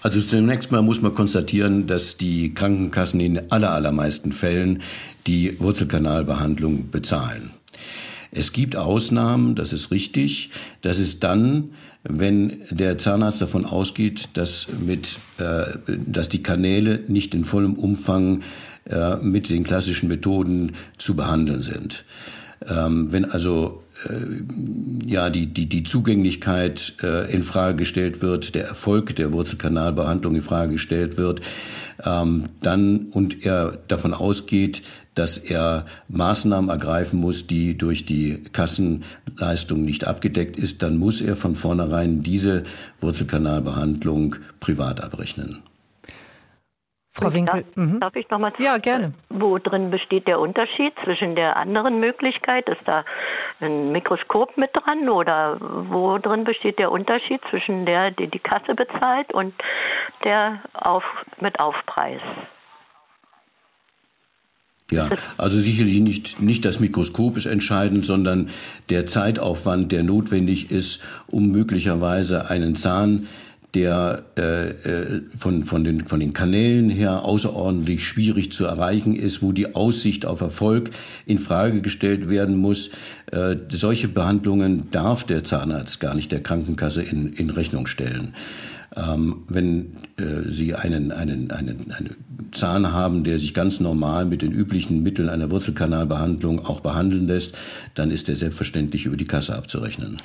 Also 0.00 0.20
zunächst 0.20 0.70
mal 0.70 0.80
muss 0.80 1.02
man 1.02 1.14
konstatieren, 1.14 1.88
dass 1.88 2.16
die 2.16 2.54
Krankenkassen 2.54 3.18
in 3.18 3.50
aller, 3.50 3.72
allermeisten 3.72 4.30
Fällen 4.30 4.82
die 5.26 5.58
Wurzelkanalbehandlung 5.60 6.90
bezahlen. 6.90 7.50
Es 8.30 8.52
gibt 8.52 8.76
Ausnahmen, 8.76 9.56
das 9.56 9.72
ist 9.72 9.90
richtig. 9.90 10.50
Das 10.82 11.00
ist 11.00 11.24
dann, 11.24 11.74
wenn 12.04 12.62
der 12.70 12.96
Zahnarzt 12.96 13.42
davon 13.42 13.64
ausgeht, 13.64 14.30
dass, 14.34 14.68
mit, 14.80 15.18
äh, 15.38 15.78
dass 16.06 16.28
die 16.28 16.44
Kanäle 16.44 17.00
nicht 17.08 17.34
in 17.34 17.44
vollem 17.44 17.74
Umfang 17.74 18.42
äh, 18.84 19.16
mit 19.16 19.50
den 19.50 19.64
klassischen 19.64 20.08
Methoden 20.08 20.72
zu 20.96 21.16
behandeln 21.16 21.60
sind. 21.60 22.04
Ähm, 22.68 23.10
wenn 23.10 23.24
also 23.24 23.82
äh, 24.08 25.06
ja 25.06 25.30
die 25.30 25.46
die 25.46 25.66
die 25.66 25.82
Zugänglichkeit 25.82 26.94
äh, 27.02 27.32
in 27.32 27.42
Frage 27.42 27.76
gestellt 27.76 28.22
wird, 28.22 28.54
der 28.54 28.66
Erfolg 28.66 29.16
der 29.16 29.32
Wurzelkanalbehandlung 29.32 30.36
in 30.36 30.42
Frage 30.42 30.72
gestellt 30.72 31.18
wird, 31.18 31.40
ähm, 32.04 32.44
dann 32.60 33.06
und 33.10 33.44
er 33.44 33.78
davon 33.88 34.14
ausgeht, 34.14 34.82
dass 35.14 35.36
er 35.36 35.86
Maßnahmen 36.08 36.70
ergreifen 36.70 37.20
muss, 37.20 37.46
die 37.46 37.76
durch 37.76 38.06
die 38.06 38.42
Kassenleistung 38.52 39.82
nicht 39.84 40.06
abgedeckt 40.06 40.56
ist, 40.56 40.82
dann 40.82 40.96
muss 40.96 41.20
er 41.20 41.36
von 41.36 41.54
vornherein 41.54 42.22
diese 42.22 42.64
Wurzelkanalbehandlung 43.00 44.36
privat 44.60 45.02
abrechnen. 45.02 45.58
Frau 47.14 47.32
Winkel. 47.32 47.62
Darf, 47.62 47.76
mhm. 47.76 48.00
darf 48.00 48.16
ich 48.16 48.28
noch 48.30 48.38
mal 48.38 48.52
Ja, 48.58 48.78
gerne. 48.78 49.12
Wo 49.28 49.58
drin 49.58 49.90
besteht 49.90 50.26
der 50.26 50.40
Unterschied 50.40 50.94
zwischen 51.04 51.34
der 51.34 51.56
anderen 51.56 52.00
Möglichkeit? 52.00 52.68
Ist 52.70 52.80
da 52.86 53.04
ein 53.60 53.92
Mikroskop 53.92 54.56
mit 54.56 54.70
dran 54.72 55.08
oder 55.10 55.58
wo 55.60 56.16
drin 56.18 56.44
besteht 56.44 56.78
der 56.78 56.90
Unterschied 56.90 57.42
zwischen 57.50 57.84
der, 57.84 58.12
die 58.12 58.28
die 58.28 58.38
Kasse 58.38 58.74
bezahlt 58.74 59.32
und 59.34 59.52
der 60.24 60.62
auf, 60.72 61.04
mit 61.40 61.60
Aufpreis? 61.60 62.22
Ja, 64.90 65.08
also 65.38 65.58
sicherlich 65.58 66.00
nicht, 66.00 66.42
nicht 66.42 66.64
das 66.64 66.78
Mikroskop 66.78 67.36
ist 67.36 67.46
entscheidend, 67.46 68.04
sondern 68.04 68.50
der 68.90 69.06
Zeitaufwand, 69.06 69.90
der 69.90 70.02
notwendig 70.02 70.70
ist, 70.70 71.00
um 71.28 71.50
möglicherweise 71.50 72.50
einen 72.50 72.74
Zahn 72.74 73.26
der 73.74 74.24
äh, 74.36 74.68
äh, 74.70 75.22
von, 75.36 75.64
von, 75.64 75.82
den, 75.82 76.06
von 76.06 76.20
den 76.20 76.34
Kanälen 76.34 76.90
her 76.90 77.24
außerordentlich 77.24 78.06
schwierig 78.06 78.52
zu 78.52 78.66
erreichen 78.66 79.16
ist, 79.16 79.42
wo 79.42 79.52
die 79.52 79.74
Aussicht 79.74 80.26
auf 80.26 80.42
Erfolg 80.42 80.90
in 81.24 81.38
Frage 81.38 81.80
gestellt 81.80 82.28
werden 82.28 82.56
muss. 82.56 82.90
Äh, 83.30 83.56
solche 83.70 84.08
Behandlungen 84.08 84.90
darf 84.90 85.24
der 85.24 85.42
Zahnarzt 85.42 86.00
gar 86.00 86.14
nicht 86.14 86.32
der 86.32 86.42
Krankenkasse 86.42 87.02
in, 87.02 87.32
in 87.32 87.48
Rechnung 87.48 87.86
stellen. 87.86 88.34
Ähm, 88.94 89.44
wenn 89.48 89.96
äh, 90.18 90.50
Sie 90.50 90.74
einen, 90.74 91.10
einen, 91.10 91.50
einen, 91.50 91.90
einen 91.92 92.16
Zahn 92.52 92.92
haben, 92.92 93.24
der 93.24 93.38
sich 93.38 93.54
ganz 93.54 93.80
normal 93.80 94.26
mit 94.26 94.42
den 94.42 94.52
üblichen 94.52 95.02
Mitteln 95.02 95.30
einer 95.30 95.50
Wurzelkanalbehandlung 95.50 96.60
auch 96.66 96.80
behandeln 96.80 97.26
lässt, 97.26 97.54
dann 97.94 98.10
ist 98.10 98.28
der 98.28 98.36
selbstverständlich 98.36 99.06
über 99.06 99.16
die 99.16 99.24
Kasse 99.24 99.56
abzurechnen. 99.56 100.18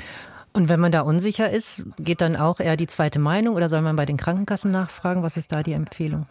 Und 0.58 0.70
wenn 0.70 0.80
man 0.80 0.92
da 0.92 1.02
unsicher 1.02 1.52
ist, 1.52 1.86
geht 2.00 2.20
dann 2.20 2.36
auch 2.36 2.60
eher 2.60 2.76
die 2.78 2.88
zweite 2.88 3.20
Meinung 3.20 3.56
oder 3.56 3.70
soll 3.70 3.82
man 3.82 3.96
bei 3.96 4.08
den 4.08 4.18
Krankenkassen 4.18 4.72
nachfragen? 4.72 5.22
Was 5.22 5.38
ist 5.38 5.52
da 5.52 5.62
die 5.62 5.74
Empfehlung? 5.74 6.26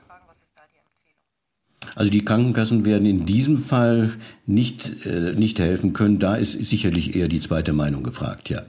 Also 1.94 2.10
die 2.10 2.24
Krankenkassen 2.24 2.84
werden 2.84 3.06
in 3.06 3.24
diesem 3.24 3.56
Fall 3.56 4.10
nicht, 4.44 5.06
äh, 5.06 5.32
nicht 5.38 5.60
helfen 5.60 5.92
können. 5.92 6.18
Da 6.18 6.34
ist 6.34 6.54
sicherlich 6.54 7.14
eher 7.14 7.28
die 7.28 7.38
zweite 7.38 7.72
Meinung 7.72 8.02
gefragt, 8.02 8.50
ja. 8.50 8.62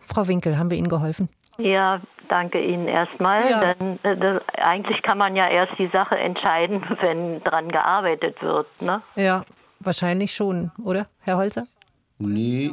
Frau 0.00 0.26
Winkel, 0.26 0.58
haben 0.58 0.72
wir 0.72 0.76
Ihnen 0.76 0.88
geholfen? 0.88 1.28
Ja, 1.58 2.00
danke 2.28 2.60
Ihnen 2.60 2.88
erstmal. 2.88 3.48
Ja. 3.48 3.74
Denn, 3.74 4.00
äh, 4.02 4.16
das, 4.16 4.42
eigentlich 4.58 5.00
kann 5.02 5.18
man 5.18 5.36
ja 5.36 5.48
erst 5.48 5.78
die 5.78 5.88
Sache 5.92 6.18
entscheiden, 6.18 6.82
wenn 7.00 7.44
dran 7.44 7.68
gearbeitet 7.68 8.42
wird. 8.42 8.66
Ne? 8.82 9.02
Ja, 9.14 9.44
wahrscheinlich 9.78 10.34
schon, 10.34 10.72
oder, 10.82 11.06
Herr 11.20 11.36
Holzer? 11.36 11.68
Nee, 12.18 12.70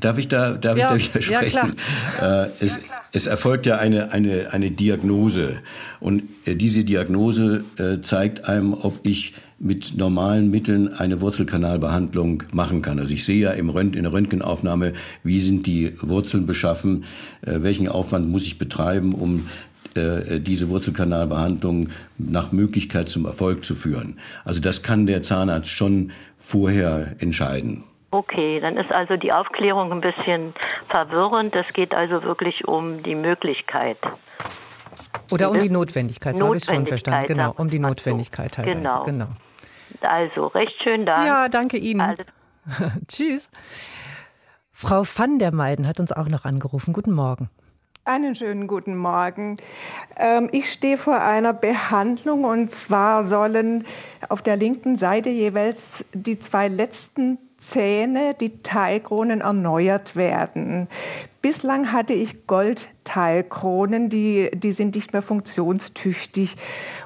darf 0.00 0.16
ich 0.16 0.28
da, 0.28 0.52
darf 0.52 0.78
ja, 0.78 0.94
ich 0.94 1.08
da 1.08 1.20
widersprechen? 1.20 1.74
Ja, 2.18 2.44
äh, 2.44 2.50
es, 2.60 2.76
ja, 2.76 2.82
es 3.12 3.26
erfolgt 3.26 3.66
ja 3.66 3.76
eine, 3.76 4.12
eine, 4.12 4.52
eine 4.52 4.70
Diagnose. 4.70 5.58
Und 6.00 6.22
äh, 6.46 6.54
diese 6.54 6.82
Diagnose 6.82 7.64
äh, 7.76 8.00
zeigt 8.00 8.48
einem, 8.48 8.72
ob 8.72 9.00
ich 9.02 9.34
mit 9.58 9.96
normalen 9.96 10.50
Mitteln 10.50 10.92
eine 10.92 11.20
Wurzelkanalbehandlung 11.20 12.42
machen 12.52 12.82
kann. 12.82 12.98
Also 12.98 13.12
ich 13.12 13.24
sehe 13.24 13.40
ja 13.40 13.50
im 13.52 13.68
Rönt 13.70 13.96
in 13.96 14.02
der 14.02 14.12
Röntgenaufnahme, 14.12 14.92
wie 15.22 15.40
sind 15.40 15.66
die 15.66 15.92
Wurzeln 16.00 16.46
beschaffen, 16.46 17.04
äh, 17.42 17.62
welchen 17.62 17.88
Aufwand 17.88 18.28
muss 18.30 18.46
ich 18.46 18.58
betreiben, 18.58 19.14
um 19.14 19.46
äh, 19.94 20.40
diese 20.40 20.68
Wurzelkanalbehandlung 20.68 21.88
nach 22.18 22.52
Möglichkeit 22.52 23.08
zum 23.10 23.24
Erfolg 23.24 23.64
zu 23.64 23.74
führen. 23.74 24.18
Also 24.44 24.60
das 24.60 24.82
kann 24.82 25.06
der 25.06 25.22
Zahnarzt 25.22 25.70
schon 25.70 26.12
vorher 26.36 27.16
entscheiden. 27.18 27.84
Okay, 28.16 28.60
dann 28.60 28.78
ist 28.78 28.90
also 28.90 29.18
die 29.18 29.30
Aufklärung 29.30 29.92
ein 29.92 30.00
bisschen 30.00 30.54
verwirrend. 30.88 31.54
Es 31.54 31.70
geht 31.74 31.94
also 31.94 32.22
wirklich 32.22 32.66
um 32.66 33.02
die 33.02 33.14
Möglichkeit. 33.14 33.98
Oder 35.30 35.50
um 35.50 35.60
die 35.60 35.68
Notwendigkeit, 35.68 36.38
so 36.38 36.46
habe 36.46 36.56
ich 36.56 36.62
es 36.62 36.74
schon 36.74 36.86
verstanden. 36.86 37.26
Genau, 37.26 37.52
um 37.58 37.68
die 37.68 37.78
Notwendigkeit 37.78 38.54
teilweise. 38.54 38.78
Genau. 38.78 39.02
genau. 39.02 39.26
Also, 40.00 40.46
recht 40.46 40.74
schön 40.82 41.04
Dank. 41.04 41.26
Ja, 41.26 41.50
danke 41.50 41.76
Ihnen. 41.76 42.00
Also. 42.00 42.22
Tschüss. 43.06 43.50
Frau 44.72 45.02
van 45.04 45.38
der 45.38 45.52
Meiden 45.52 45.86
hat 45.86 46.00
uns 46.00 46.10
auch 46.10 46.28
noch 46.28 46.46
angerufen. 46.46 46.94
Guten 46.94 47.12
Morgen. 47.12 47.50
Einen 48.06 48.34
schönen 48.34 48.66
guten 48.66 48.96
Morgen. 48.96 49.58
Ähm, 50.16 50.48
ich 50.52 50.72
stehe 50.72 50.96
vor 50.96 51.20
einer 51.20 51.52
Behandlung 51.52 52.44
und 52.44 52.70
zwar 52.70 53.26
sollen 53.26 53.84
auf 54.30 54.40
der 54.40 54.56
linken 54.56 54.96
Seite 54.96 55.28
jeweils 55.28 56.02
die 56.14 56.38
zwei 56.38 56.68
letzten 56.68 57.38
Zähne, 57.68 58.34
die 58.34 58.62
Teilkronen 58.62 59.40
erneuert 59.40 60.16
werden. 60.16 60.88
Bislang 61.42 61.92
hatte 61.92 62.12
ich 62.12 62.46
Goldteilkronen, 62.46 64.08
die, 64.08 64.50
die 64.54 64.72
sind 64.72 64.94
nicht 64.94 65.12
mehr 65.12 65.22
funktionstüchtig. 65.22 66.56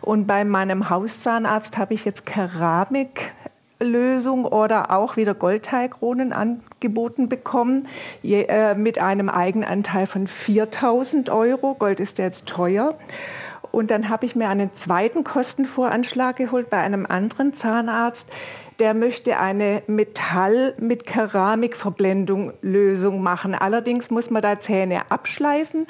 Und 0.02 0.26
bei 0.26 0.44
meinem 0.44 0.90
Hauszahnarzt 0.90 1.78
habe 1.78 1.94
ich 1.94 2.04
jetzt 2.04 2.26
Keramiklösung 2.26 4.44
oder 4.44 4.90
auch 4.90 5.16
wieder 5.16 5.34
Goldteilkronen 5.34 6.32
angeboten 6.32 7.28
bekommen, 7.28 7.88
je, 8.22 8.42
äh, 8.42 8.74
mit 8.74 8.98
einem 8.98 9.28
Eigenanteil 9.28 10.06
von 10.06 10.26
4000 10.26 11.30
Euro. 11.30 11.74
Gold 11.74 12.00
ist 12.00 12.18
ja 12.18 12.26
jetzt 12.26 12.46
teuer. 12.46 12.94
Und 13.72 13.90
dann 13.90 14.08
habe 14.08 14.26
ich 14.26 14.36
mir 14.36 14.48
einen 14.48 14.72
zweiten 14.74 15.24
Kostenvoranschlag 15.24 16.36
geholt 16.36 16.70
bei 16.70 16.78
einem 16.78 17.06
anderen 17.06 17.54
Zahnarzt 17.54 18.30
der 18.80 18.94
möchte 18.94 19.38
eine 19.38 19.82
Metall- 19.86 20.74
mit 20.78 21.06
Keramikverblendung 21.06 22.54
Lösung 22.62 23.22
machen. 23.22 23.54
Allerdings 23.54 24.10
muss 24.10 24.30
man 24.30 24.42
da 24.42 24.58
Zähne 24.58 25.10
abschleifen 25.10 25.86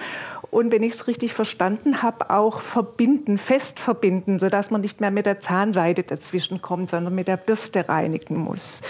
und 0.51 0.73
wenn 0.73 0.83
ich 0.83 0.95
es 0.95 1.07
richtig 1.07 1.33
verstanden 1.33 2.03
habe, 2.03 2.31
auch 2.31 2.61
verbinden, 2.61 3.39
fest 3.39 3.79
verbinden, 3.79 4.41
sodass 4.41 4.71
man 4.71 4.81
nicht 4.81 5.01
mehr 5.01 5.13
mit 5.13 5.27
der 5.27 5.41
Zahnseide 5.41 6.03
dazwischen 6.03 6.61
kommt, 6.61 6.91
sondern 6.91 7.15
mit 7.15 7.29
der 7.29 7.37
Bürste 7.37 7.89
reinigen 7.89 8.37
muss. 8.37 8.83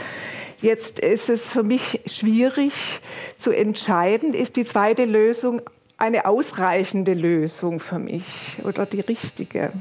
Jetzt 0.63 0.99
ist 0.99 1.29
es 1.29 1.51
für 1.51 1.63
mich 1.63 2.01
schwierig 2.07 3.01
zu 3.39 3.51
entscheiden, 3.51 4.35
ist 4.35 4.57
die 4.57 4.65
zweite 4.65 5.05
Lösung 5.05 5.63
eine 5.99 6.25
ausreichende 6.25 7.13
Lösung 7.13 7.81
für 7.81 7.99
mich 7.99 8.57
oder 8.65 8.87
die 8.87 9.01
richtige. 9.01 9.73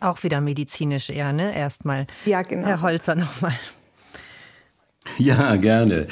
Auch 0.00 0.22
wieder 0.22 0.40
medizinisch 0.40 1.10
eher, 1.10 1.32
ne? 1.32 1.54
Erstmal. 1.54 2.06
Ja, 2.24 2.42
genau. 2.42 2.66
Herr 2.66 2.82
Holzer 2.82 3.14
nochmal. 3.14 3.54
Ja, 5.18 5.56
gerne. 5.56 6.06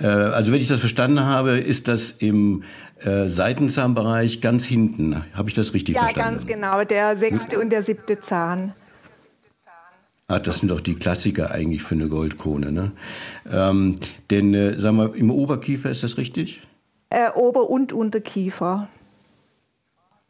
Äh, 0.00 0.06
also 0.06 0.52
wenn 0.52 0.60
ich 0.60 0.68
das 0.68 0.80
verstanden 0.80 1.20
habe, 1.20 1.58
ist 1.58 1.88
das 1.88 2.10
im 2.10 2.64
äh, 3.00 3.28
Seitenzahnbereich 3.28 4.40
ganz 4.40 4.64
hinten. 4.64 5.24
Habe 5.34 5.48
ich 5.48 5.54
das 5.54 5.74
richtig 5.74 5.96
ja, 5.96 6.02
verstanden? 6.02 6.28
Ja, 6.28 6.32
ganz 6.32 6.46
genau. 6.46 6.84
Der 6.84 7.16
sechste 7.16 7.58
und 7.58 7.70
der 7.70 7.82
siebte 7.82 8.20
Zahn. 8.20 8.72
Ah, 10.28 10.38
das 10.38 10.58
sind 10.58 10.70
doch 10.70 10.80
die 10.80 10.94
Klassiker 10.94 11.50
eigentlich 11.50 11.82
für 11.82 11.94
eine 11.94 12.08
Goldkrone, 12.08 12.72
ne? 12.72 12.92
Ähm, 13.50 13.96
denn, 14.30 14.54
äh, 14.54 14.78
sagen 14.78 14.96
wir, 14.96 15.14
im 15.14 15.30
Oberkiefer 15.30 15.90
ist 15.90 16.02
das 16.02 16.16
richtig? 16.16 16.62
Äh, 17.10 17.30
Ober- 17.34 17.68
und 17.68 17.92
Unterkiefer. 17.92 18.88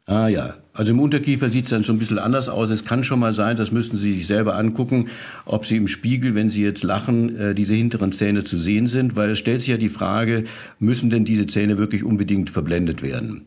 Ah 0.05 0.27
ja, 0.27 0.55
also 0.73 0.91
im 0.91 0.99
Unterkiefer 0.99 1.49
sieht 1.49 1.65
es 1.65 1.69
dann 1.69 1.85
schon 1.85 1.95
ein 1.95 1.99
bisschen 1.99 2.19
anders 2.19 2.49
aus. 2.49 2.69
Es 2.69 2.83
kann 2.83 3.05
schon 3.05 3.19
mal 3.19 3.31
sein, 3.31 3.55
das 3.55 3.71
müssten 3.71 3.95
Sie 3.95 4.13
sich 4.13 4.27
selber 4.27 4.55
angucken, 4.55 5.09
ob 5.45 5.65
Sie 5.65 5.77
im 5.77 5.87
Spiegel, 5.87 6.35
wenn 6.35 6.49
Sie 6.49 6.61
jetzt 6.61 6.83
lachen, 6.83 7.37
äh, 7.37 7.55
diese 7.55 7.73
hinteren 7.73 8.11
Zähne 8.11 8.43
zu 8.43 8.57
sehen 8.57 8.87
sind, 8.87 9.15
weil 9.15 9.29
es 9.29 9.39
stellt 9.39 9.61
sich 9.61 9.69
ja 9.69 9.77
die 9.77 9.89
Frage, 9.89 10.43
müssen 10.77 11.09
denn 11.09 11.23
diese 11.23 11.47
Zähne 11.47 11.77
wirklich 11.77 12.03
unbedingt 12.03 12.49
verblendet 12.49 13.01
werden? 13.01 13.45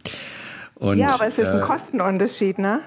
Und, 0.76 0.98
ja, 0.98 1.08
aber 1.14 1.26
es 1.26 1.38
ist 1.38 1.48
ein 1.48 1.58
äh, 1.58 1.62
Kostenunterschied, 1.62 2.58
ne? 2.58 2.80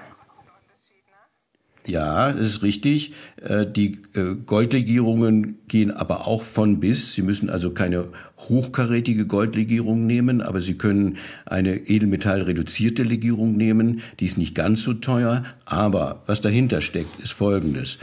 Ja, 1.86 2.32
das 2.32 2.48
ist 2.48 2.62
richtig. 2.62 3.12
Äh, 3.42 3.66
die 3.66 3.98
äh, 4.14 4.34
Goldlegierungen 4.44 5.58
gehen 5.66 5.90
aber 5.90 6.26
auch 6.26 6.42
von 6.42 6.78
bis. 6.78 7.14
Sie 7.14 7.22
müssen 7.22 7.48
also 7.48 7.70
keine 7.70 8.08
hochkarätige 8.38 9.26
Goldlegierung 9.26 10.06
nehmen, 10.06 10.42
aber 10.42 10.60
Sie 10.60 10.74
können 10.74 11.16
eine 11.46 11.76
edelmetallreduzierte 11.76 13.02
Legierung 13.02 13.56
nehmen. 13.56 14.02
Die 14.20 14.26
ist 14.26 14.38
nicht 14.38 14.54
ganz 14.54 14.82
so 14.82 14.94
teuer. 14.94 15.44
Aber 15.64 16.22
was 16.26 16.40
dahinter 16.40 16.80
steckt, 16.80 17.20
ist 17.20 17.32
Folgendes. 17.32 17.98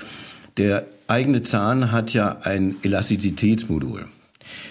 Der 0.57 0.87
eigene 1.07 1.43
Zahn 1.43 1.91
hat 1.91 2.13
ja 2.13 2.39
ein 2.41 2.75
Elastizitätsmodul. 2.81 4.07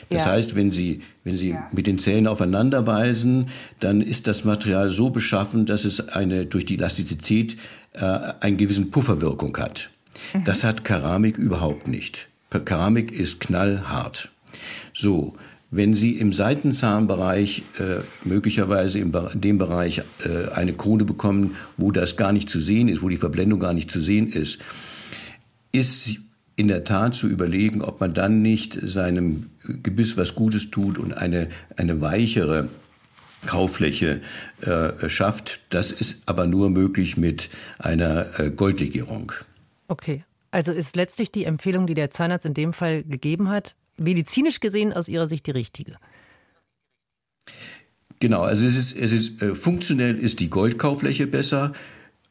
Das 0.09 0.25
ja. 0.25 0.33
heißt, 0.33 0.55
wenn 0.55 0.71
Sie, 0.71 1.03
wenn 1.25 1.37
Sie 1.37 1.51
ja. 1.51 1.69
mit 1.73 1.87
den 1.87 1.99
Zähnen 1.99 2.27
aufeinander 2.27 2.83
beißen, 2.83 3.49
dann 3.81 4.01
ist 4.01 4.27
das 4.27 4.45
Material 4.45 4.91
so 4.91 5.11
beschaffen, 5.11 5.67
dass 5.67 5.85
es 5.85 6.09
eine 6.09 6.47
durch 6.47 6.65
die 6.65 6.75
Elastizität 6.75 7.57
äh, 7.97 8.34
einen 8.40 8.57
gewissen 8.57 8.90
Pufferwirkung 8.90 9.57
hat. 9.57 9.90
Das 10.44 10.64
hat 10.64 10.84
Keramik 10.84 11.38
überhaupt 11.38 11.88
nicht. 11.88 12.28
Keramik 12.64 13.12
ist 13.12 13.40
knallhart. 13.40 14.30
So, 14.94 15.34
wenn 15.70 15.94
Sie 15.94 16.12
im 16.12 16.32
Seitenzahnbereich 16.32 17.62
äh, 17.78 18.03
möglicherweise 18.24 18.99
in 18.99 19.12
dem 19.34 19.59
Bereich 19.59 19.99
äh, 19.99 20.51
eine 20.55 20.72
Krone 20.72 21.05
bekommen, 21.05 21.57
wo 21.76 21.90
das 21.90 22.16
gar 22.16 22.32
nicht 22.32 22.49
zu 22.49 22.61
sehen 22.61 22.88
ist, 22.88 23.03
wo 23.03 23.09
die 23.09 23.16
Verblendung 23.16 23.61
gar 23.61 23.74
nicht 23.74 23.90
zu 23.90 24.01
sehen 24.01 24.28
ist, 24.28 24.59
ist 25.72 26.20
in 26.55 26.68
der 26.68 26.84
Tat 26.84 27.14
zu 27.14 27.28
überlegen, 27.28 27.82
ob 27.82 28.01
man 28.01 28.14
dann 28.14 28.40
nicht 28.40 28.78
seinem 28.82 29.51
Gebiss 29.82 30.16
was 30.16 30.34
Gutes 30.34 30.70
tut 30.70 30.99
und 30.99 31.12
eine, 31.12 31.49
eine 31.76 32.01
weichere 32.01 32.68
Kauffläche 33.47 34.20
äh, 34.61 35.09
schafft. 35.09 35.61
Das 35.70 35.92
ist 35.92 36.22
aber 36.26 36.47
nur 36.47 36.70
möglich 36.70 37.16
mit 37.16 37.49
einer 37.78 38.38
äh, 38.38 38.51
Goldlegierung. 38.51 39.32
Okay, 39.88 40.24
also 40.51 40.72
ist 40.72 40.97
letztlich 40.97 41.30
die 41.30 41.44
Empfehlung, 41.44 41.86
die 41.86 41.94
der 41.94 42.11
Zahnarzt 42.11 42.47
in 42.47 42.55
dem 42.55 42.72
Fall 42.72 43.05
gegeben 43.05 43.49
hat, 43.49 43.74
medizinisch 43.97 44.61
gesehen 44.61 44.92
aus 44.92 45.09
Ihrer 45.09 45.28
Sicht 45.28 45.47
die 45.47 45.53
richtige? 45.53 45.97
Genau, 48.20 48.42
also 48.42 48.66
es 48.66 48.76
ist, 48.76 48.97
es 48.97 49.12
ist 49.12 49.42
äh, 49.42 49.55
funktionell 49.55 50.16
ist 50.16 50.40
die 50.40 50.51
Goldkaufläche 50.51 51.26
besser. 51.26 51.72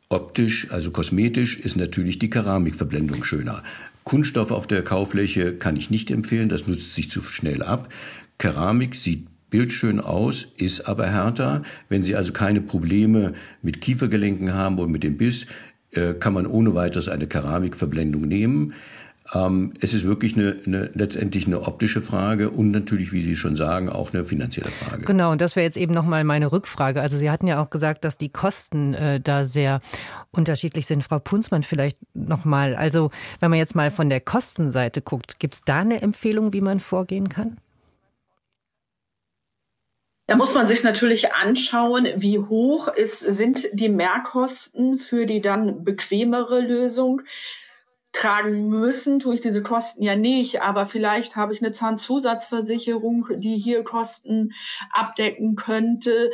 Optisch, 0.10 0.72
also 0.72 0.92
kosmetisch, 0.92 1.58
ist 1.58 1.76
natürlich 1.76 2.20
die 2.20 2.30
Keramikverblendung 2.30 3.24
schöner. 3.24 3.64
Kunststoff 4.04 4.52
auf 4.52 4.68
der 4.68 4.84
Kaufläche 4.84 5.56
kann 5.56 5.76
ich 5.76 5.90
nicht 5.90 6.12
empfehlen, 6.12 6.50
das 6.50 6.68
nutzt 6.68 6.94
sich 6.94 7.10
zu 7.10 7.22
schnell 7.22 7.64
ab. 7.64 7.90
Keramik 8.38 8.96
sieht 8.96 9.28
bildschön 9.56 10.02
aus, 10.02 10.48
ist 10.58 10.82
aber 10.82 11.08
härter. 11.08 11.64
Wenn 11.88 12.04
Sie 12.04 12.14
also 12.14 12.34
keine 12.34 12.60
Probleme 12.60 13.32
mit 13.62 13.80
Kiefergelenken 13.80 14.54
haben 14.54 14.78
oder 14.80 14.90
mit 14.90 15.02
dem 15.02 15.16
Biss, 15.16 15.46
äh, 15.92 16.14
kann 16.14 16.34
man 16.34 16.46
ohne 16.46 16.76
weiteres 16.76 17.08
eine 17.08 17.26
Keramikverblendung 17.26 18.24
nehmen. 18.24 18.74
Ähm, 19.34 19.72
es 19.80 19.94
ist 19.94 20.06
wirklich 20.06 20.36
eine, 20.36 20.58
eine, 20.66 20.90
letztendlich 20.94 21.48
eine 21.48 21.62
optische 21.62 22.02
Frage 22.02 22.50
und 22.50 22.72
natürlich, 22.72 23.14
wie 23.14 23.24
Sie 23.24 23.38
schon 23.38 23.56
sagen, 23.56 23.88
auch 23.88 24.14
eine 24.14 24.26
finanzielle 24.26 24.70
Frage. 24.70 25.06
Genau, 25.06 25.32
und 25.32 25.40
das 25.40 25.56
wäre 25.56 25.64
jetzt 25.64 25.78
eben 25.78 25.94
nochmal 25.94 26.26
meine 26.26 26.52
Rückfrage. 26.52 27.02
Also 27.02 27.16
Sie 27.16 27.32
hatten 27.32 27.48
ja 27.48 27.64
auch 27.64 27.70
gesagt, 27.70 28.04
dass 28.04 28.18
die 28.18 28.30
Kosten 28.30 28.94
äh, 28.94 29.22
da 29.22 29.46
sehr 29.46 29.80
unterschiedlich 30.32 30.86
sind. 30.86 31.02
Frau 31.02 31.20
Punzmann 31.20 31.64
vielleicht 31.64 31.98
nochmal. 32.14 32.76
Also 32.76 33.10
wenn 33.40 33.52
man 33.52 33.60
jetzt 33.60 33.74
mal 33.74 33.90
von 33.90 34.10
der 34.10 34.20
Kostenseite 34.20 35.02
guckt, 35.02 35.40
gibt 35.40 35.54
es 35.54 35.62
da 35.64 35.80
eine 35.80 36.02
Empfehlung, 36.02 36.52
wie 36.52 36.60
man 36.60 36.82
vorgehen 36.82 37.30
kann? 37.30 37.56
Da 40.28 40.36
muss 40.36 40.56
man 40.56 40.68
sich 40.68 40.84
natürlich 40.84 41.34
anschauen, 41.34 42.08
wie 42.16 42.40
hoch 42.40 42.88
ist, 42.88 43.20
sind 43.20 43.68
die 43.74 43.90
Mehrkosten 43.90 44.98
für 44.98 45.26
die 45.28 45.40
dann 45.40 45.84
bequemere 45.84 46.62
Lösung. 46.62 47.22
Tragen 48.12 48.70
müssen, 48.70 49.20
tue 49.20 49.36
ich 49.36 49.42
diese 49.42 49.62
Kosten 49.62 50.02
ja 50.02 50.16
nicht, 50.16 50.62
aber 50.62 50.86
vielleicht 50.86 51.36
habe 51.36 51.54
ich 51.54 51.62
eine 51.62 51.74
Zahnzusatzversicherung, 51.74 53.28
die 53.36 53.58
hier 53.58 53.84
Kosten 53.84 54.54
abdecken 54.90 55.56
könnte. 55.56 56.32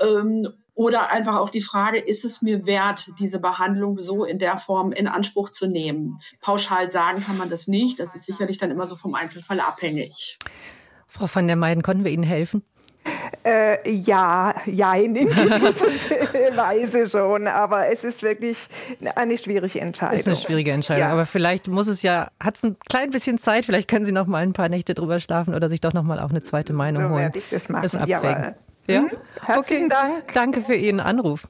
Ähm, 0.00 0.48
oder 0.74 1.10
einfach 1.10 1.36
auch 1.36 1.50
die 1.50 1.60
Frage, 1.60 1.98
ist 1.98 2.24
es 2.24 2.40
mir 2.40 2.64
wert, 2.64 3.10
diese 3.18 3.38
Behandlung 3.38 3.98
so 3.98 4.24
in 4.24 4.38
der 4.38 4.56
Form 4.56 4.92
in 4.92 5.06
Anspruch 5.06 5.50
zu 5.50 5.66
nehmen? 5.66 6.16
Pauschal 6.40 6.90
sagen 6.90 7.22
kann 7.22 7.36
man 7.36 7.50
das 7.50 7.68
nicht. 7.68 8.00
Das 8.00 8.16
ist 8.16 8.24
sicherlich 8.24 8.56
dann 8.56 8.70
immer 8.70 8.86
so 8.86 8.96
vom 8.96 9.14
Einzelfall 9.14 9.60
abhängig. 9.60 10.38
Frau 11.06 11.28
van 11.30 11.48
der 11.48 11.56
Meiden, 11.56 11.82
konnten 11.82 12.04
wir 12.04 12.12
Ihnen 12.12 12.22
helfen? 12.22 12.64
Äh, 13.42 13.90
ja, 13.90 14.54
ja, 14.66 14.94
in 14.94 15.14
gewisser 15.14 15.86
Weise 16.56 17.06
schon, 17.06 17.46
aber 17.46 17.88
es 17.88 18.04
ist 18.04 18.22
wirklich 18.22 18.58
eine 19.14 19.38
schwierige 19.38 19.80
Entscheidung. 19.80 20.14
Es 20.14 20.20
ist 20.22 20.26
eine 20.26 20.36
schwierige 20.36 20.72
Entscheidung, 20.72 21.04
ja. 21.04 21.12
aber 21.12 21.24
vielleicht 21.24 21.66
muss 21.66 21.86
es 21.86 22.02
ja, 22.02 22.28
hat 22.38 22.56
es 22.56 22.64
ein 22.64 22.76
klein 22.90 23.10
bisschen 23.10 23.38
Zeit, 23.38 23.64
vielleicht 23.64 23.88
können 23.88 24.04
Sie 24.04 24.12
noch 24.12 24.26
mal 24.26 24.42
ein 24.42 24.52
paar 24.52 24.68
Nächte 24.68 24.92
drüber 24.92 25.20
schlafen 25.20 25.54
oder 25.54 25.70
sich 25.70 25.80
doch 25.80 25.94
noch 25.94 26.02
mal 26.02 26.20
auch 26.20 26.30
eine 26.30 26.42
zweite 26.42 26.74
Meinung 26.74 27.04
so 27.04 27.08
holen. 27.10 27.22
werde 27.22 27.38
ich 27.38 27.48
das 27.48 27.70
machen. 27.70 27.82
Das 27.84 27.94
abwägen. 27.94 28.54
Ja, 28.86 28.94
ja? 28.94 29.00
Mhm. 29.02 29.10
Herzlichen 29.42 29.86
okay. 29.86 29.94
Dank. 29.94 30.32
Danke 30.34 30.62
für 30.62 30.74
Ihren 30.74 31.00
Anruf. 31.00 31.48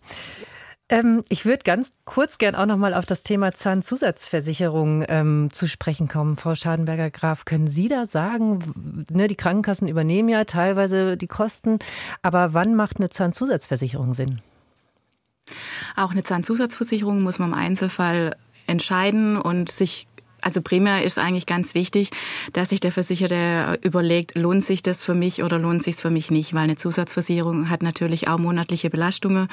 Ähm, 0.91 1.23
ich 1.29 1.45
würde 1.47 1.63
ganz 1.63 1.93
kurz 2.05 2.39
gern 2.39 2.57
auch 2.57 2.67
noch 2.67 2.77
mal 2.77 2.95
auf 2.95 3.07
das 3.07 3.23
Thema 3.23 3.53
Zahnzusatzversicherung 3.53 5.05
ähm, 5.09 5.49
zu 5.53 5.69
sprechen 5.69 6.09
kommen. 6.09 6.37
Frau 6.37 6.57
Schadenberger-Graf, 6.57 7.45
können 7.45 7.69
Sie 7.69 7.87
da 7.87 8.07
sagen, 8.07 9.07
ne, 9.11 9.29
die 9.29 9.37
Krankenkassen 9.37 9.87
übernehmen 9.87 10.29
ja 10.29 10.45
teilweise 10.45 11.17
die 11.17 11.29
Kosten, 11.29 11.79
aber 12.23 12.55
wann 12.55 12.75
macht 12.75 12.97
eine 12.97 13.09
Zahnzusatzversicherung 13.09 14.15
Sinn? 14.15 14.43
Auch 15.95 16.11
eine 16.11 16.25
Zahnzusatzversicherung 16.25 17.23
muss 17.23 17.39
man 17.39 17.51
im 17.51 17.55
Einzelfall 17.55 18.37
entscheiden 18.67 19.37
und 19.37 19.71
sich 19.71 20.09
also 20.43 20.63
primär 20.63 21.05
ist 21.05 21.19
eigentlich 21.19 21.47
ganz 21.47 21.75
wichtig, 21.75 22.11
dass 22.53 22.71
sich 22.71 22.81
der 22.81 22.93
Versicherte 22.93 23.79
überlegt, 23.83 24.37
lohnt 24.37 24.65
sich 24.65 24.83
das 24.83 25.05
für 25.05 25.15
mich 25.15 25.43
oder 25.43 25.59
lohnt 25.59 25.83
sich 25.83 25.97
es 25.97 26.01
für 26.01 26.11
mich 26.11 26.31
nicht, 26.31 26.55
weil 26.55 26.65
eine 26.65 26.77
Zusatzversicherung 26.77 27.71
hat 27.71 27.83
natürlich 27.83 28.29
auch 28.29 28.39
monatliche 28.39 28.91
Belastungen. 28.91 29.49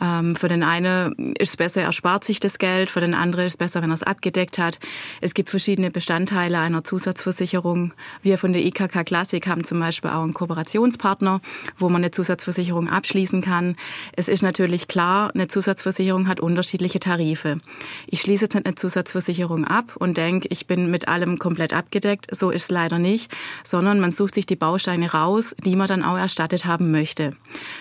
Ähm, 0.00 0.36
für 0.36 0.48
den 0.48 0.62
einen 0.62 1.34
ist 1.36 1.50
es 1.50 1.56
besser, 1.56 1.82
er 1.82 1.92
spart 1.92 2.24
sich 2.24 2.40
das 2.40 2.58
Geld, 2.58 2.90
für 2.90 3.00
den 3.00 3.14
anderen 3.14 3.46
ist 3.46 3.54
es 3.54 3.56
besser, 3.56 3.82
wenn 3.82 3.90
er 3.90 3.94
es 3.94 4.02
abgedeckt 4.02 4.58
hat. 4.58 4.78
Es 5.20 5.34
gibt 5.34 5.50
verschiedene 5.50 5.90
Bestandteile 5.90 6.58
einer 6.58 6.84
Zusatzversicherung. 6.84 7.92
Wir 8.22 8.38
von 8.38 8.52
der 8.52 8.64
IKK 8.64 9.04
Classic 9.04 9.46
haben 9.46 9.64
zum 9.64 9.80
Beispiel 9.80 10.10
auch 10.10 10.22
einen 10.22 10.34
Kooperationspartner, 10.34 11.40
wo 11.78 11.88
man 11.88 12.02
eine 12.02 12.10
Zusatzversicherung 12.10 12.88
abschließen 12.88 13.42
kann. 13.42 13.76
Es 14.12 14.28
ist 14.28 14.42
natürlich 14.42 14.88
klar, 14.88 15.30
eine 15.34 15.48
Zusatzversicherung 15.48 16.28
hat 16.28 16.40
unterschiedliche 16.40 17.00
Tarife. 17.00 17.60
Ich 18.06 18.20
schließe 18.22 18.44
jetzt 18.46 18.56
eine 18.56 18.74
Zusatzversicherung 18.74 19.64
ab 19.64 19.96
und 19.96 20.09
und 20.10 20.16
denke, 20.16 20.48
ich 20.50 20.66
bin 20.66 20.90
mit 20.90 21.06
allem 21.06 21.38
komplett 21.38 21.72
abgedeckt. 21.72 22.26
So 22.34 22.50
ist 22.50 22.64
es 22.64 22.70
leider 22.70 22.98
nicht, 22.98 23.30
sondern 23.62 24.00
man 24.00 24.10
sucht 24.10 24.34
sich 24.34 24.44
die 24.44 24.56
Bausteine 24.56 25.12
raus, 25.12 25.54
die 25.64 25.76
man 25.76 25.86
dann 25.86 26.02
auch 26.02 26.16
erstattet 26.18 26.64
haben 26.64 26.90
möchte. 26.90 27.36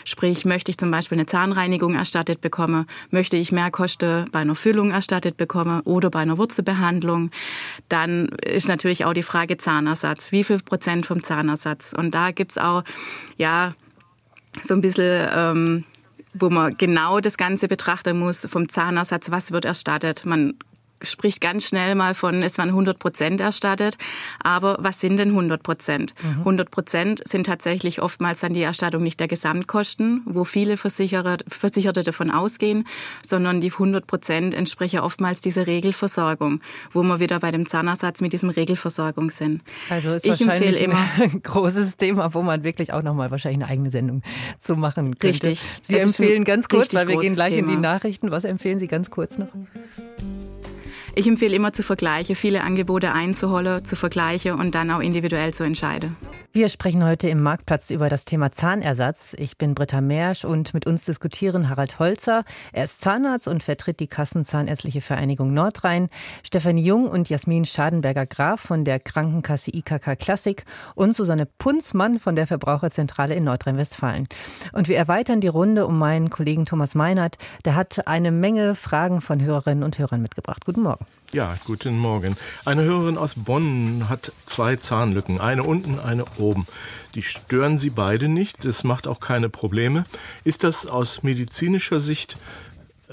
Sprich, 0.06 0.46
möchte 0.46 0.70
ich 0.70 0.78
zum 0.78 0.92
Beispiel 0.92 1.18
eine 1.18 1.26
Zahnreinigung 1.26 1.96
erstattet 1.96 2.40
bekommen, 2.42 2.86
möchte 3.10 3.36
ich 3.36 3.52
Mehrkosten 3.52 4.30
bei 4.32 4.40
einer 4.40 4.56
Füllung 4.56 4.92
erstattet 4.92 5.38
bekommen 5.38 5.82
oder 5.82 6.12
bei 6.12 6.20
einer 6.20 6.38
Wurzelbehandlung, 6.38 7.32
dann 7.90 8.28
ist 8.46 8.68
natürlich 8.68 9.06
auch 9.06 9.14
die 9.14 9.24
Frage 9.24 9.58
Zahnersatz. 9.58 10.32
Wie 10.32 10.44
viel 10.44 10.60
Prozent 10.60 11.08
vom 11.08 11.24
Zahnersatz? 11.24 11.94
Und 11.98 12.14
da 12.14 12.30
gibt 12.30 12.52
es 12.52 12.58
auch, 12.60 12.84
ja, 13.38 13.74
so 14.62 14.76
ein 14.76 14.82
bisschen... 14.82 15.28
Ähm, 15.34 15.84
wo 16.34 16.52
man 16.52 16.78
genau 16.78 17.20
das 17.20 17.38
Ganze 17.38 17.68
betrachten 17.68 18.20
muss 18.20 18.46
vom 18.46 18.70
Zahnersatz, 18.70 19.32
was 19.32 19.52
wird 19.52 19.66
erstattet. 19.66 20.26
Man 20.26 20.54
spricht 21.04 21.42
ganz 21.42 21.68
schnell 21.68 21.96
mal 21.96 22.16
von, 22.16 22.42
es 22.44 22.58
waren 22.58 22.70
100 22.70 23.00
Prozent 23.00 23.42
erstattet. 23.42 23.98
Aber 24.44 24.78
was 24.80 25.00
sind 25.00 25.18
denn 25.18 25.30
100 25.30 25.64
Prozent? 25.64 26.14
Mhm. 26.22 26.40
100 26.40 26.72
Prozent 26.72 27.22
sind 27.28 27.46
tatsächlich 27.46 28.02
oftmals 28.02 28.40
dann 28.40 28.54
die 28.54 28.62
Erstattung 28.62 29.04
nicht 29.04 29.20
der 29.20 29.28
Gesamtkosten, 29.28 30.22
wo 30.26 30.44
viele 30.44 30.78
Versicherer, 30.78 31.38
Versicherte 31.48 32.04
davon 32.04 32.32
ausgehen, 32.32 32.86
sondern 33.26 33.62
die 33.62 33.72
100 33.72 34.08
Prozent 34.08 34.54
entsprechen 34.54 35.00
oftmals 35.00 35.42
dieser 35.42 35.68
Regelversorgung, 35.68 36.62
wo 36.92 37.04
wir 37.04 37.20
wieder 37.20 37.40
bei 37.40 37.52
dem 37.52 37.68
Zahnersatz 37.68 38.22
mit 38.22 38.34
diesem 38.34 38.50
Regelversorgung 38.50 39.32
sind. 39.32 39.62
Also 39.90 40.12
ist 40.14 40.26
ich 40.26 40.46
wahrscheinlich 40.46 40.82
immer, 40.82 41.08
ein 41.20 41.42
großes 41.44 41.98
Thema, 41.98 42.34
wo 42.34 42.42
man 42.42 42.64
wirklich 42.64 42.94
auch 42.94 43.04
nochmal 43.04 43.32
wahrscheinlich 43.32 43.64
eine 43.64 43.72
eigene 43.72 43.92
Sendung 43.92 44.22
zu 44.58 44.76
machen 44.76 45.18
könnte. 45.18 45.50
Richtig. 45.50 45.62
Sie 45.82 45.98
es 45.98 46.06
empfehlen 46.06 46.44
ganz 46.44 46.68
kurz, 46.68 46.94
weil 46.94 47.08
wir 47.08 47.18
gehen 47.18 47.34
gleich 47.34 47.56
Thema. 47.56 47.70
in 47.70 47.76
die 47.76 47.82
Nachrichten. 47.82 48.32
Was 48.32 48.44
empfehlen 48.44 48.80
Sie 48.80 48.88
ganz 48.88 49.10
kurz 49.10 49.38
noch? 49.38 49.50
Ich 51.20 51.28
empfehle 51.28 51.54
immer 51.54 51.74
zu 51.74 51.84
vergleichen, 51.84 52.34
viele 52.34 52.64
Angebote 52.64 53.12
einzuholen, 53.12 53.84
zu 53.84 53.98
vergleichen 53.98 54.54
und 54.54 54.74
dann 54.74 54.90
auch 54.90 55.02
individuell 55.02 55.54
zu 55.54 55.66
entscheiden. 55.66 56.16
Wir 56.52 56.68
sprechen 56.68 57.06
heute 57.06 57.30
im 57.30 57.44
Marktplatz 57.44 57.92
über 57.92 58.10
das 58.10 58.26
Thema 58.26 58.52
Zahnersatz. 58.52 59.36
Ich 59.38 59.60
bin 59.60 59.76
Britta 59.76 60.02
Mersch 60.02 60.46
und 60.46 60.74
mit 60.74 60.88
uns 60.88 61.06
diskutieren 61.06 61.70
Harald 61.70 62.00
Holzer. 62.00 62.44
Er 62.74 62.86
ist 62.86 63.02
Zahnarzt 63.02 63.48
und 63.48 63.62
vertritt 63.62 64.00
die 64.00 64.08
Kassenzahnärztliche 64.08 65.02
Vereinigung 65.02 65.54
Nordrhein. 65.54 66.10
Stefanie 66.42 66.82
Jung 66.82 67.08
und 67.08 67.30
Jasmin 67.30 67.66
Schadenberger-Graf 67.66 68.60
von 68.60 68.84
der 68.84 69.00
Krankenkasse 69.00 69.70
IKK 69.76 70.16
Klassik 70.16 70.66
und 70.96 71.16
Susanne 71.16 71.46
Punzmann 71.46 72.18
von 72.18 72.36
der 72.36 72.48
Verbraucherzentrale 72.48 73.36
in 73.36 73.44
Nordrhein-Westfalen. 73.44 74.28
Und 74.74 74.88
wir 74.88 74.98
erweitern 74.98 75.42
die 75.42 75.50
Runde 75.50 75.86
um 75.86 76.00
meinen 76.00 76.32
Kollegen 76.32 76.66
Thomas 76.66 76.96
Meinert. 76.96 77.38
Der 77.64 77.76
hat 77.76 78.08
eine 78.08 78.32
Menge 78.32 78.74
Fragen 78.74 79.22
von 79.22 79.40
Hörerinnen 79.40 79.84
und 79.84 80.00
Hörern 80.00 80.24
mitgebracht. 80.24 80.66
Guten 80.66 80.82
Morgen. 80.82 81.06
Ja, 81.32 81.54
guten 81.64 81.96
Morgen. 81.96 82.38
Eine 82.66 82.84
Hörerin 82.84 83.20
aus 83.20 83.36
Bonn 83.36 84.10
hat 84.10 84.32
zwei 84.48 84.78
Zahnlücken, 84.78 85.40
eine 85.40 85.62
unten, 85.62 86.00
eine 86.00 86.26
oben. 86.40 86.66
Die 87.14 87.22
stören 87.22 87.78
sie 87.78 87.92
beide 87.92 88.28
nicht, 88.28 88.66
das 88.66 88.84
macht 88.84 89.06
auch 89.06 89.20
keine 89.20 89.48
Probleme. 89.48 90.06
Ist 90.44 90.64
das 90.64 90.88
aus 90.88 91.22
medizinischer 91.22 92.00
Sicht 92.00 92.38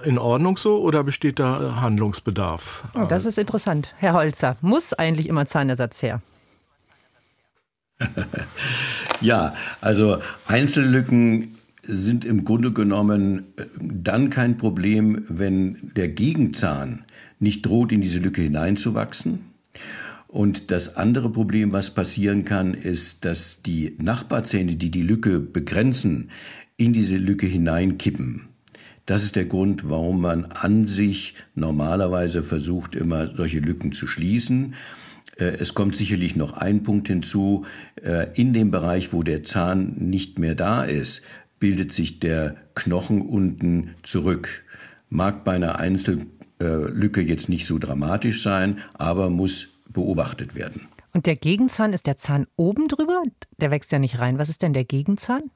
in 0.03 0.17
Ordnung 0.17 0.57
so 0.57 0.81
oder 0.81 1.05
besteht 1.05 1.39
da 1.39 1.83
Handlungsbedarf? 1.83 2.85
Oh, 2.95 3.05
das 3.05 3.27
ist 3.27 3.37
interessant. 3.37 3.95
Herr 3.99 4.14
Holzer, 4.14 4.57
muss 4.62 4.95
eigentlich 4.95 5.29
immer 5.29 5.45
Zahnersatz 5.45 6.03
her? 6.03 6.23
ja, 9.21 9.53
also 9.83 10.23
Einzellücken 10.47 11.59
sind 11.83 12.25
im 12.25 12.47
Grunde 12.47 12.73
genommen 12.73 13.53
äh, 13.57 13.67
dann 13.79 14.31
kein 14.31 14.57
Problem, 14.57 15.25
wenn 15.29 15.93
der 15.95 16.09
Gegenzahn 16.09 17.05
nicht 17.39 17.64
droht, 17.64 17.93
in 17.93 18.01
diese 18.01 18.18
Lücke 18.18 18.43
hineinzuwachsen. 18.43 19.41
Und 20.28 20.70
das 20.70 20.97
andere 20.97 21.30
Problem, 21.30 21.72
was 21.72 21.93
passieren 21.93 22.45
kann, 22.45 22.74
ist, 22.74 23.24
dass 23.24 23.62
die 23.62 23.97
Nachbarzähne, 23.99 24.76
die 24.76 24.91
die 24.91 25.03
Lücke 25.03 25.41
begrenzen, 25.41 26.30
in 26.76 26.93
diese 26.93 27.16
Lücke 27.16 27.47
hineinkippen. 27.47 28.49
Das 29.07 29.22
ist 29.22 29.37
der 29.37 29.45
Grund, 29.45 29.89
warum 29.89 30.20
man 30.20 30.47
an 30.47 30.89
sich 30.89 31.34
normalerweise 31.55 32.43
versucht, 32.43 32.97
immer 32.97 33.34
solche 33.37 33.61
Lücken 33.61 33.93
zu 33.93 34.07
schließen. 34.09 34.74
Äh, 35.39 35.45
es 35.61 35.74
kommt 35.74 35.95
sicherlich 35.95 36.34
noch 36.34 36.55
ein 36.55 36.82
Punkt 36.82 37.07
hinzu. 37.07 37.64
Äh, 38.03 38.28
in 38.34 38.53
dem 38.53 38.72
Bereich, 38.72 39.12
wo 39.12 39.22
der 39.22 39.45
Zahn 39.45 39.95
nicht 39.99 40.41
mehr 40.41 40.57
da 40.57 40.82
ist, 40.82 41.22
bildet 41.61 41.93
sich 41.93 42.18
der 42.18 42.57
Knochen 42.74 43.22
unten 43.22 43.95
zurück. 44.03 44.64
Mag 45.09 45.45
bei 45.45 45.53
einer 45.53 45.78
Einzel 45.78 46.26
Lücke 46.59 47.20
jetzt 47.20 47.48
nicht 47.48 47.66
so 47.66 47.78
dramatisch 47.78 48.42
sein, 48.42 48.78
aber 48.94 49.30
muss 49.30 49.68
beobachtet 49.88 50.54
werden. 50.54 50.88
Und 51.12 51.26
der 51.26 51.36
Gegenzahn 51.36 51.92
ist 51.92 52.07
der 52.07 52.16
Zahn 52.16 52.46
oben 52.57 52.88
drüber? 52.88 53.22
Der 53.61 53.70
wächst 53.70 53.92
ja 53.92 53.98
nicht 53.98 54.18
rein. 54.18 54.38
Was 54.38 54.48
ist 54.48 54.62
denn 54.62 54.72
der 54.72 54.84
Gegenzahn? 54.84 55.50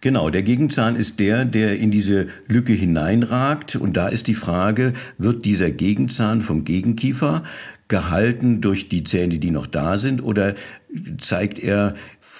Genau, 0.00 0.30
der 0.30 0.42
Gegenzahn 0.42 0.94
ist 0.94 1.18
der, 1.18 1.44
der 1.44 1.78
in 1.78 1.90
diese 1.90 2.28
Lücke 2.46 2.72
hineinragt. 2.72 3.76
Und 3.76 3.96
da 3.96 4.08
ist 4.08 4.28
die 4.28 4.34
Frage, 4.34 4.92
wird 5.16 5.44
dieser 5.44 5.70
Gegenzahn 5.70 6.40
vom 6.40 6.64
Gegenkiefer 6.64 7.42
gehalten 7.88 8.60
durch 8.60 8.88
die 8.88 9.02
Zähne, 9.02 9.38
die 9.38 9.50
noch 9.50 9.66
da 9.66 9.98
sind, 9.98 10.22
oder 10.22 10.54
zeigt 11.18 11.58
er 11.58 11.94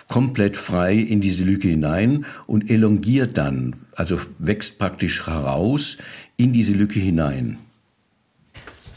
komplett 0.09 0.57
frei 0.57 0.95
in 0.95 1.20
diese 1.20 1.45
Lücke 1.45 1.68
hinein 1.68 2.26
und 2.47 2.70
elongiert 2.70 3.36
dann, 3.39 3.74
also 3.97 4.18
wächst 4.39 4.78
praktisch 4.78 5.26
heraus 5.26 5.97
in 6.39 6.55
diese 6.55 6.72
Lücke 6.72 6.99
hinein. 6.99 7.59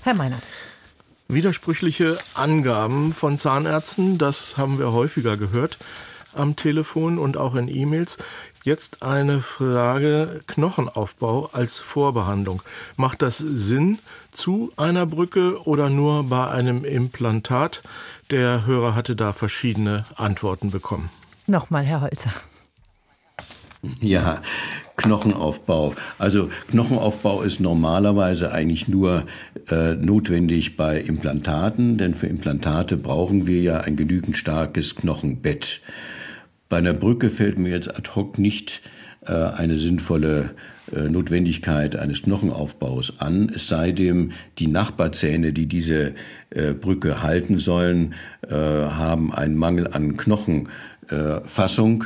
Herr 0.04 0.14
Meinert. 0.14 0.44
Widersprüchliche 1.28 2.18
Angaben 2.34 3.12
von 3.12 3.38
Zahnärzten, 3.38 4.18
das 4.18 4.58
haben 4.58 4.80
wir 4.80 4.94
häufiger 4.94 5.36
gehört 5.36 5.78
am 6.34 6.56
Telefon 6.56 7.18
und 7.18 7.38
auch 7.38 7.56
in 7.56 7.68
E-Mails. 7.68 8.18
Jetzt 8.64 9.02
eine 9.02 9.42
Frage 9.42 10.42
Knochenaufbau 10.48 11.50
als 11.52 11.80
Vorbehandlung. 11.80 12.62
Macht 12.96 13.22
das 13.22 13.38
Sinn 13.40 14.00
zu 14.32 14.72
einer 14.78 15.06
Brücke 15.06 15.66
oder 15.68 15.90
nur 15.90 16.24
bei 16.26 16.48
einem 16.48 16.86
Implantat? 16.86 17.82
Der 18.30 18.66
Hörer 18.66 18.94
hatte 18.96 19.16
da 19.16 19.34
verschiedene 19.34 20.06
Antworten 20.16 20.72
bekommen. 20.72 21.10
Nochmal, 21.48 21.84
Herr 21.84 22.02
Holzer. 22.02 22.34
Ja, 24.00 24.42
Knochenaufbau. 25.02 25.94
Also 26.18 26.50
Knochenaufbau 26.70 27.42
ist 27.42 27.60
normalerweise 27.60 28.52
eigentlich 28.52 28.88
nur 28.88 29.24
äh, 29.70 29.96
notwendig 29.96 30.78
bei 30.78 31.00
Implantaten, 31.00 31.98
denn 31.98 32.14
für 32.14 32.28
Implantate 32.28 32.98
brauchen 32.98 33.48
wir 33.48 33.62
ja 33.62 33.82
ein 33.82 33.96
genügend 33.96 34.38
starkes 34.38 34.96
Knochenbett. 34.96 35.82
Bei 36.70 36.78
einer 36.78 36.94
Brücke 36.94 37.30
fällt 37.30 37.58
mir 37.58 37.70
jetzt 37.70 37.90
ad 37.90 38.12
hoc 38.16 38.38
nicht 38.38 38.82
äh, 39.26 39.34
eine 39.34 39.78
sinnvolle 39.78 40.52
äh, 40.96 41.10
Notwendigkeit 41.10 41.96
eines 41.96 42.24
Knochenaufbaus 42.24 43.20
an, 43.20 43.52
es 43.54 43.68
sei 43.68 43.92
denn, 43.92 44.34
die 44.58 44.68
Nachbarzähne, 44.68 45.54
die 45.54 45.68
diese 45.68 46.14
äh, 46.50 46.74
Brücke 46.74 47.22
halten 47.22 47.58
sollen, 47.60 48.14
äh, 48.48 48.56
haben 48.56 49.34
einen 49.34 49.56
Mangel 49.56 49.88
an 49.88 50.18
Knochenfassung. 50.18 52.06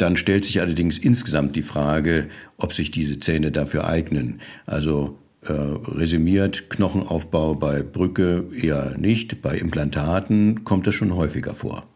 Dann 0.00 0.16
stellt 0.16 0.46
sich 0.46 0.62
allerdings 0.62 0.96
insgesamt 0.96 1.54
die 1.56 1.62
Frage, 1.62 2.30
ob 2.56 2.72
sich 2.72 2.90
diese 2.90 3.20
Zähne 3.20 3.52
dafür 3.52 3.86
eignen. 3.86 4.40
Also 4.64 5.18
äh, 5.42 5.52
resümiert, 5.52 6.70
Knochenaufbau 6.70 7.54
bei 7.54 7.82
Brücke 7.82 8.46
eher 8.58 8.96
nicht, 8.96 9.42
bei 9.42 9.58
Implantaten 9.58 10.64
kommt 10.64 10.86
das 10.86 10.94
schon 10.94 11.14
häufiger 11.14 11.54
vor. 11.54 11.86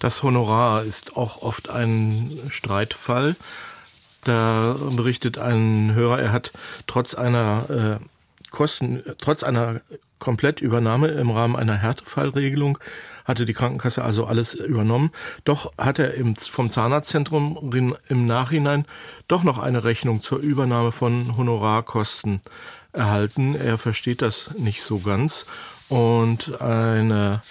Das 0.00 0.24
Honorar 0.24 0.82
ist 0.82 1.16
auch 1.16 1.42
oft 1.42 1.70
ein 1.70 2.32
Streitfall. 2.48 3.36
Da 4.24 4.76
berichtet 4.96 5.38
ein 5.38 5.94
Hörer, 5.94 6.20
er 6.20 6.32
hat 6.32 6.50
trotz 6.88 7.14
einer 7.14 8.00
äh, 8.00 8.50
Kosten, 8.50 9.00
trotz 9.18 9.44
einer 9.44 9.80
Komplettübernahme 10.18 11.08
im 11.08 11.30
Rahmen 11.30 11.54
einer 11.54 11.76
Härtefallregelung 11.76 12.78
hatte 13.24 13.44
die 13.44 13.54
Krankenkasse 13.54 14.04
also 14.04 14.26
alles 14.26 14.54
übernommen. 14.54 15.10
Doch 15.44 15.72
hat 15.78 15.98
er 15.98 16.14
im, 16.14 16.36
vom 16.36 16.70
Zahnarztzentrum 16.70 17.72
im 18.08 18.26
Nachhinein 18.26 18.84
doch 19.28 19.42
noch 19.42 19.58
eine 19.58 19.84
Rechnung 19.84 20.22
zur 20.22 20.38
Übernahme 20.38 20.92
von 20.92 21.36
Honorarkosten 21.36 22.40
erhalten. 22.92 23.54
Er 23.54 23.78
versteht 23.78 24.22
das 24.22 24.50
nicht 24.56 24.82
so 24.82 24.98
ganz. 24.98 25.46
Und 25.88 26.60
eine 26.60 27.42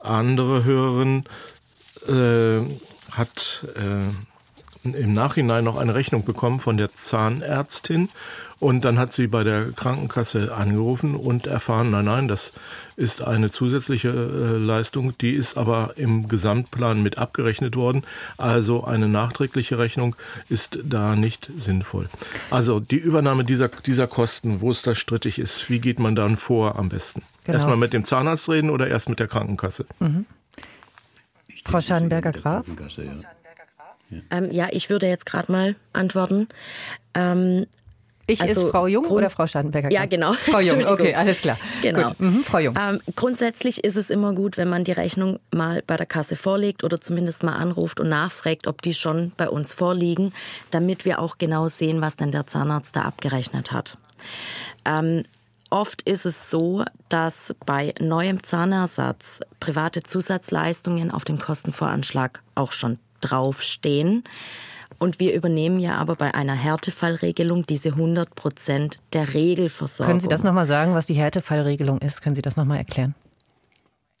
andere 0.00 0.64
Hörerin 0.64 1.24
äh, 2.08 2.60
hat 3.10 3.66
äh, 3.76 4.88
im 4.88 5.12
Nachhinein 5.12 5.64
noch 5.64 5.76
eine 5.76 5.94
Rechnung 5.94 6.24
bekommen 6.24 6.60
von 6.60 6.76
der 6.76 6.90
Zahnärztin 6.90 8.08
und 8.62 8.84
dann 8.84 8.96
hat 8.96 9.12
sie 9.12 9.26
bei 9.26 9.42
der 9.42 9.72
Krankenkasse 9.72 10.54
angerufen 10.54 11.16
und 11.16 11.48
erfahren, 11.48 11.90
nein, 11.90 12.04
nein, 12.04 12.28
das 12.28 12.52
ist 12.94 13.20
eine 13.20 13.50
zusätzliche 13.50 14.10
äh, 14.10 14.56
Leistung, 14.56 15.18
die 15.18 15.32
ist 15.32 15.58
aber 15.58 15.94
im 15.96 16.28
Gesamtplan 16.28 17.02
mit 17.02 17.18
abgerechnet 17.18 17.74
worden. 17.74 18.04
Also 18.38 18.84
eine 18.84 19.08
nachträgliche 19.08 19.80
Rechnung 19.80 20.14
ist 20.48 20.78
da 20.84 21.16
nicht 21.16 21.50
sinnvoll. 21.56 22.08
Also 22.50 22.78
die 22.78 22.98
Übernahme 22.98 23.44
dieser, 23.44 23.66
dieser 23.66 24.06
Kosten, 24.06 24.60
wo 24.60 24.70
es 24.70 24.82
da 24.82 24.94
strittig 24.94 25.40
ist, 25.40 25.68
wie 25.68 25.80
geht 25.80 25.98
man 25.98 26.14
dann 26.14 26.36
vor 26.36 26.78
am 26.78 26.88
besten? 26.88 27.22
Genau. 27.42 27.56
Erstmal 27.56 27.76
mit 27.76 27.92
dem 27.92 28.04
Zahnarzt 28.04 28.48
reden 28.48 28.70
oder 28.70 28.86
erst 28.86 29.08
mit 29.08 29.18
der 29.18 29.26
Krankenkasse? 29.26 29.86
Mhm. 29.98 30.24
Frau 31.64 31.80
Scharnberger-Graf? 31.80 32.64
Ja. 32.96 34.20
Ähm, 34.30 34.52
ja, 34.52 34.68
ich 34.70 34.88
würde 34.88 35.08
jetzt 35.08 35.26
gerade 35.26 35.50
mal 35.50 35.74
antworten. 35.92 36.46
Ähm, 37.14 37.66
ich 38.32 38.40
also 38.40 38.66
ist 38.66 38.70
Frau 38.70 38.86
Jung 38.86 39.04
Grund 39.04 39.18
oder 39.18 39.30
Frau 39.30 39.46
Scharnberger? 39.46 39.90
Ja, 39.90 40.06
genau. 40.06 40.32
Frau 40.32 40.60
Jung, 40.60 40.84
okay, 40.86 41.14
alles 41.14 41.40
klar. 41.40 41.58
Genau. 41.82 42.12
Mhm, 42.18 42.44
Frau 42.44 42.58
Jung. 42.58 42.74
Ähm, 42.78 43.00
grundsätzlich 43.16 43.84
ist 43.84 43.96
es 43.96 44.10
immer 44.10 44.32
gut, 44.34 44.56
wenn 44.56 44.68
man 44.68 44.84
die 44.84 44.92
Rechnung 44.92 45.38
mal 45.50 45.82
bei 45.86 45.96
der 45.96 46.06
Kasse 46.06 46.36
vorlegt 46.36 46.84
oder 46.84 47.00
zumindest 47.00 47.42
mal 47.42 47.54
anruft 47.54 48.00
und 48.00 48.08
nachfragt, 48.08 48.66
ob 48.66 48.82
die 48.82 48.94
schon 48.94 49.32
bei 49.36 49.48
uns 49.48 49.74
vorliegen, 49.74 50.32
damit 50.70 51.04
wir 51.04 51.18
auch 51.18 51.38
genau 51.38 51.68
sehen, 51.68 52.00
was 52.00 52.16
denn 52.16 52.32
der 52.32 52.46
Zahnarzt 52.46 52.96
da 52.96 53.02
abgerechnet 53.02 53.72
hat. 53.72 53.96
Ähm, 54.84 55.24
Oft 55.72 56.02
ist 56.02 56.26
es 56.26 56.50
so, 56.50 56.84
dass 57.08 57.54
bei 57.64 57.94
neuem 57.98 58.42
Zahnersatz 58.42 59.40
private 59.58 60.02
Zusatzleistungen 60.02 61.10
auf 61.10 61.24
dem 61.24 61.38
Kostenvoranschlag 61.38 62.42
auch 62.54 62.72
schon 62.72 62.98
draufstehen. 63.22 64.22
Und 65.02 65.18
wir 65.18 65.34
übernehmen 65.34 65.80
ja 65.80 65.96
aber 65.96 66.14
bei 66.14 66.32
einer 66.32 66.54
Härtefallregelung 66.54 67.66
diese 67.66 67.88
100 67.88 68.36
Prozent 68.36 69.00
der 69.12 69.34
Regelversorgung. 69.34 70.06
Können 70.06 70.20
Sie 70.20 70.28
das 70.28 70.44
nochmal 70.44 70.68
sagen, 70.68 70.94
was 70.94 71.06
die 71.06 71.14
Härtefallregelung 71.14 71.98
ist? 71.98 72.22
Können 72.22 72.36
Sie 72.36 72.40
das 72.40 72.54
nochmal 72.54 72.78
erklären? 72.78 73.16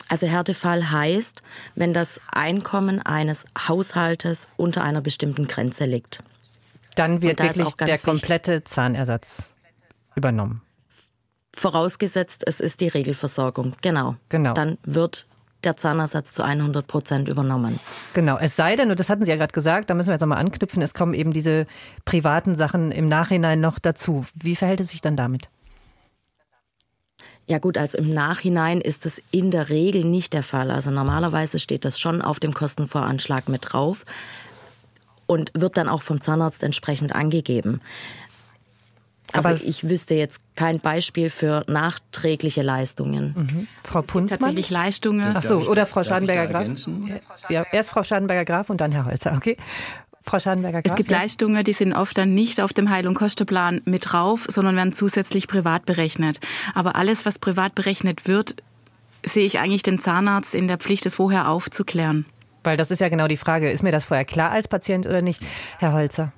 Also 0.08 0.26
Härtefall 0.26 0.90
heißt, 0.90 1.44
wenn 1.76 1.94
das 1.94 2.20
Einkommen 2.32 3.00
eines 3.00 3.44
Haushaltes 3.56 4.48
unter 4.56 4.82
einer 4.82 5.00
bestimmten 5.00 5.46
Grenze 5.46 5.84
liegt. 5.84 6.20
Dann 6.96 7.22
wird 7.22 7.40
wirklich 7.40 7.72
der 7.74 7.98
komplette 7.98 8.64
Zahnersatz 8.64 9.54
übernommen. 10.16 10.62
Vorausgesetzt, 11.54 12.42
es 12.44 12.58
ist 12.58 12.80
die 12.80 12.88
Regelversorgung. 12.88 13.76
Genau. 13.82 14.16
Genau. 14.30 14.52
Dann 14.54 14.78
wird 14.82 15.26
der 15.64 15.76
Zahnersatz 15.76 16.32
zu 16.32 16.42
100 16.42 16.86
Prozent 16.86 17.28
übernommen. 17.28 17.78
Genau, 18.14 18.38
es 18.38 18.56
sei 18.56 18.76
denn, 18.76 18.90
und 18.90 19.00
das 19.00 19.08
hatten 19.08 19.24
Sie 19.24 19.30
ja 19.30 19.36
gerade 19.36 19.52
gesagt, 19.52 19.90
da 19.90 19.94
müssen 19.94 20.08
wir 20.08 20.14
jetzt 20.14 20.20
nochmal 20.20 20.38
anknüpfen, 20.38 20.82
es 20.82 20.94
kommen 20.94 21.14
eben 21.14 21.32
diese 21.32 21.66
privaten 22.04 22.56
Sachen 22.56 22.92
im 22.92 23.08
Nachhinein 23.08 23.60
noch 23.60 23.78
dazu. 23.78 24.24
Wie 24.34 24.56
verhält 24.56 24.80
es 24.80 24.88
sich 24.88 25.00
dann 25.00 25.16
damit? 25.16 25.48
Ja 27.46 27.58
gut, 27.58 27.76
also 27.76 27.98
im 27.98 28.14
Nachhinein 28.14 28.80
ist 28.80 29.04
es 29.04 29.20
in 29.30 29.50
der 29.50 29.68
Regel 29.68 30.04
nicht 30.04 30.32
der 30.32 30.42
Fall. 30.42 30.70
Also 30.70 30.90
normalerweise 30.90 31.58
steht 31.58 31.84
das 31.84 31.98
schon 31.98 32.22
auf 32.22 32.38
dem 32.38 32.54
Kostenvoranschlag 32.54 33.48
mit 33.48 33.72
drauf 33.72 34.04
und 35.26 35.50
wird 35.54 35.76
dann 35.76 35.88
auch 35.88 36.02
vom 36.02 36.20
Zahnarzt 36.20 36.62
entsprechend 36.62 37.14
angegeben. 37.14 37.80
Also 39.32 39.48
Aber 39.48 39.56
ich 39.56 39.88
wüsste 39.88 40.14
jetzt 40.14 40.40
kein 40.56 40.78
Beispiel 40.78 41.30
für 41.30 41.64
nachträgliche 41.66 42.62
Leistungen. 42.62 43.34
Mhm. 43.36 43.68
Frau 43.82 44.02
Punzmann? 44.02 44.38
Tatsächlich 44.38 44.70
Leistungen. 44.70 45.34
Ach 45.36 45.42
so, 45.42 45.58
oder 45.60 45.86
Frau 45.86 46.02
Schadenberger-Graf? 46.02 46.66
Ja, 47.48 47.64
erst 47.72 47.90
Frau 47.90 48.02
Schadenberger-Graf 48.02 48.70
und 48.70 48.80
dann 48.80 48.92
Herr 48.92 49.06
Holzer, 49.06 49.34
okay. 49.36 49.56
Frau 50.24 50.38
Schadenberger. 50.38 50.82
Es 50.84 50.94
gibt 50.94 51.10
ja. 51.10 51.18
Leistungen, 51.18 51.64
die 51.64 51.72
sind 51.72 51.92
oft 51.92 52.16
dann 52.16 52.34
nicht 52.34 52.60
auf 52.60 52.72
dem 52.72 52.90
Heil- 52.90 53.08
und 53.08 53.14
Kostenplan 53.14 53.82
mit 53.84 54.12
drauf, 54.12 54.46
sondern 54.48 54.76
werden 54.76 54.92
zusätzlich 54.92 55.48
privat 55.48 55.84
berechnet. 55.84 56.40
Aber 56.74 56.96
alles, 56.96 57.26
was 57.26 57.38
privat 57.38 57.74
berechnet 57.74 58.28
wird, 58.28 58.54
sehe 59.24 59.44
ich 59.44 59.58
eigentlich 59.58 59.82
den 59.82 59.98
Zahnarzt 59.98 60.54
in 60.54 60.68
der 60.68 60.78
Pflicht, 60.78 61.06
es 61.06 61.16
vorher 61.16 61.48
aufzuklären. 61.48 62.24
Weil 62.64 62.76
das 62.76 62.90
ist 62.90 63.00
ja 63.00 63.08
genau 63.08 63.26
die 63.26 63.36
Frage. 63.36 63.70
Ist 63.70 63.82
mir 63.82 63.90
das 63.90 64.04
vorher 64.04 64.24
klar 64.24 64.52
als 64.52 64.68
Patient 64.68 65.06
oder 65.06 65.22
nicht, 65.22 65.40
Herr 65.78 65.92
Holzer? 65.92 66.32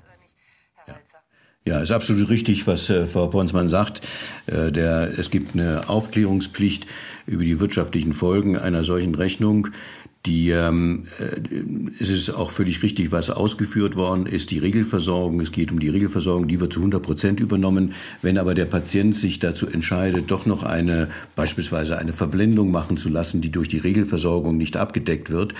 Ja, 1.67 1.81
ist 1.81 1.93
absolut 1.93 2.29
richtig, 2.29 2.67
was 2.67 2.91
äh, 2.91 3.07
Frau 3.07 3.27
Ponsmann 3.29 3.71
sagt. 3.71 4.07
Äh, 4.47 4.71
der, 4.71 5.19
es 5.19 5.31
gibt 5.31 5.55
eine 5.55 5.89
Aufklärungspflicht 5.89 6.87
über 7.27 7.43
die 7.43 7.59
wirtschaftlichen 7.59 8.13
Folgen 8.13 8.59
einer 8.59 8.85
solchen 8.85 9.15
Rechnung. 9.15 9.69
Die, 10.27 10.49
ähm, 10.49 11.05
äh, 11.19 12.03
es 12.03 12.09
ist 12.09 12.31
auch 12.31 12.51
völlig 12.51 12.83
richtig, 12.83 13.13
was 13.13 13.29
ausgeführt 13.29 13.95
worden 13.95 14.25
ist, 14.25 14.51
die 14.51 14.59
Regelversorgung. 14.59 15.41
Es 15.41 15.53
geht 15.53 15.71
um 15.71 15.81
die 15.81 15.91
Regelversorgung, 15.91 16.49
die 16.49 16.61
wird 16.61 16.73
zu 16.73 16.81
100 16.81 17.03
Prozent 17.03 17.41
übernommen. 17.41 17.93
Wenn 18.23 18.39
aber 18.39 18.55
der 18.55 18.65
Patient 18.65 19.15
sich 19.15 19.39
dazu 19.39 19.67
entscheidet, 19.67 20.31
doch 20.31 20.47
noch 20.47 20.63
eine, 20.63 21.09
beispielsweise 21.37 21.99
eine 21.99 22.15
Verblendung 22.15 22.71
machen 22.71 22.97
zu 22.97 23.11
lassen, 23.11 23.43
die 23.43 23.53
durch 23.53 23.69
die 23.69 23.79
Regelversorgung 23.79 24.57
nicht 24.57 24.79
abgedeckt 24.79 25.31
wird, 25.31 25.53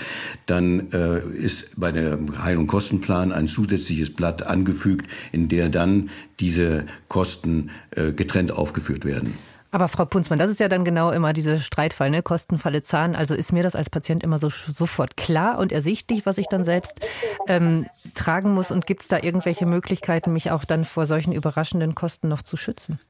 dann 0.47 0.91
äh, 0.91 1.19
ist 1.37 1.69
bei 1.77 1.91
der 1.91 2.17
Heil- 2.41 2.57
und 2.57 2.65
Kostenplan 2.65 3.31
ein 3.31 3.47
zusätzliches 3.47 4.09
Blatt 4.09 4.47
angefügt, 4.47 5.05
in 5.31 5.47
der 5.47 5.69
dann 5.69 6.09
diese 6.39 6.85
Kosten 7.07 7.69
äh, 7.91 8.13
getrennt 8.13 8.51
aufgeführt 8.51 9.05
werden. 9.05 9.35
Aber 9.75 9.89
Frau 9.89 10.05
Punzmann, 10.05 10.39
das 10.39 10.49
ist 10.49 10.61
ja 10.61 10.69
dann 10.69 10.85
genau 10.85 11.11
immer 11.11 11.33
diese 11.33 11.59
Streitfall, 11.59 12.09
ne? 12.09 12.23
Kostenfalle 12.23 12.81
Zahn. 12.81 13.13
Also 13.13 13.35
ist 13.35 13.51
mir 13.51 13.61
das 13.61 13.75
als 13.75 13.89
Patient 13.89 14.23
immer 14.23 14.39
so 14.39 14.47
sofort 14.49 15.17
klar 15.17 15.59
und 15.59 15.73
ersichtlich, 15.73 16.25
was 16.25 16.37
ich 16.37 16.47
dann 16.47 16.63
selbst 16.63 17.05
ähm, 17.49 17.85
tragen 18.13 18.53
muss? 18.53 18.71
Und 18.71 18.87
gibt 18.87 19.01
es 19.01 19.09
da 19.09 19.19
irgendwelche 19.21 19.65
Möglichkeiten, 19.65 20.31
mich 20.31 20.49
auch 20.49 20.63
dann 20.63 20.85
vor 20.85 21.05
solchen 21.05 21.33
überraschenden 21.33 21.93
Kosten 21.93 22.29
noch 22.29 22.41
zu 22.41 22.55
schützen? 22.55 23.01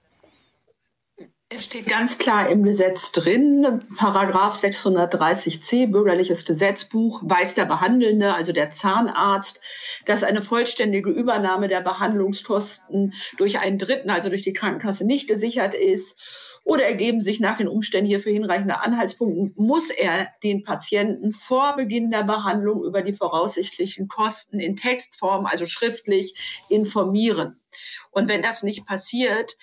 Es 1.49 1.65
steht 1.65 1.85
ganz 1.85 2.17
klar 2.17 2.49
im 2.49 2.63
Gesetz 2.63 3.11
drin, 3.11 3.79
Paragraph 3.95 4.55
630c, 4.55 5.91
bürgerliches 5.91 6.45
Gesetzbuch, 6.45 7.21
weiß 7.23 7.53
der 7.53 7.65
Behandelnde, 7.65 8.33
also 8.33 8.53
der 8.53 8.71
Zahnarzt, 8.71 9.61
dass 10.07 10.23
eine 10.23 10.41
vollständige 10.41 11.11
Übernahme 11.11 11.67
der 11.67 11.81
Behandlungskosten 11.81 13.13
durch 13.37 13.59
einen 13.59 13.77
Dritten, 13.77 14.09
also 14.09 14.29
durch 14.29 14.41
die 14.41 14.53
Krankenkasse, 14.53 15.05
nicht 15.05 15.27
gesichert 15.27 15.75
ist 15.75 16.19
oder 16.65 16.83
ergeben 16.83 17.21
sich 17.21 17.39
nach 17.39 17.57
den 17.57 17.67
Umständen 17.67 18.07
hierfür 18.07 18.33
hinreichende 18.33 18.79
Anhaltspunkte, 18.79 19.53
muss 19.55 19.91
er 19.91 20.29
den 20.43 20.63
Patienten 20.63 21.31
vor 21.31 21.75
Beginn 21.77 22.09
der 22.09 22.23
Behandlung 22.23 22.83
über 22.83 23.03
die 23.03 23.13
voraussichtlichen 23.13 24.07
Kosten 24.07 24.59
in 24.59 24.75
Textform, 24.75 25.45
also 25.45 25.67
schriftlich, 25.67 26.65
informieren. 26.67 27.61
Und 28.09 28.27
wenn 28.27 28.41
das 28.41 28.63
nicht 28.63 28.87
passiert, 28.87 29.57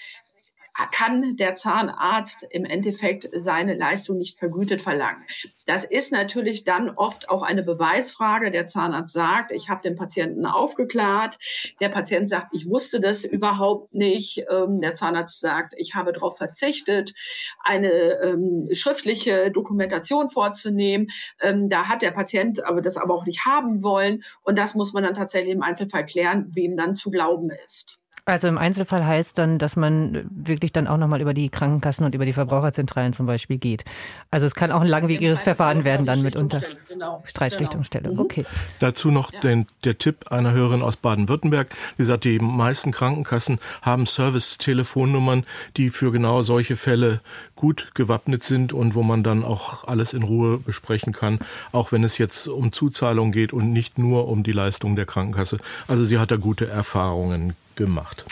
kann 0.90 1.36
der 1.36 1.54
Zahnarzt 1.54 2.46
im 2.50 2.64
Endeffekt 2.64 3.28
seine 3.32 3.74
Leistung 3.74 4.18
nicht 4.18 4.38
vergütet 4.38 4.80
verlangen. 4.82 5.22
Das 5.66 5.84
ist 5.84 6.12
natürlich 6.12 6.64
dann 6.64 6.90
oft 6.90 7.28
auch 7.28 7.42
eine 7.42 7.62
Beweisfrage. 7.62 8.50
Der 8.50 8.66
Zahnarzt 8.66 9.12
sagt, 9.12 9.52
ich 9.52 9.68
habe 9.68 9.82
den 9.82 9.96
Patienten 9.96 10.46
aufgeklärt. 10.46 11.38
Der 11.80 11.88
Patient 11.88 12.28
sagt, 12.28 12.54
ich 12.54 12.68
wusste 12.68 13.00
das 13.00 13.24
überhaupt 13.24 13.94
nicht. 13.94 14.44
Ähm, 14.50 14.80
der 14.80 14.94
Zahnarzt 14.94 15.40
sagt, 15.40 15.74
ich 15.76 15.94
habe 15.94 16.12
darauf 16.12 16.36
verzichtet, 16.36 17.14
eine 17.62 17.90
ähm, 18.22 18.68
schriftliche 18.72 19.50
Dokumentation 19.50 20.28
vorzunehmen. 20.28 21.08
Ähm, 21.40 21.68
da 21.68 21.88
hat 21.88 22.02
der 22.02 22.10
Patient 22.12 22.64
aber 22.64 22.80
das 22.80 22.96
aber 22.96 23.14
auch 23.14 23.26
nicht 23.26 23.44
haben 23.44 23.82
wollen. 23.82 24.24
Und 24.42 24.58
das 24.58 24.74
muss 24.74 24.92
man 24.92 25.04
dann 25.04 25.14
tatsächlich 25.14 25.52
im 25.52 25.62
Einzelfall 25.62 26.04
klären, 26.04 26.48
wem 26.54 26.76
dann 26.76 26.94
zu 26.94 27.10
glauben 27.10 27.50
ist. 27.66 28.01
Also 28.24 28.46
im 28.46 28.56
Einzelfall 28.56 29.04
heißt 29.04 29.36
dann, 29.36 29.58
dass 29.58 29.74
man 29.74 30.24
wirklich 30.30 30.72
dann 30.72 30.86
auch 30.86 30.96
nochmal 30.96 31.20
über 31.20 31.34
die 31.34 31.48
Krankenkassen 31.48 32.06
und 32.06 32.14
über 32.14 32.24
die 32.24 32.32
Verbraucherzentralen 32.32 33.12
zum 33.12 33.26
Beispiel 33.26 33.58
geht. 33.58 33.84
Also 34.30 34.46
es 34.46 34.54
kann 34.54 34.70
auch 34.70 34.80
ein 34.80 34.86
langwieriges 34.86 35.42
Verfahren 35.42 35.84
werden 35.84 36.06
dann 36.06 36.22
mitunter. 36.22 36.62
Genau. 37.02 37.20
Streitschlichtungsstelle, 37.26 38.10
genau. 38.10 38.22
okay. 38.22 38.44
Dazu 38.78 39.10
noch 39.10 39.32
ja. 39.32 39.40
den, 39.40 39.66
der 39.82 39.98
Tipp 39.98 40.30
einer 40.30 40.52
Hörerin 40.52 40.82
aus 40.82 40.96
Baden-Württemberg. 40.96 41.74
Sie 41.98 42.04
sagt, 42.04 42.22
die 42.22 42.38
meisten 42.38 42.92
Krankenkassen 42.92 43.58
haben 43.82 44.06
Service-Telefonnummern, 44.06 45.44
die 45.76 45.90
für 45.90 46.12
genau 46.12 46.42
solche 46.42 46.76
Fälle 46.76 47.20
gut 47.56 47.90
gewappnet 47.94 48.44
sind 48.44 48.72
und 48.72 48.94
wo 48.94 49.02
man 49.02 49.24
dann 49.24 49.42
auch 49.42 49.82
alles 49.88 50.12
in 50.12 50.22
Ruhe 50.22 50.58
besprechen 50.58 51.12
kann, 51.12 51.40
auch 51.72 51.90
wenn 51.90 52.04
es 52.04 52.18
jetzt 52.18 52.46
um 52.46 52.70
Zuzahlung 52.70 53.32
geht 53.32 53.52
und 53.52 53.72
nicht 53.72 53.98
nur 53.98 54.28
um 54.28 54.44
die 54.44 54.52
Leistung 54.52 54.94
der 54.94 55.06
Krankenkasse. 55.06 55.58
Also 55.88 56.04
sie 56.04 56.20
hat 56.20 56.30
da 56.30 56.36
gute 56.36 56.68
Erfahrungen 56.68 57.56
gemacht. 57.74 58.24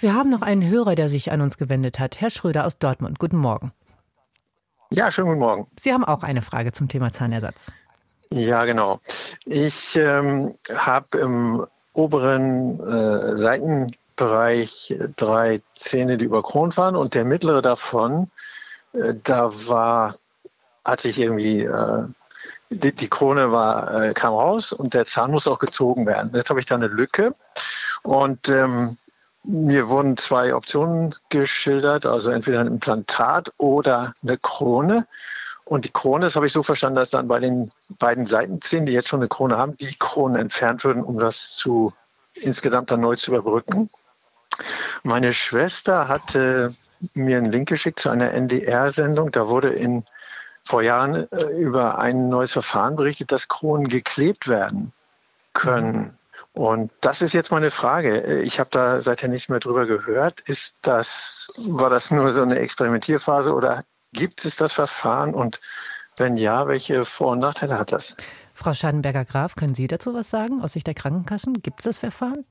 Wir 0.00 0.14
haben 0.14 0.28
noch 0.28 0.42
einen 0.42 0.68
Hörer, 0.68 0.96
der 0.96 1.08
sich 1.08 1.30
an 1.30 1.40
uns 1.40 1.56
gewendet 1.56 2.00
hat. 2.00 2.20
Herr 2.20 2.30
Schröder 2.30 2.66
aus 2.66 2.78
Dortmund. 2.78 3.20
Guten 3.20 3.36
Morgen. 3.36 3.70
Ja, 4.90 5.10
schönen 5.10 5.28
guten 5.28 5.40
Morgen. 5.40 5.66
Sie 5.78 5.92
haben 5.92 6.04
auch 6.04 6.22
eine 6.22 6.42
Frage 6.42 6.72
zum 6.72 6.88
Thema 6.88 7.12
Zahnersatz. 7.12 7.72
Ja, 8.32 8.64
genau. 8.64 8.98
Ich 9.44 9.94
ähm, 9.96 10.54
habe 10.74 11.18
im 11.18 11.66
oberen 11.92 12.80
äh, 12.80 13.36
Seitenbereich 13.36 14.94
drei 15.16 15.60
Zähne, 15.74 16.16
die 16.16 16.24
überkront 16.24 16.78
waren 16.78 16.96
und 16.96 17.12
der 17.12 17.26
mittlere 17.26 17.60
davon, 17.60 18.30
äh, 18.94 19.12
da 19.22 19.52
war, 19.66 20.14
hat 20.82 21.02
sich 21.02 21.18
irgendwie, 21.18 21.64
äh, 21.64 22.04
die, 22.70 22.92
die, 22.92 23.08
Krone 23.08 23.52
war, 23.52 24.02
äh, 24.02 24.14
kam 24.14 24.32
raus 24.32 24.72
und 24.72 24.94
der 24.94 25.04
Zahn 25.04 25.30
muss 25.30 25.46
auch 25.46 25.58
gezogen 25.58 26.06
werden. 26.06 26.30
Jetzt 26.34 26.48
habe 26.48 26.58
ich 26.58 26.64
da 26.64 26.76
eine 26.76 26.86
Lücke 26.86 27.34
und 28.02 28.48
ähm, 28.48 28.96
mir 29.42 29.90
wurden 29.90 30.16
zwei 30.16 30.54
Optionen 30.54 31.14
geschildert, 31.28 32.06
also 32.06 32.30
entweder 32.30 32.60
ein 32.60 32.68
Implantat 32.68 33.52
oder 33.58 34.14
eine 34.22 34.38
Krone. 34.38 35.06
Und 35.72 35.86
die 35.86 35.90
Krone, 35.90 36.26
das 36.26 36.36
habe 36.36 36.44
ich 36.44 36.52
so 36.52 36.62
verstanden, 36.62 36.96
dass 36.96 37.08
dann 37.08 37.28
bei 37.28 37.40
den 37.40 37.72
beiden 37.98 38.26
Seitenzähnen, 38.26 38.84
die 38.84 38.92
jetzt 38.92 39.08
schon 39.08 39.20
eine 39.20 39.28
Krone 39.28 39.56
haben, 39.56 39.74
die 39.78 39.94
Kronen 39.94 40.36
entfernt 40.36 40.84
würden, 40.84 41.02
um 41.02 41.18
das 41.18 41.56
zu 41.56 41.94
insgesamt 42.34 42.90
dann 42.90 43.00
neu 43.00 43.16
zu 43.16 43.30
überbrücken. 43.30 43.88
Meine 45.02 45.32
Schwester 45.32 46.08
hatte 46.08 46.74
mir 47.14 47.38
einen 47.38 47.50
Link 47.50 47.70
geschickt 47.70 48.00
zu 48.00 48.10
einer 48.10 48.32
NDR-Sendung. 48.32 49.32
Da 49.32 49.48
wurde 49.48 49.70
in, 49.70 50.04
vor 50.62 50.82
Jahren 50.82 51.26
äh, 51.32 51.44
über 51.58 51.98
ein 51.98 52.28
neues 52.28 52.52
Verfahren 52.52 52.94
berichtet, 52.94 53.32
dass 53.32 53.48
Kronen 53.48 53.88
geklebt 53.88 54.48
werden 54.48 54.92
können. 55.54 56.18
Und 56.52 56.90
das 57.00 57.22
ist 57.22 57.32
jetzt 57.32 57.50
meine 57.50 57.70
Frage. 57.70 58.42
Ich 58.42 58.60
habe 58.60 58.68
da 58.70 59.00
seither 59.00 59.30
nichts 59.30 59.48
mehr 59.48 59.60
drüber 59.60 59.86
gehört. 59.86 60.40
Ist 60.40 60.76
das, 60.82 61.50
war 61.56 61.88
das 61.88 62.10
nur 62.10 62.28
so 62.28 62.42
eine 62.42 62.58
Experimentierphase 62.58 63.54
oder 63.54 63.80
gibt 64.12 64.44
es 64.44 64.56
das 64.56 64.72
Verfahren? 64.72 65.34
Und 65.34 65.60
wenn 66.16 66.36
ja, 66.36 66.66
welche 66.68 67.04
Vor- 67.04 67.32
und 67.32 67.40
Nachteile 67.40 67.78
hat 67.78 67.92
das? 67.92 68.16
Frau 68.54 68.74
Schadenberger-Graf, 68.74 69.56
können 69.56 69.74
Sie 69.74 69.86
dazu 69.86 70.14
was 70.14 70.30
sagen 70.30 70.62
aus 70.62 70.74
Sicht 70.74 70.86
der 70.86 70.94
Krankenkassen? 70.94 71.62
Gibt 71.62 71.80
es 71.80 71.84
das 71.84 71.98
Verfahren? 71.98 72.44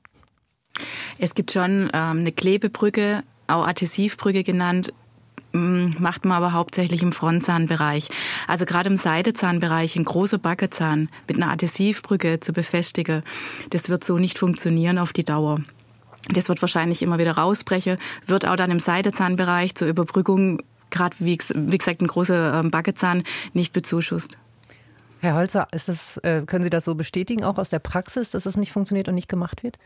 Es 1.18 1.34
gibt 1.34 1.52
schon 1.52 1.90
ähm, 1.92 2.18
eine 2.20 2.32
Klebebrücke, 2.32 3.22
auch 3.46 3.66
Adhäsivbrücke 3.66 4.42
genannt, 4.42 4.92
Mm, 5.52 5.90
macht 5.98 6.24
man 6.24 6.38
aber 6.38 6.52
hauptsächlich 6.52 7.02
im 7.02 7.12
Frontzahnbereich. 7.12 8.08
Also 8.48 8.64
gerade 8.64 8.88
im 8.88 8.96
Seidezahnbereich 8.96 9.96
ein 9.96 10.04
großer 10.04 10.38
Backenzahn 10.38 11.08
mit 11.28 11.36
einer 11.36 11.50
Adhäsivbrücke 11.50 12.40
zu 12.40 12.52
befestigen, 12.52 13.22
das 13.70 13.88
wird 13.88 14.02
so 14.02 14.18
nicht 14.18 14.38
funktionieren 14.38 14.98
auf 14.98 15.12
die 15.12 15.24
Dauer. 15.24 15.60
Das 16.30 16.48
wird 16.48 16.62
wahrscheinlich 16.62 17.02
immer 17.02 17.18
wieder 17.18 17.32
rausbrechen, 17.32 17.98
wird 18.26 18.46
auch 18.46 18.56
dann 18.56 18.70
im 18.70 18.78
Seidezahnbereich 18.78 19.74
zur 19.74 19.88
Überbrückung, 19.88 20.62
gerade 20.92 21.16
wie, 21.18 21.36
wie 21.54 21.78
gesagt 21.78 22.00
ein 22.00 22.06
großer 22.06 22.60
ähm, 22.60 22.70
Backenzahn, 22.70 23.24
nicht 23.52 23.72
bezuschusst. 23.72 24.38
Herr 25.20 25.34
Holzer, 25.34 25.68
ist 25.72 25.88
das, 25.88 26.16
äh, 26.18 26.42
können 26.46 26.64
Sie 26.64 26.70
das 26.70 26.84
so 26.84 26.94
bestätigen, 26.94 27.44
auch 27.44 27.58
aus 27.58 27.70
der 27.70 27.78
Praxis, 27.78 28.30
dass 28.30 28.46
es 28.46 28.56
nicht 28.56 28.72
funktioniert 28.72 29.08
und 29.08 29.14
nicht 29.14 29.28
gemacht 29.28 29.62
wird? 29.62 29.78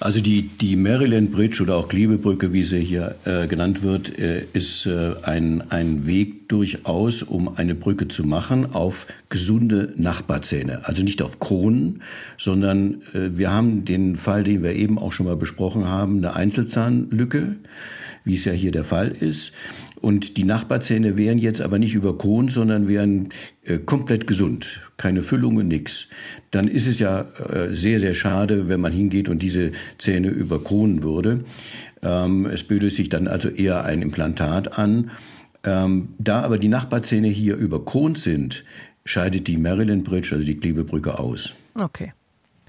Also 0.00 0.20
die, 0.20 0.42
die 0.42 0.74
Maryland 0.74 1.30
Bridge 1.30 1.62
oder 1.62 1.76
auch 1.76 1.88
Klebebrücke, 1.88 2.52
wie 2.52 2.64
sie 2.64 2.80
hier 2.80 3.14
äh, 3.24 3.46
genannt 3.46 3.82
wird, 3.82 4.18
äh, 4.18 4.44
ist 4.52 4.86
äh, 4.86 5.14
ein, 5.22 5.70
ein 5.70 6.06
Weg 6.06 6.48
durchaus, 6.48 7.22
um 7.22 7.56
eine 7.56 7.76
Brücke 7.76 8.08
zu 8.08 8.24
machen 8.24 8.74
auf 8.74 9.06
gesunde 9.28 9.92
Nachbarzähne. 9.96 10.80
Also 10.84 11.04
nicht 11.04 11.22
auf 11.22 11.38
Kronen, 11.38 12.02
sondern 12.36 13.02
äh, 13.14 13.36
wir 13.38 13.52
haben 13.52 13.84
den 13.84 14.16
Fall, 14.16 14.42
den 14.42 14.64
wir 14.64 14.72
eben 14.72 14.98
auch 14.98 15.12
schon 15.12 15.26
mal 15.26 15.36
besprochen 15.36 15.86
haben, 15.86 16.18
eine 16.18 16.34
Einzelzahnlücke, 16.34 17.54
wie 18.24 18.34
es 18.34 18.44
ja 18.44 18.52
hier 18.52 18.72
der 18.72 18.84
Fall 18.84 19.08
ist. 19.08 19.52
Und 20.00 20.36
die 20.36 20.44
Nachbarzähne 20.44 21.16
wären 21.16 21.38
jetzt 21.38 21.60
aber 21.60 21.78
nicht 21.78 21.94
überkront, 21.94 22.52
sondern 22.52 22.88
wären 22.88 23.30
äh, 23.62 23.78
komplett 23.78 24.26
gesund. 24.26 24.80
Keine 24.96 25.22
Füllungen, 25.22 25.68
nix. 25.68 26.08
Dann 26.50 26.68
ist 26.68 26.86
es 26.86 26.98
ja 26.98 27.22
äh, 27.22 27.72
sehr, 27.72 28.00
sehr 28.00 28.14
schade, 28.14 28.68
wenn 28.68 28.80
man 28.80 28.92
hingeht 28.92 29.28
und 29.28 29.40
diese 29.40 29.72
Zähne 29.98 30.28
überkronen 30.28 31.02
würde. 31.02 31.44
Ähm, 32.02 32.46
es 32.46 32.64
böte 32.64 32.90
sich 32.90 33.08
dann 33.08 33.28
also 33.28 33.48
eher 33.48 33.84
ein 33.84 34.02
Implantat 34.02 34.78
an. 34.78 35.10
Ähm, 35.64 36.10
da 36.18 36.42
aber 36.42 36.58
die 36.58 36.68
Nachbarzähne 36.68 37.28
hier 37.28 37.56
überkront 37.56 38.18
sind, 38.18 38.64
scheidet 39.06 39.46
die 39.46 39.56
Maryland 39.56 40.04
Bridge, 40.04 40.30
also 40.32 40.44
die 40.44 40.56
Klebebrücke, 40.58 41.18
aus. 41.18 41.54
Okay. 41.74 42.12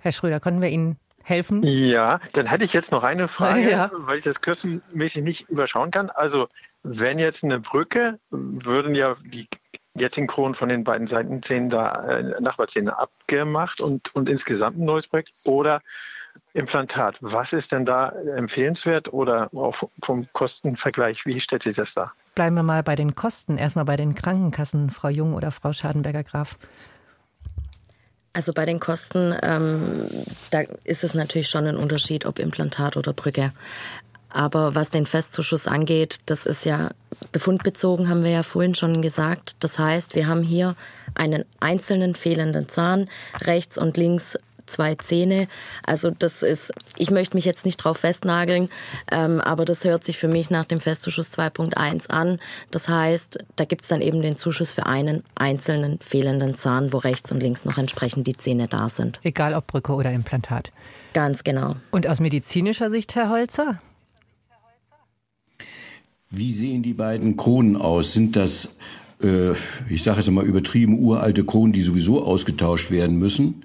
Herr 0.01 0.11
Schröder, 0.11 0.39
können 0.39 0.61
wir 0.61 0.69
Ihnen 0.69 0.95
helfen? 1.25 1.61
Ja, 1.63 2.19
dann 2.33 2.45
hätte 2.45 2.63
ich 2.63 2.73
jetzt 2.73 2.91
noch 2.91 3.03
eine 3.03 3.27
Frage, 3.27 3.69
Ja. 3.71 3.91
weil 3.93 4.19
ich 4.19 4.23
das 4.23 4.41
kürzenmäßig 4.41 5.23
nicht 5.23 5.49
überschauen 5.49 5.91
kann. 5.91 6.09
Also, 6.09 6.47
wenn 6.83 7.19
jetzt 7.19 7.43
eine 7.43 7.59
Brücke, 7.59 8.19
würden 8.29 8.95
ja 8.95 9.15
die 9.25 9.47
jetzigen 9.95 10.27
Kronen 10.27 10.55
von 10.55 10.69
den 10.69 10.83
beiden 10.83 11.07
Seitenzähnen 11.07 11.69
da, 11.69 12.05
äh, 12.05 12.41
Nachbarzähnen 12.41 12.89
abgemacht 12.89 13.81
und, 13.81 14.13
und 14.15 14.29
insgesamt 14.29 14.77
ein 14.77 14.85
neues 14.85 15.07
Projekt 15.07 15.31
oder 15.45 15.81
Implantat. 16.53 17.17
Was 17.21 17.53
ist 17.53 17.71
denn 17.71 17.85
da 17.85 18.09
empfehlenswert 18.09 19.11
oder 19.13 19.49
auch 19.53 19.75
vom 20.03 20.27
Kostenvergleich, 20.33 21.25
wie 21.25 21.39
stellt 21.39 21.63
sich 21.63 21.75
das 21.75 21.93
dar? 21.93 22.13
Bleiben 22.35 22.55
wir 22.57 22.63
mal 22.63 22.83
bei 22.83 22.95
den 22.95 23.15
Kosten, 23.15 23.57
erstmal 23.57 23.85
bei 23.85 23.95
den 23.95 24.15
Krankenkassen, 24.15 24.89
Frau 24.89 25.07
Jung 25.07 25.33
oder 25.33 25.51
Frau 25.51 25.71
Schadenberger-Graf. 25.71 26.57
Also 28.35 28.51
bei 28.51 28.65
den 28.65 28.81
Kosten, 28.81 29.33
ähm, 29.43 30.07
da 30.51 30.63
ist 30.83 31.05
es 31.05 31.13
natürlich 31.13 31.47
schon 31.47 31.65
ein 31.67 31.77
Unterschied, 31.77 32.25
ob 32.25 32.37
Implantat 32.37 32.97
oder 32.97 33.13
Brücke. 33.13 33.53
Aber 34.27 34.75
was 34.75 34.89
den 34.89 35.05
Festzuschuss 35.05 35.67
angeht, 35.67 36.17
das 36.25 36.45
ist 36.45 36.65
ja 36.65 36.89
befundbezogen, 37.31 38.09
haben 38.09 38.25
wir 38.25 38.31
ja 38.31 38.43
vorhin 38.43 38.75
schon 38.75 39.01
gesagt. 39.01 39.55
Das 39.61 39.79
heißt, 39.79 40.15
wir 40.15 40.27
haben 40.27 40.43
hier 40.43 40.75
einen 41.13 41.45
einzelnen 41.61 42.13
fehlenden 42.13 42.67
Zahn, 42.67 43.07
rechts 43.39 43.77
und 43.77 43.95
links 43.95 44.37
zwei 44.65 44.95
Zähne. 44.95 45.47
Also 45.85 46.11
das 46.11 46.43
ist, 46.43 46.73
ich 46.97 47.11
möchte 47.11 47.35
mich 47.35 47.45
jetzt 47.45 47.65
nicht 47.65 47.77
drauf 47.77 47.97
festnageln, 47.97 48.69
ähm, 49.11 49.41
aber 49.41 49.65
das 49.65 49.83
hört 49.83 50.03
sich 50.03 50.17
für 50.17 50.27
mich 50.27 50.49
nach 50.49 50.65
dem 50.65 50.79
Festzuschuss 50.79 51.31
2.1 51.31 52.09
an. 52.09 52.39
Das 52.71 52.89
heißt, 52.89 53.39
da 53.55 53.65
gibt's 53.65 53.87
dann 53.87 54.01
eben 54.01 54.21
den 54.21 54.37
Zuschuss 54.37 54.71
für 54.71 54.85
einen 54.85 55.23
einzelnen 55.35 55.99
fehlenden 55.99 56.55
Zahn, 56.55 56.93
wo 56.93 56.97
rechts 56.97 57.31
und 57.31 57.41
links 57.41 57.65
noch 57.65 57.77
entsprechend 57.77 58.27
die 58.27 58.37
Zähne 58.37 58.67
da 58.67 58.89
sind. 58.89 59.19
Egal 59.23 59.53
ob 59.53 59.67
Brücke 59.67 59.93
oder 59.93 60.11
Implantat. 60.11 60.71
Ganz 61.13 61.43
genau. 61.43 61.75
Und 61.91 62.07
aus 62.07 62.19
medizinischer 62.19 62.89
Sicht, 62.89 63.15
Herr 63.15 63.29
Holzer? 63.29 63.79
Wie 66.29 66.51
sehen 66.51 66.83
die 66.83 66.93
beiden 66.93 67.37
Kronen 67.37 67.77
aus? 67.77 68.11
Sind 68.11 68.35
das, 68.35 68.75
äh, 69.23 69.51
ich 69.87 70.03
sage 70.03 70.17
jetzt 70.17 70.29
mal 70.29 70.45
übertrieben, 70.45 70.99
uralte 70.99 71.45
Kronen, 71.45 71.71
die 71.71 71.83
sowieso 71.83 72.23
ausgetauscht 72.23 72.91
werden 72.91 73.17
müssen? 73.17 73.63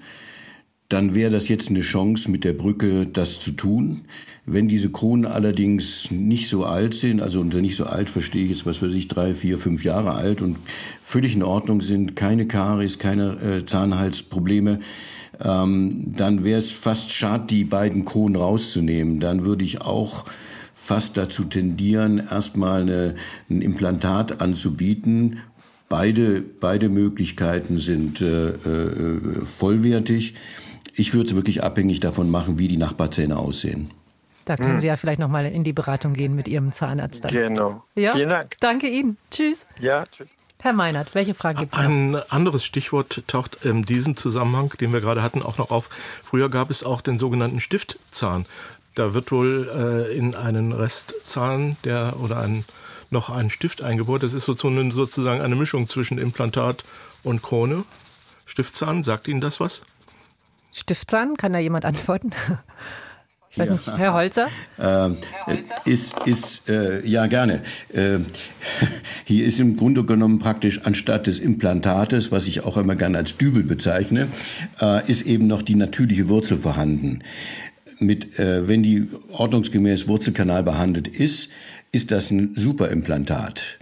Dann 0.91 1.15
wäre 1.15 1.31
das 1.31 1.47
jetzt 1.47 1.71
eine 1.71 1.83
Chance, 1.83 2.29
mit 2.31 2.43
der 2.43 2.53
Brücke 2.53 3.07
das 3.07 3.39
zu 3.39 3.53
tun. 3.53 4.03
Wenn 4.45 4.67
diese 4.67 4.91
Kronen 4.91 5.25
allerdings 5.25 6.11
nicht 6.11 6.49
so 6.49 6.65
alt 6.65 6.95
sind, 6.95 7.23
also 7.23 7.41
unter 7.41 7.61
nicht 7.61 7.77
so 7.77 7.87
alt 7.87 8.11
verstehe 8.11 8.43
ich 8.43 8.51
jetzt, 8.51 8.67
was 8.67 8.83
weiß 8.83 8.93
ich, 8.95 9.07
drei, 9.07 9.35
vier, 9.35 9.57
fünf 9.57 9.85
Jahre 9.85 10.15
alt 10.15 10.43
und 10.43 10.57
völlig 11.01 11.37
in 11.37 11.45
Ordnung 11.45 11.81
sind, 11.81 12.17
keine 12.17 12.49
Karies, 12.49 12.99
keine 12.99 13.41
äh, 13.41 13.65
Zahnhalsprobleme, 13.65 14.81
ähm, 15.41 16.13
dann 16.17 16.43
wäre 16.43 16.59
es 16.59 16.73
fast 16.73 17.13
schade, 17.13 17.45
die 17.49 17.65
beiden 17.65 18.05
Kronen 18.05 18.35
rauszunehmen. 18.35 19.21
Dann 19.21 19.45
würde 19.45 19.65
ich 19.65 19.81
auch 19.83 20.25
fast 20.75 21.17
dazu 21.17 21.45
tendieren, 21.45 22.19
erstmal 22.19 22.83
eine, 22.83 23.15
ein 23.49 23.63
Implantat 23.63 24.41
anzubieten. 24.41 25.39
Beide, 25.89 26.41
beide 26.41 26.89
Möglichkeiten 26.89 27.79
sind 27.79 28.21
äh, 28.21 28.49
äh, 28.49 29.21
vollwertig. 29.45 30.35
Ich 30.95 31.15
würde 31.15 31.31
es 31.31 31.35
wirklich 31.35 31.63
abhängig 31.63 32.01
davon 32.01 32.31
machen, 32.31 32.59
wie 32.59 32.69
die 32.69 32.77
Nachbarzähne 32.77 33.39
aussehen. 33.39 33.91
Da 34.45 34.57
können 34.57 34.81
Sie 34.81 34.89
ja 34.89 34.97
vielleicht 34.97 35.21
noch 35.21 35.29
mal 35.29 35.47
in 35.47 35.63
die 35.63 35.73
Beratung 35.73 36.15
gehen 36.15 36.35
mit 36.35 36.49
Ihrem 36.49 36.73
Zahnarzt. 36.73 37.25
Dann. 37.25 37.33
Genau. 37.33 37.85
Ja? 37.95 38.15
Vielen 38.15 38.31
Dank. 38.31 38.57
Danke 38.61 38.89
Ihnen. 38.89 39.17
Tschüss. 39.31 39.67
Ja, 39.79 40.07
tschüss. 40.07 40.29
Herr 40.59 40.73
Meinert, 40.75 41.15
welche 41.15 41.33
Frage 41.35 41.61
gibt 41.61 41.75
es? 41.75 41.81
Ein 41.81 42.17
anderes 42.29 42.65
Stichwort 42.65 43.23
taucht 43.27 43.65
in 43.65 43.85
diesem 43.85 44.17
Zusammenhang, 44.17 44.75
den 44.79 44.93
wir 44.93 45.01
gerade 45.01 45.23
hatten, 45.23 45.43
auch 45.43 45.57
noch 45.57 45.71
auf. 45.71 45.89
Früher 46.23 46.51
gab 46.51 46.71
es 46.71 46.85
auch 46.85 47.01
den 47.01 47.19
sogenannten 47.19 47.61
Stiftzahn. 47.61 48.45
Da 48.95 49.15
wird 49.15 49.33
wohl 49.33 49.71
äh, 50.11 50.15
in 50.15 50.35
einen 50.35 50.73
Restzahn 50.73 51.77
der 51.85 52.17
oder 52.21 52.41
ein, 52.41 52.65
noch 53.11 53.31
ein 53.31 53.49
Stift 53.49 53.83
eingebaut. 53.83 54.23
Das 54.23 54.35
ist 54.35 54.45
sozusagen, 54.45 54.91
sozusagen 54.93 55.41
eine 55.41 55.57
Mischung 55.57 55.89
zwischen 55.89 56.19
Implantat 56.19 56.85
und 57.23 57.43
Krone. 57.43 57.85
Stiftzahn, 58.45 59.03
sagt 59.03 59.29
Ihnen 59.29 59.41
das 59.41 59.61
was? 59.61 59.83
Stiftzahn, 60.73 61.37
kann 61.37 61.53
da 61.53 61.59
jemand 61.59 61.85
antworten? 61.85 62.31
Ich 63.53 63.59
weiß 63.59 63.71
nicht, 63.71 63.99
Herr 63.99 64.15
Holzer? 64.15 64.47
Ähm, 64.79 65.17
ist, 65.85 66.15
ist, 66.25 66.69
äh, 66.69 67.05
ja, 67.05 67.27
gerne. 67.27 67.63
Äh, 67.93 68.19
hier 69.25 69.45
ist 69.45 69.59
im 69.59 69.77
Grunde 69.77 70.05
genommen 70.05 70.39
praktisch 70.39 70.83
anstatt 70.85 71.27
des 71.27 71.41
Implantates, 71.41 72.31
was 72.31 72.47
ich 72.47 72.63
auch 72.63 72.77
immer 72.77 72.95
gerne 72.95 73.19
als 73.19 73.37
Dübel 73.39 73.65
bezeichne, 73.65 74.29
äh, 74.81 75.05
ist 75.11 75.23
eben 75.23 75.49
noch 75.49 75.63
die 75.63 75.75
natürliche 75.75 76.29
Wurzel 76.29 76.59
vorhanden. 76.59 77.25
Mit, 77.99 78.39
äh, 78.39 78.69
wenn 78.69 78.85
die 78.85 79.09
ordnungsgemäß 79.33 80.07
Wurzelkanal 80.07 80.63
behandelt 80.63 81.09
ist, 81.09 81.49
ist 81.91 82.13
das 82.13 82.31
ein 82.31 82.53
super 82.55 82.89
Implantat. 82.91 83.80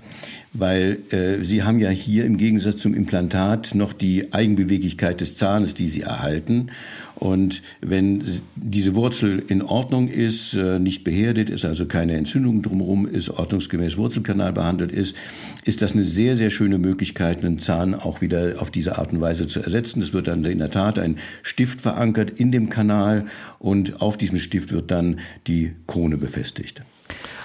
Weil 0.59 0.99
äh, 1.11 1.45
Sie 1.45 1.63
haben 1.63 1.79
ja 1.79 1.91
hier 1.91 2.25
im 2.25 2.37
Gegensatz 2.37 2.79
zum 2.79 2.93
Implantat 2.93 3.75
noch 3.75 3.93
die 3.93 4.33
Eigenbeweglichkeit 4.33 5.21
des 5.21 5.37
Zahnes, 5.37 5.75
die 5.75 5.87
Sie 5.87 6.03
erhalten. 6.03 6.71
Und 7.15 7.63
wenn 7.81 8.25
diese 8.57 8.95
Wurzel 8.95 9.43
in 9.47 9.63
Ordnung 9.63 10.09
ist, 10.09 10.55
äh, 10.55 10.79
nicht 10.79 11.05
beherdet 11.05 11.51
ist, 11.51 11.65
also 11.65 11.87
keine 11.87 12.17
Entzündung 12.17 12.63
drumherum 12.63 13.09
ist, 13.09 13.29
ordnungsgemäß 13.29 13.97
Wurzelkanal 13.97 14.53
behandelt 14.53 14.93
ist, 14.93 15.17
ist 15.65 15.83
das 15.83 15.93
eine 15.93 16.05
sehr, 16.05 16.37
sehr 16.37 16.51
schöne 16.51 16.79
Möglichkeit, 16.79 17.45
einen 17.45 17.59
Zahn 17.59 17.95
auch 17.95 18.21
wieder 18.21 18.55
auf 18.61 18.71
diese 18.71 18.99
Art 18.99 19.13
und 19.13 19.21
Weise 19.21 19.47
zu 19.47 19.61
ersetzen. 19.61 20.03
Es 20.03 20.13
wird 20.13 20.29
dann 20.29 20.45
in 20.45 20.59
der 20.59 20.71
Tat 20.71 20.99
ein 20.99 21.19
Stift 21.43 21.81
verankert 21.81 22.31
in 22.31 22.53
dem 22.53 22.69
Kanal 22.69 23.27
und 23.59 24.01
auf 24.01 24.17
diesem 24.17 24.39
Stift 24.39 24.73
wird 24.73 24.91
dann 24.91 25.21
die 25.47 25.75
Krone 25.87 26.19
befestigt. 26.19 26.83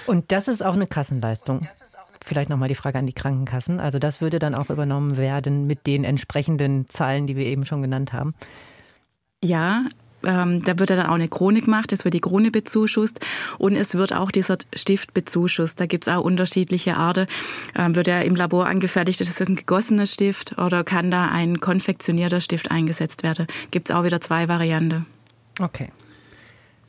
Und 0.06 0.30
das 0.32 0.48
ist 0.48 0.64
auch 0.64 0.74
eine 0.74 0.86
Kassenleistung. 0.86 1.66
Vielleicht 2.26 2.48
nochmal 2.48 2.68
die 2.68 2.74
Frage 2.74 2.98
an 2.98 3.06
die 3.06 3.12
Krankenkassen. 3.12 3.80
Also 3.80 3.98
das 3.98 4.22
würde 4.22 4.38
dann 4.38 4.54
auch 4.54 4.70
übernommen 4.70 5.18
werden 5.18 5.66
mit 5.66 5.86
den 5.86 6.04
entsprechenden 6.04 6.88
Zahlen, 6.88 7.26
die 7.26 7.36
wir 7.36 7.44
eben 7.44 7.66
schon 7.66 7.82
genannt 7.82 8.14
haben. 8.14 8.34
Ja, 9.42 9.84
ähm, 10.24 10.64
da 10.64 10.78
wird 10.78 10.88
dann 10.88 11.04
auch 11.06 11.14
eine 11.14 11.28
Krone 11.28 11.60
gemacht, 11.60 11.92
es 11.92 12.04
wird 12.04 12.14
die 12.14 12.20
Krone 12.20 12.50
bezuschusst 12.50 13.20
und 13.58 13.76
es 13.76 13.94
wird 13.94 14.14
auch 14.14 14.30
dieser 14.30 14.56
Stift 14.74 15.12
bezuschusst. 15.12 15.78
Da 15.78 15.84
gibt 15.84 16.06
es 16.06 16.12
auch 16.14 16.24
unterschiedliche 16.24 16.96
Arten. 16.96 17.26
Ähm, 17.76 17.94
wird 17.94 18.08
er 18.08 18.24
im 18.24 18.34
Labor 18.34 18.66
angefertigt, 18.66 19.20
ist 19.20 19.38
das 19.38 19.46
ein 19.46 19.56
gegossener 19.56 20.06
Stift 20.06 20.56
oder 20.58 20.82
kann 20.82 21.10
da 21.10 21.28
ein 21.28 21.60
konfektionierter 21.60 22.40
Stift 22.40 22.70
eingesetzt 22.70 23.22
werden? 23.22 23.46
Gibt 23.70 23.90
es 23.90 23.94
auch 23.94 24.04
wieder 24.04 24.22
zwei 24.22 24.48
Varianten. 24.48 25.04
Okay. 25.60 25.90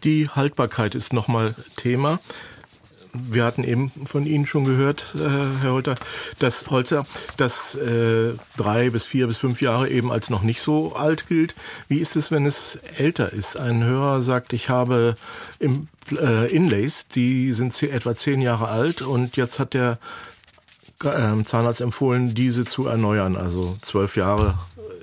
Die 0.05 0.29
Haltbarkeit 0.29 0.95
ist 0.95 1.11
nochmal 1.11 1.55
Thema. 1.75 2.19
Wir 3.32 3.43
hatten 3.45 3.63
eben 3.63 3.91
von 4.05 4.26
Ihnen 4.26 4.45
schon 4.45 4.66
gehört, 4.66 5.05
äh, 5.16 5.61
Herr 5.61 5.72
Holter, 5.72 5.95
dass 6.39 6.70
Holzer, 6.70 7.05
dass 7.38 7.76
äh, 7.76 8.34
drei 8.57 8.89
bis 8.89 9.05
vier 9.05 9.28
bis 9.28 9.38
fünf 9.38 9.61
Jahre 9.61 9.89
eben 9.89 10.11
als 10.11 10.30
noch 10.30 10.43
nicht 10.43 10.61
so 10.61 10.95
alt 10.95 11.28
gilt. 11.28 11.55
Wie 11.88 11.99
ist 11.99 12.16
es, 12.16 12.32
wenn 12.32 12.45
es 12.45 12.80
älter 12.97 13.34
ist? 13.34 13.57
Ein 13.57 13.84
Hörer 13.84 14.22
sagt, 14.22 14.53
ich 14.53 14.70
habe 14.70 15.18
im, 15.59 15.88
äh, 16.11 16.51
Inlays, 16.51 17.07
die 17.07 17.53
sind 17.53 17.82
etwa 17.84 18.13
zehn 18.16 18.41
Jahre 18.41 18.70
alt 18.70 19.01
und 19.01 19.38
jetzt 19.38 19.59
hat 19.59 19.74
der 19.74 19.97
äh, 21.03 21.43
Zahnarzt 21.43 21.82
empfohlen, 21.82 22.34
diese 22.36 22.66
zu 22.66 22.88
erneuern. 22.88 23.36
Also 23.36 23.78
zwölf 23.82 24.18
Jahre 24.18 24.57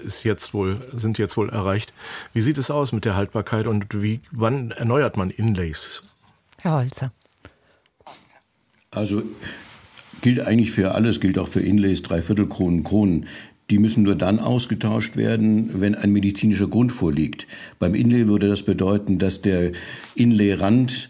ist 0.05 0.25
jetzt 0.25 0.55
wohl, 0.55 0.81
sind 0.93 1.19
jetzt 1.19 1.37
wohl 1.37 1.49
erreicht. 1.49 1.93
Wie 2.33 2.43
sieht 2.43 2.59
es 2.59 2.71
aus 2.71 2.93
mit 2.93 3.05
der 3.05 3.17
Haltbarkeit 3.17 3.67
und 3.67 4.03
wie, 4.03 4.21
wann 4.31 4.71
erneuert 4.73 5.17
man 5.17 5.31
Inlays? 5.31 6.03
Herr 6.59 6.73
Holzer. 6.73 7.13
Also 8.95 9.23
gilt 10.21 10.41
eigentlich 10.41 10.71
für 10.71 10.95
alles, 10.95 11.19
gilt 11.19 11.39
auch 11.39 11.49
für 11.49 11.61
Inlays, 11.61 12.03
Dreiviertelkronen, 12.03 12.85
Kronen. 12.85 13.27
Die 13.71 13.79
müssen 13.79 14.03
nur 14.03 14.17
dann 14.17 14.39
ausgetauscht 14.39 15.17
werden, 15.17 15.71
wenn 15.81 15.95
ein 15.95 16.13
medizinischer 16.13 16.69
Grund 16.69 16.93
vorliegt. 16.93 17.47
Beim 17.79 17.95
Inlay 17.95 18.29
würde 18.29 18.49
das 18.49 18.65
bedeuten, 18.65 19.19
dass 19.19 19.41
der 19.41 19.73
Inlayrand 20.15 21.09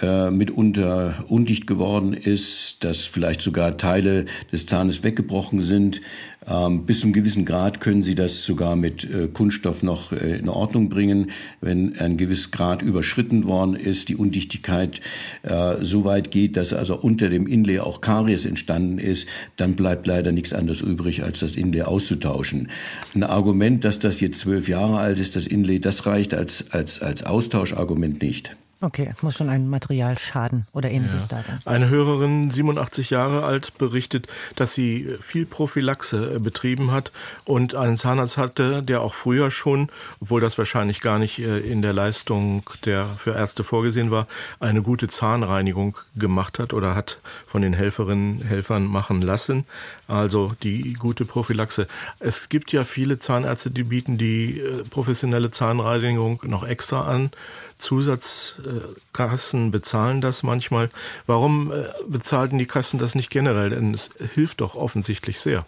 äh, 0.00 0.30
mitunter 0.30 1.24
undicht 1.28 1.66
geworden 1.66 2.14
ist, 2.14 2.84
dass 2.84 3.04
vielleicht 3.04 3.40
sogar 3.40 3.76
Teile 3.78 4.26
des 4.52 4.66
Zahnes 4.66 5.02
weggebrochen 5.02 5.60
sind. 5.60 6.02
Ähm, 6.46 6.84
bis 6.84 7.00
zum 7.00 7.12
gewissen 7.12 7.44
Grad 7.44 7.80
können 7.80 8.02
Sie 8.02 8.14
das 8.14 8.44
sogar 8.44 8.76
mit 8.76 9.04
äh, 9.04 9.28
Kunststoff 9.28 9.82
noch 9.82 10.12
äh, 10.12 10.36
in 10.36 10.48
Ordnung 10.48 10.88
bringen. 10.88 11.30
Wenn 11.60 11.96
ein 11.96 12.16
gewisses 12.16 12.50
Grad 12.50 12.82
überschritten 12.82 13.44
worden 13.44 13.74
ist, 13.74 14.08
die 14.08 14.16
Undichtigkeit 14.16 15.00
äh, 15.42 15.76
so 15.82 16.04
weit 16.04 16.30
geht, 16.30 16.56
dass 16.56 16.72
also 16.72 16.96
unter 16.96 17.28
dem 17.28 17.46
Inlay 17.46 17.80
auch 17.80 18.00
Karies 18.00 18.44
entstanden 18.44 18.98
ist, 18.98 19.26
dann 19.56 19.74
bleibt 19.74 20.06
leider 20.06 20.32
nichts 20.32 20.52
anderes 20.52 20.80
übrig, 20.80 21.22
als 21.22 21.40
das 21.40 21.56
Inlay 21.56 21.82
auszutauschen. 21.82 22.68
Ein 23.14 23.22
Argument, 23.22 23.84
dass 23.84 23.98
das 23.98 24.20
jetzt 24.20 24.40
zwölf 24.40 24.68
Jahre 24.68 24.98
alt 24.98 25.18
ist, 25.18 25.36
das 25.36 25.46
Inlay, 25.46 25.78
das 25.78 26.06
reicht 26.06 26.34
als, 26.34 26.70
als, 26.70 27.00
als 27.00 27.22
Austauschargument 27.22 28.20
nicht. 28.22 28.56
Okay, 28.84 29.08
es 29.10 29.22
muss 29.22 29.34
schon 29.36 29.48
ein 29.48 29.70
Materialschaden 29.70 30.66
oder 30.72 30.90
ähnliches 30.90 31.22
Ja. 31.30 31.38
da 31.38 31.42
sein. 31.42 31.60
Eine 31.64 31.88
Hörerin, 31.88 32.50
87 32.50 33.08
Jahre 33.08 33.42
alt, 33.44 33.72
berichtet, 33.78 34.26
dass 34.56 34.74
sie 34.74 35.08
viel 35.22 35.46
Prophylaxe 35.46 36.34
äh, 36.34 36.38
betrieben 36.38 36.90
hat 36.90 37.10
und 37.46 37.74
einen 37.74 37.96
Zahnarzt 37.96 38.36
hatte, 38.36 38.82
der 38.82 39.00
auch 39.00 39.14
früher 39.14 39.50
schon, 39.50 39.88
obwohl 40.20 40.42
das 40.42 40.58
wahrscheinlich 40.58 41.00
gar 41.00 41.18
nicht 41.18 41.38
äh, 41.38 41.60
in 41.60 41.80
der 41.80 41.94
Leistung 41.94 42.62
der 42.84 43.06
für 43.06 43.32
Ärzte 43.34 43.64
vorgesehen 43.64 44.10
war, 44.10 44.26
eine 44.60 44.82
gute 44.82 45.08
Zahnreinigung 45.08 45.96
gemacht 46.14 46.58
hat 46.58 46.74
oder 46.74 46.94
hat 46.94 47.20
von 47.46 47.62
den 47.62 47.72
Helferinnen, 47.72 48.42
Helfern 48.42 48.84
machen 48.86 49.22
lassen. 49.22 49.64
Also 50.08 50.52
die 50.62 50.92
gute 50.92 51.24
Prophylaxe. 51.24 51.86
Es 52.20 52.50
gibt 52.50 52.70
ja 52.72 52.84
viele 52.84 53.18
Zahnärzte, 53.18 53.70
die 53.70 53.84
bieten 53.84 54.18
die 54.18 54.60
äh, 54.60 54.84
professionelle 54.90 55.50
Zahnreinigung 55.50 56.40
noch 56.44 56.66
extra 56.68 57.04
an. 57.06 57.30
Zusatzkassen 57.78 59.70
bezahlen 59.70 60.20
das 60.20 60.42
manchmal. 60.42 60.90
Warum 61.26 61.72
äh, 61.72 61.84
bezahlten 62.08 62.58
die 62.58 62.66
Kassen 62.66 62.98
das 62.98 63.14
nicht 63.14 63.30
generell? 63.30 63.70
Denn 63.70 63.94
es 63.94 64.10
hilft 64.34 64.60
doch 64.60 64.74
offensichtlich 64.74 65.40
sehr. 65.40 65.64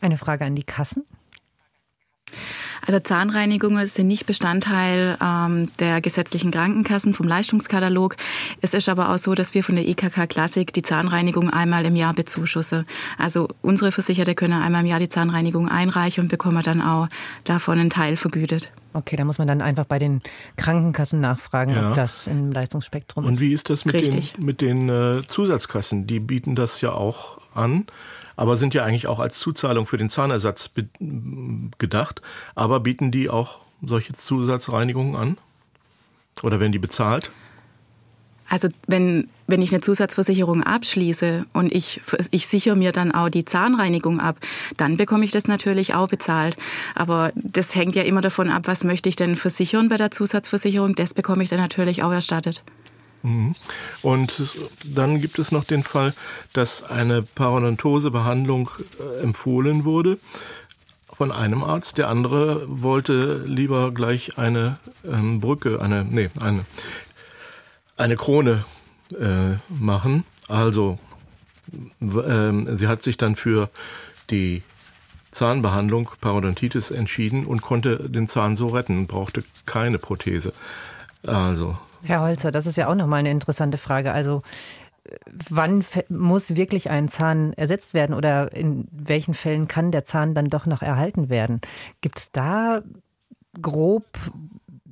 Eine 0.00 0.18
Frage 0.18 0.44
an 0.44 0.54
die 0.54 0.64
Kassen. 0.64 1.04
Also 2.86 3.00
Zahnreinigungen 3.00 3.86
sind 3.86 4.06
nicht 4.06 4.26
Bestandteil 4.26 5.16
ähm, 5.22 5.68
der 5.78 6.00
gesetzlichen 6.00 6.50
Krankenkassen 6.50 7.14
vom 7.14 7.26
Leistungskatalog. 7.26 8.16
Es 8.60 8.74
ist 8.74 8.88
aber 8.88 9.10
auch 9.10 9.18
so, 9.18 9.34
dass 9.34 9.54
wir 9.54 9.64
von 9.64 9.76
der 9.76 9.88
IKK 9.88 10.26
Klassik 10.28 10.72
die 10.72 10.82
Zahnreinigung 10.82 11.50
einmal 11.50 11.84
im 11.84 11.96
Jahr 11.96 12.14
bezuschussen. 12.14 12.86
Also 13.18 13.48
unsere 13.62 13.92
Versicherte 13.92 14.34
können 14.34 14.60
einmal 14.60 14.82
im 14.82 14.86
Jahr 14.86 15.00
die 15.00 15.08
Zahnreinigung 15.08 15.68
einreichen 15.68 16.22
und 16.24 16.28
bekommen 16.28 16.62
dann 16.62 16.80
auch 16.80 17.08
davon 17.44 17.78
einen 17.78 17.90
Teil 17.90 18.16
vergütet. 18.16 18.70
Okay, 18.92 19.16
da 19.16 19.24
muss 19.24 19.38
man 19.38 19.46
dann 19.48 19.60
einfach 19.60 19.84
bei 19.84 19.98
den 19.98 20.22
Krankenkassen 20.56 21.20
nachfragen, 21.20 21.74
Ja. 21.74 21.90
ob 21.90 21.94
das 21.94 22.26
im 22.26 22.50
Leistungsspektrum 22.50 23.24
ist. 23.24 23.30
Und 23.30 23.40
wie 23.40 23.52
ist 23.52 23.68
das 23.68 23.84
mit 23.84 23.94
Richtig. 23.94 24.32
den, 24.34 24.44
mit 24.46 24.60
den 24.60 24.88
äh, 24.88 25.22
Zusatzkassen? 25.26 26.06
Die 26.06 26.20
bieten 26.20 26.54
das 26.54 26.80
ja 26.80 26.92
auch 26.92 27.38
an, 27.54 27.86
aber 28.36 28.56
sind 28.56 28.74
ja 28.74 28.84
eigentlich 28.84 29.06
auch 29.08 29.18
als 29.18 29.38
Zuzahlung 29.38 29.86
für 29.86 29.96
den 29.96 30.10
Zahnersatz 30.10 30.70
gedacht. 31.78 32.22
Aber 32.54 32.80
bieten 32.80 33.10
die 33.10 33.28
auch 33.28 33.60
solche 33.82 34.12
Zusatzreinigungen 34.12 35.16
an? 35.16 35.38
Oder 36.42 36.60
werden 36.60 36.72
die 36.72 36.78
bezahlt? 36.78 37.30
Also 38.48 38.68
wenn, 38.86 39.28
wenn 39.48 39.60
ich 39.60 39.72
eine 39.72 39.80
Zusatzversicherung 39.80 40.62
abschließe 40.62 41.46
und 41.52 41.72
ich, 41.72 42.00
ich 42.30 42.46
sichere 42.46 42.76
mir 42.76 42.92
dann 42.92 43.10
auch 43.10 43.28
die 43.28 43.44
Zahnreinigung 43.44 44.20
ab, 44.20 44.38
dann 44.76 44.96
bekomme 44.96 45.24
ich 45.24 45.32
das 45.32 45.48
natürlich 45.48 45.94
auch 45.94 46.06
bezahlt. 46.06 46.56
Aber 46.94 47.32
das 47.34 47.74
hängt 47.74 47.96
ja 47.96 48.02
immer 48.02 48.20
davon 48.20 48.48
ab, 48.50 48.62
was 48.66 48.84
möchte 48.84 49.08
ich 49.08 49.16
denn 49.16 49.34
versichern 49.34 49.88
bei 49.88 49.96
der 49.96 50.12
Zusatzversicherung. 50.12 50.94
Das 50.94 51.12
bekomme 51.12 51.42
ich 51.42 51.50
dann 51.50 51.58
natürlich 51.58 52.04
auch 52.04 52.12
erstattet. 52.12 52.62
Mhm. 53.26 53.54
Und 54.02 54.40
dann 54.84 55.20
gibt 55.20 55.38
es 55.40 55.50
noch 55.50 55.64
den 55.64 55.82
Fall, 55.82 56.14
dass 56.52 56.84
eine 56.84 57.22
Parodontosebehandlung 57.22 58.70
äh, 59.00 59.22
empfohlen 59.22 59.84
wurde 59.84 60.18
von 61.12 61.32
einem 61.32 61.64
Arzt. 61.64 61.98
Der 61.98 62.08
andere 62.08 62.62
wollte 62.68 63.42
lieber 63.44 63.90
gleich 63.92 64.38
eine 64.38 64.78
ähm, 65.04 65.40
Brücke, 65.40 65.80
eine, 65.80 66.04
nee, 66.04 66.30
eine, 66.40 66.64
eine 67.96 68.16
Krone 68.16 68.64
äh, 69.18 69.56
machen. 69.68 70.24
Also 70.46 70.98
ähm, 72.00 72.76
sie 72.76 72.86
hat 72.86 73.00
sich 73.00 73.16
dann 73.16 73.34
für 73.34 73.70
die 74.30 74.62
Zahnbehandlung 75.32 76.10
Parodontitis 76.20 76.92
entschieden 76.92 77.44
und 77.44 77.60
konnte 77.60 78.08
den 78.08 78.28
Zahn 78.28 78.54
so 78.54 78.68
retten, 78.68 79.08
brauchte 79.08 79.42
keine 79.66 79.98
Prothese. 79.98 80.52
Also 81.24 81.76
Herr 82.06 82.22
Holzer, 82.22 82.50
das 82.50 82.66
ist 82.66 82.76
ja 82.76 82.88
auch 82.88 82.94
nochmal 82.94 83.20
eine 83.20 83.30
interessante 83.30 83.78
Frage. 83.78 84.12
Also 84.12 84.42
wann 85.50 85.84
muss 86.08 86.56
wirklich 86.56 86.90
ein 86.90 87.08
Zahn 87.08 87.52
ersetzt 87.52 87.94
werden 87.94 88.14
oder 88.14 88.52
in 88.54 88.86
welchen 88.90 89.34
Fällen 89.34 89.68
kann 89.68 89.92
der 89.92 90.04
Zahn 90.04 90.34
dann 90.34 90.48
doch 90.48 90.66
noch 90.66 90.82
erhalten 90.82 91.28
werden? 91.28 91.60
Gibt 92.00 92.18
es 92.18 92.32
da 92.32 92.82
grob, 93.60 94.06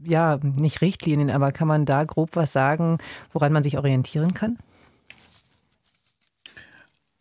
ja, 0.04 0.38
nicht 0.42 0.80
Richtlinien, 0.80 1.30
aber 1.30 1.52
kann 1.52 1.68
man 1.68 1.84
da 1.86 2.04
grob 2.04 2.30
was 2.34 2.52
sagen, 2.52 2.98
woran 3.32 3.52
man 3.52 3.62
sich 3.62 3.78
orientieren 3.78 4.34
kann? 4.34 4.58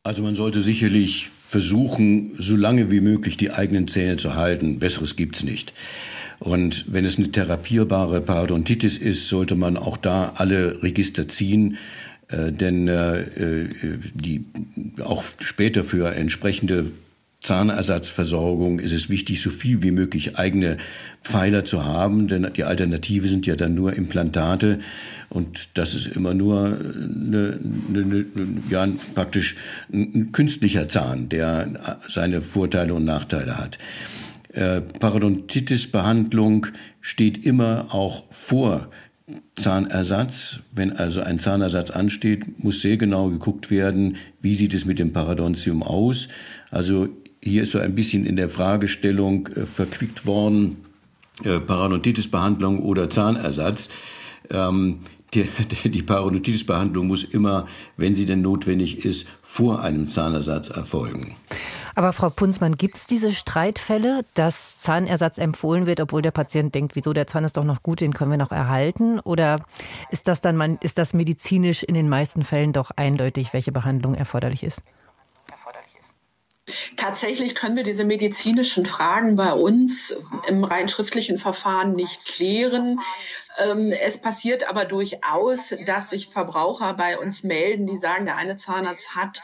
Also 0.04 0.22
man 0.22 0.36
sollte 0.36 0.62
sicherlich 0.62 1.30
versuchen, 1.30 2.36
so 2.38 2.56
lange 2.58 2.92
wie 2.92 3.00
möglich 3.00 3.38
die 3.38 3.52
eigenen 3.52 3.88
Zähne 3.88 4.18
zu 4.18 4.36
halten. 4.36 4.80
Besseres 4.80 5.16
gibt's 5.16 5.44
nicht. 5.44 5.74
Und 6.40 6.86
wenn 6.92 7.06
es 7.06 7.18
eine 7.18 7.32
therapierbare 7.32 8.22
Parodontitis 8.22 8.98
ist, 8.98 9.28
sollte 9.28 9.56
man 9.56 9.78
auch 9.78 9.98
da 9.98 10.34
alle 10.36 10.82
Register 10.84 11.28
ziehen, 11.28 11.78
äh, 12.30 12.52
denn 12.52 12.88
äh, 12.88 13.22
äh, 13.22 13.70
die, 14.14 14.46
auch 15.04 15.24
später 15.40 15.84
für 15.84 16.14
entsprechende 16.16 16.92
Zahnersatzversorgung 17.44 18.80
ist 18.80 18.94
es 18.94 19.10
wichtig, 19.10 19.42
so 19.42 19.50
viel 19.50 19.84
wie 19.84 19.92
möglich 19.92 20.38
eigene 20.38 20.78
Pfeiler 21.24 21.66
zu 21.66 21.84
haben, 21.84 22.30
denn 22.30 22.50
die 22.56 22.64
Alternative 22.64 23.28
sind 23.28 23.46
ja 23.46 23.58
dann 23.58 23.76
nur 23.76 23.94
Implantate 23.94 24.80
und 25.30 25.70
das 25.74 25.94
ist 25.94 26.08
immer 26.08 26.34
nur 26.34 26.68
eine, 26.68 27.60
eine, 27.90 28.00
eine, 28.00 28.26
ja, 28.70 28.88
praktisch 29.14 29.58
ein 29.92 30.32
künstlicher 30.32 30.88
Zahn, 30.88 31.28
der 31.28 32.00
seine 32.08 32.40
Vorteile 32.42 32.94
und 32.94 33.04
Nachteile 33.04 33.58
hat. 33.58 33.78
Äh, 34.54 34.82
Parodontitis-Behandlung 34.82 36.68
steht 37.02 37.44
immer 37.44 37.88
auch 37.94 38.24
vor 38.30 38.88
Zahnersatz. 39.56 40.60
Wenn 40.72 40.94
also 40.94 41.22
ein 41.22 41.40
Zahnersatz 41.40 41.90
ansteht, 41.90 42.64
muss 42.64 42.82
sehr 42.82 42.98
genau 42.98 43.30
geguckt 43.30 43.72
werden, 43.72 44.18
wie 44.42 44.56
sieht 44.56 44.74
es 44.74 44.86
mit 44.86 45.00
dem 45.00 45.12
Parodontium 45.12 45.82
aus. 45.82 46.28
Also 46.70 47.10
hier 47.42 47.64
ist 47.64 47.72
so 47.72 47.80
ein 47.80 47.96
bisschen 47.96 48.26
in 48.26 48.36
der 48.36 48.48
Fragestellung 48.48 49.48
äh, 49.48 49.66
verquickt 49.66 50.28
worden, 50.28 50.78
äh, 51.44 51.60
Parodontitis-Behandlung 51.60 52.80
oder 52.80 53.10
Zahnersatz. 53.10 53.90
Ähm, 54.52 55.00
die, 55.34 55.48
die 55.86 56.04
Parodontitis-Behandlung 56.04 57.08
muss 57.08 57.24
immer, 57.24 57.68
wenn 57.98 58.14
sie 58.14 58.28
denn 58.28 58.44
notwendig 58.44 59.04
ist, 59.04 59.26
vor 59.42 59.82
einem 59.82 60.10
Zahnersatz 60.10 60.70
erfolgen. 60.70 61.36
Aber 61.96 62.14
Frau 62.14 62.30
Punzmann, 62.30 62.76
gibt 62.76 62.98
es 62.98 63.06
diese 63.06 63.34
Streitfälle, 63.34 64.26
dass 64.34 64.80
Zahnersatz 64.80 65.38
empfohlen 65.38 65.86
wird, 65.86 66.02
obwohl 66.02 66.22
der 66.22 66.32
Patient 66.32 66.74
denkt, 66.74 66.96
wieso 66.96 67.14
der 67.14 67.28
Zahn 67.28 67.44
ist 67.44 67.58
doch 67.58 67.64
noch 67.64 67.84
gut, 67.84 68.02
den 68.02 68.14
können 68.14 68.32
wir 68.32 68.38
noch 68.38 68.52
erhalten? 68.52 69.20
Oder 69.20 69.58
ist 70.10 70.28
das 70.28 70.42
dann 70.42 70.78
ist 70.82 70.98
das 70.98 71.14
medizinisch 71.14 71.84
in 71.84 71.94
den 71.94 72.10
meisten 72.10 72.44
Fällen 72.44 72.74
doch 72.74 72.92
eindeutig, 72.96 73.54
welche 73.54 73.72
Behandlung 73.72 74.16
erforderlich 74.16 74.64
ist? 74.64 74.82
Tatsächlich 76.96 77.56
können 77.56 77.76
wir 77.76 77.84
diese 77.84 78.06
medizinischen 78.06 78.86
Fragen 78.86 79.36
bei 79.36 79.54
uns 79.54 80.16
im 80.48 80.64
rein 80.64 80.88
schriftlichen 80.88 81.38
Verfahren 81.38 81.94
nicht 81.94 82.26
klären. 82.26 83.00
Ähm, 83.58 83.92
Es 83.92 84.22
passiert 84.22 84.68
aber 84.68 84.86
durchaus, 84.86 85.76
dass 85.86 86.10
sich 86.10 86.30
Verbraucher 86.30 86.94
bei 86.96 87.18
uns 87.18 87.44
melden, 87.44 87.86
die 87.86 87.98
sagen, 87.98 88.26
der 88.26 88.38
eine 88.38 88.56
Zahnarzt 88.56 89.16
hat 89.16 89.42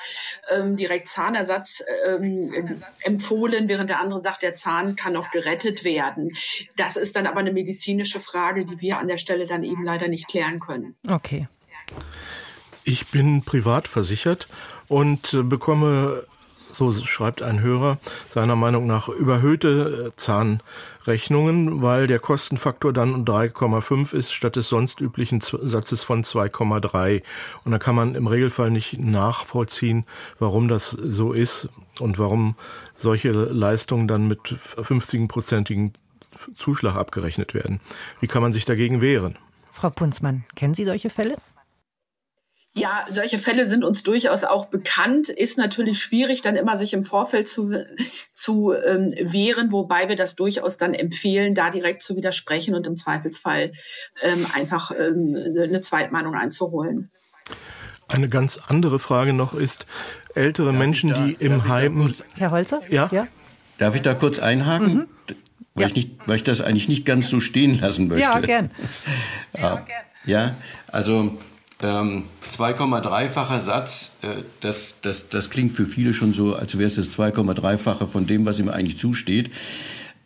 ähm, 0.49 0.75
direkt 0.75 1.07
Zahnersatz 1.07 1.83
ähm, 2.05 2.83
empfohlen, 3.01 3.67
während 3.67 3.89
der 3.89 3.99
andere 3.99 4.19
sagt, 4.19 4.43
der 4.43 4.55
Zahn 4.55 4.95
kann 4.95 5.13
noch 5.13 5.31
gerettet 5.31 5.83
werden. 5.83 6.35
Das 6.75 6.97
ist 6.97 7.15
dann 7.15 7.27
aber 7.27 7.39
eine 7.39 7.51
medizinische 7.51 8.19
Frage, 8.19 8.65
die 8.65 8.81
wir 8.81 8.97
an 8.97 9.07
der 9.07 9.17
Stelle 9.17 9.47
dann 9.47 9.63
eben 9.63 9.83
leider 9.83 10.07
nicht 10.07 10.27
klären 10.27 10.59
können. 10.59 10.95
Okay. 11.09 11.47
Ich 12.83 13.07
bin 13.07 13.43
privat 13.43 13.87
versichert 13.87 14.47
und 14.87 15.33
äh, 15.33 15.43
bekomme 15.43 16.25
so 16.79 16.91
schreibt 16.93 17.41
ein 17.41 17.61
Hörer, 17.61 17.99
seiner 18.29 18.55
Meinung 18.55 18.87
nach 18.87 19.09
überhöhte 19.09 20.07
äh, 20.07 20.15
Zahnrechnungen, 20.15 21.81
weil 21.81 22.07
der 22.07 22.19
Kostenfaktor 22.19 22.93
dann 22.93 23.25
3,5 23.25 24.13
ist, 24.13 24.31
statt 24.31 24.55
des 24.55 24.69
sonst 24.69 25.01
üblichen 25.01 25.41
Satzes 25.41 26.03
von 26.03 26.23
2,3. 26.23 27.21
Und 27.65 27.71
da 27.71 27.77
kann 27.79 27.95
man 27.95 28.15
im 28.15 28.27
Regelfall 28.27 28.71
nicht 28.71 28.97
nachvollziehen, 28.97 30.05
warum 30.39 30.67
das 30.69 30.91
so 30.91 31.33
ist 31.33 31.67
und 31.99 32.17
warum 32.17 32.55
solche 32.95 33.31
Leistungen 33.31 34.07
dann 34.07 34.27
mit 34.27 34.39
50-prozentigen 34.39 35.93
Zuschlag 36.55 36.95
abgerechnet 36.95 37.53
werden. 37.53 37.81
Wie 38.21 38.27
kann 38.27 38.41
man 38.41 38.53
sich 38.53 38.65
dagegen 38.65 39.01
wehren? 39.01 39.37
Frau 39.73 39.89
Punzmann, 39.89 40.43
kennen 40.55 40.73
Sie 40.73 40.85
solche 40.85 41.09
Fälle? 41.09 41.37
Ja, 42.75 43.05
solche 43.09 43.39
Fälle 43.39 43.65
sind 43.65 43.83
uns 43.83 44.03
durchaus 44.03 44.43
auch 44.43 44.67
bekannt. 44.67 45.29
Ist 45.29 45.57
natürlich 45.57 45.99
schwierig, 45.99 46.41
dann 46.41 46.55
immer 46.55 46.77
sich 46.77 46.93
im 46.93 47.03
Vorfeld 47.03 47.47
zu, 47.47 47.83
zu 48.33 48.73
ähm, 48.73 49.13
wehren, 49.19 49.71
wobei 49.71 50.07
wir 50.07 50.15
das 50.15 50.35
durchaus 50.35 50.77
dann 50.77 50.93
empfehlen, 50.93 51.55
da 51.55 51.71
direkt 51.71 52.03
zu 52.03 52.15
widersprechen 52.15 52.75
und 52.75 52.85
im 52.85 52.95
Zweifelsfall 52.95 53.73
ähm, 54.21 54.45
einfach 54.53 54.91
ähm, 54.91 55.35
eine 55.35 55.81
Zweitmeinung 55.81 56.35
einzuholen. 56.35 57.11
Eine 58.07 58.29
ganz 58.29 58.59
andere 58.67 58.99
Frage 58.99 59.33
noch 59.33 59.53
ist, 59.53 59.85
ältere 60.35 60.67
darf 60.67 60.77
Menschen, 60.77 61.09
da, 61.09 61.25
die 61.25 61.33
im 61.39 61.67
Heim... 61.67 62.13
Herr 62.37 62.51
Holzer? 62.51 62.81
Ja? 62.89 63.09
ja? 63.11 63.27
Darf 63.79 63.95
ich 63.95 64.01
da 64.03 64.13
kurz 64.13 64.39
einhaken? 64.39 64.93
Mhm. 64.93 65.07
Weil, 65.73 65.83
ja. 65.83 65.87
ich 65.87 65.95
nicht, 65.95 66.27
weil 66.27 66.35
ich 66.37 66.43
das 66.43 66.61
eigentlich 66.61 66.87
nicht 66.87 67.05
ganz 67.05 67.29
so 67.29 67.39
stehen 67.39 67.79
lassen 67.79 68.07
möchte. 68.07 68.21
Ja, 68.21 68.39
gern. 68.39 68.71
ja, 69.57 69.85
ja 70.25 70.55
also 70.87 71.37
ähm, 71.81 72.23
2,3-facher 72.49 73.61
Satz, 73.61 74.17
äh, 74.21 74.43
das, 74.59 75.01
das, 75.01 75.29
das 75.29 75.49
klingt 75.49 75.71
für 75.71 75.85
viele 75.85 76.13
schon 76.13 76.33
so, 76.33 76.55
als 76.55 76.77
wäre 76.77 76.87
es 76.87 76.95
das 76.95 77.17
2,3-fache 77.17 78.07
von 78.07 78.27
dem, 78.27 78.45
was 78.45 78.59
ihm 78.59 78.69
eigentlich 78.69 78.97
zusteht. 78.97 79.51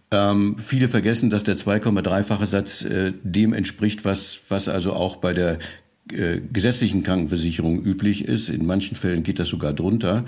Ähm, 0.09 0.57
viele 0.57 0.89
vergessen, 0.89 1.29
dass 1.29 1.43
der 1.43 1.55
2,3-fache 1.55 2.45
Satz 2.45 2.83
äh, 2.83 3.13
dem 3.23 3.53
entspricht, 3.53 4.03
was, 4.05 4.41
was 4.49 4.67
also 4.67 4.93
auch 4.93 5.17
bei 5.17 5.33
der 5.33 5.59
äh, 6.11 6.39
gesetzlichen 6.51 7.03
Krankenversicherung 7.03 7.83
üblich 7.83 8.25
ist. 8.25 8.49
In 8.49 8.65
manchen 8.65 8.95
Fällen 8.95 9.23
geht 9.23 9.39
das 9.39 9.47
sogar 9.47 9.73
drunter. 9.73 10.25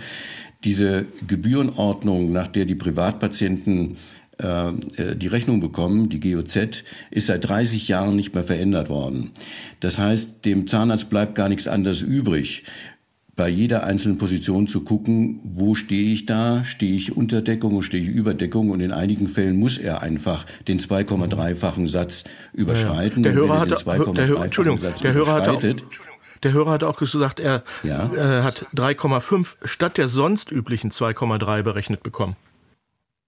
Diese 0.63 1.05
Gebührenordnung, 1.28 2.32
nach 2.32 2.47
der 2.47 2.65
die 2.65 2.76
Privatpatienten 2.76 3.97
die 4.38 5.27
Rechnung 5.27 5.61
bekommen, 5.61 6.09
die 6.09 6.19
GOZ, 6.19 6.83
ist 7.11 7.27
seit 7.27 7.47
30 7.47 7.88
Jahren 7.88 8.15
nicht 8.15 8.33
mehr 8.33 8.43
verändert 8.43 8.89
worden. 8.89 9.31
Das 9.79 9.97
heißt, 9.97 10.45
dem 10.45 10.67
Zahnarzt 10.67 11.09
bleibt 11.09 11.36
gar 11.36 11.47
nichts 11.49 11.67
anderes 11.67 12.01
übrig, 12.01 12.63
bei 13.36 13.49
jeder 13.49 13.83
einzelnen 13.83 14.17
Position 14.17 14.67
zu 14.67 14.81
gucken, 14.81 15.41
wo 15.43 15.75
stehe 15.75 16.13
ich 16.13 16.25
da, 16.25 16.63
stehe 16.63 16.95
ich 16.95 17.17
unter 17.17 17.41
Deckung 17.41 17.81
stehe 17.81 18.01
ich 18.01 18.09
über 18.09 18.33
Deckung 18.33 18.69
und 18.69 18.79
in 18.79 18.93
einigen 18.93 19.27
Fällen 19.27 19.57
muss 19.57 19.77
er 19.77 20.01
einfach 20.01 20.45
den 20.67 20.79
2,3-fachen 20.79 21.88
Satz 21.88 22.23
überschreiten. 22.53 23.23
Der 23.23 23.33
Hörer 23.33 23.59
hat, 23.59 23.86
der, 23.86 24.27
Hörer, 24.27 24.45
Entschuldigung, 24.45 24.79
der 24.79 25.13
Hörer 25.13 25.33
hat 25.33 25.47
auch, 25.49 25.61
der 26.43 26.53
Hörer 26.53 26.71
hat 26.71 26.83
auch 26.83 26.97
gesagt, 26.97 27.39
er 27.39 27.63
ja. 27.83 28.09
äh, 28.13 28.43
hat 28.43 28.67
3,5 28.75 29.55
statt 29.65 29.97
der 29.97 30.07
sonst 30.07 30.51
üblichen 30.51 30.91
2,3 30.91 31.63
berechnet 31.63 32.03
bekommen. 32.03 32.38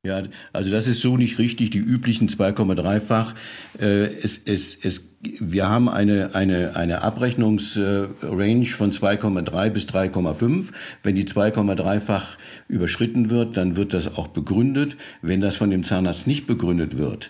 Ja, 0.07 0.23
also 0.53 0.71
das 0.71 0.87
ist 0.87 1.01
so 1.01 1.17
nicht 1.17 1.37
richtig. 1.37 1.71
Die 1.71 1.79
üblichen 1.79 2.29
2,3-fach. 2.29 3.35
Äh, 3.77 4.05
es, 4.23 4.37
es, 4.45 4.77
es, 4.81 5.17
wir 5.21 5.69
haben 5.69 5.89
eine, 5.89 6.33
eine, 6.33 6.77
eine 6.77 7.01
Abrechnungsrange 7.01 8.65
von 8.65 8.91
2,3 8.93 9.69
bis 9.69 9.85
3,5. 9.85 10.71
Wenn 11.03 11.15
die 11.15 11.25
2,3-fach 11.25 12.37
überschritten 12.69 13.29
wird, 13.29 13.57
dann 13.57 13.75
wird 13.75 13.93
das 13.93 14.15
auch 14.15 14.29
begründet. 14.29 14.95
Wenn 15.21 15.41
das 15.41 15.57
von 15.57 15.71
dem 15.71 15.83
Zahnarzt 15.83 16.25
nicht 16.25 16.47
begründet 16.47 16.97
wird, 16.97 17.29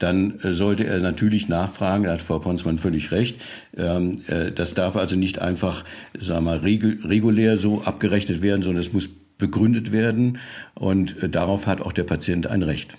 dann 0.00 0.40
äh, 0.40 0.54
sollte 0.54 0.86
er 0.86 0.98
natürlich 0.98 1.48
nachfragen, 1.48 2.02
da 2.02 2.14
hat 2.14 2.22
Frau 2.22 2.40
Ponsmann 2.40 2.78
völlig 2.78 3.12
recht. 3.12 3.40
Ähm, 3.76 4.22
äh, 4.26 4.50
das 4.50 4.74
darf 4.74 4.96
also 4.96 5.14
nicht 5.14 5.40
einfach, 5.40 5.84
sagen 6.18 6.46
wir 6.46 6.58
mal, 6.58 6.58
regulär 6.58 7.56
so 7.58 7.82
abgerechnet 7.82 8.42
werden, 8.42 8.62
sondern 8.62 8.82
es 8.82 8.92
muss 8.92 9.08
begründet 9.38 9.92
werden. 9.92 10.38
Und 10.74 11.22
äh, 11.22 11.28
darauf 11.28 11.66
hat 11.66 11.80
auch 11.80 11.92
der 11.92 12.04
Patient 12.04 12.46
ein 12.46 12.62
Recht. 12.62 12.94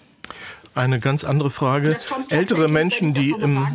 Eine 0.76 1.00
ganz 1.00 1.24
andere 1.24 1.52
Frage. 1.52 1.98
Ältere 2.30 2.68
Menschen, 2.68 3.14
die 3.14 3.32
im 3.32 3.68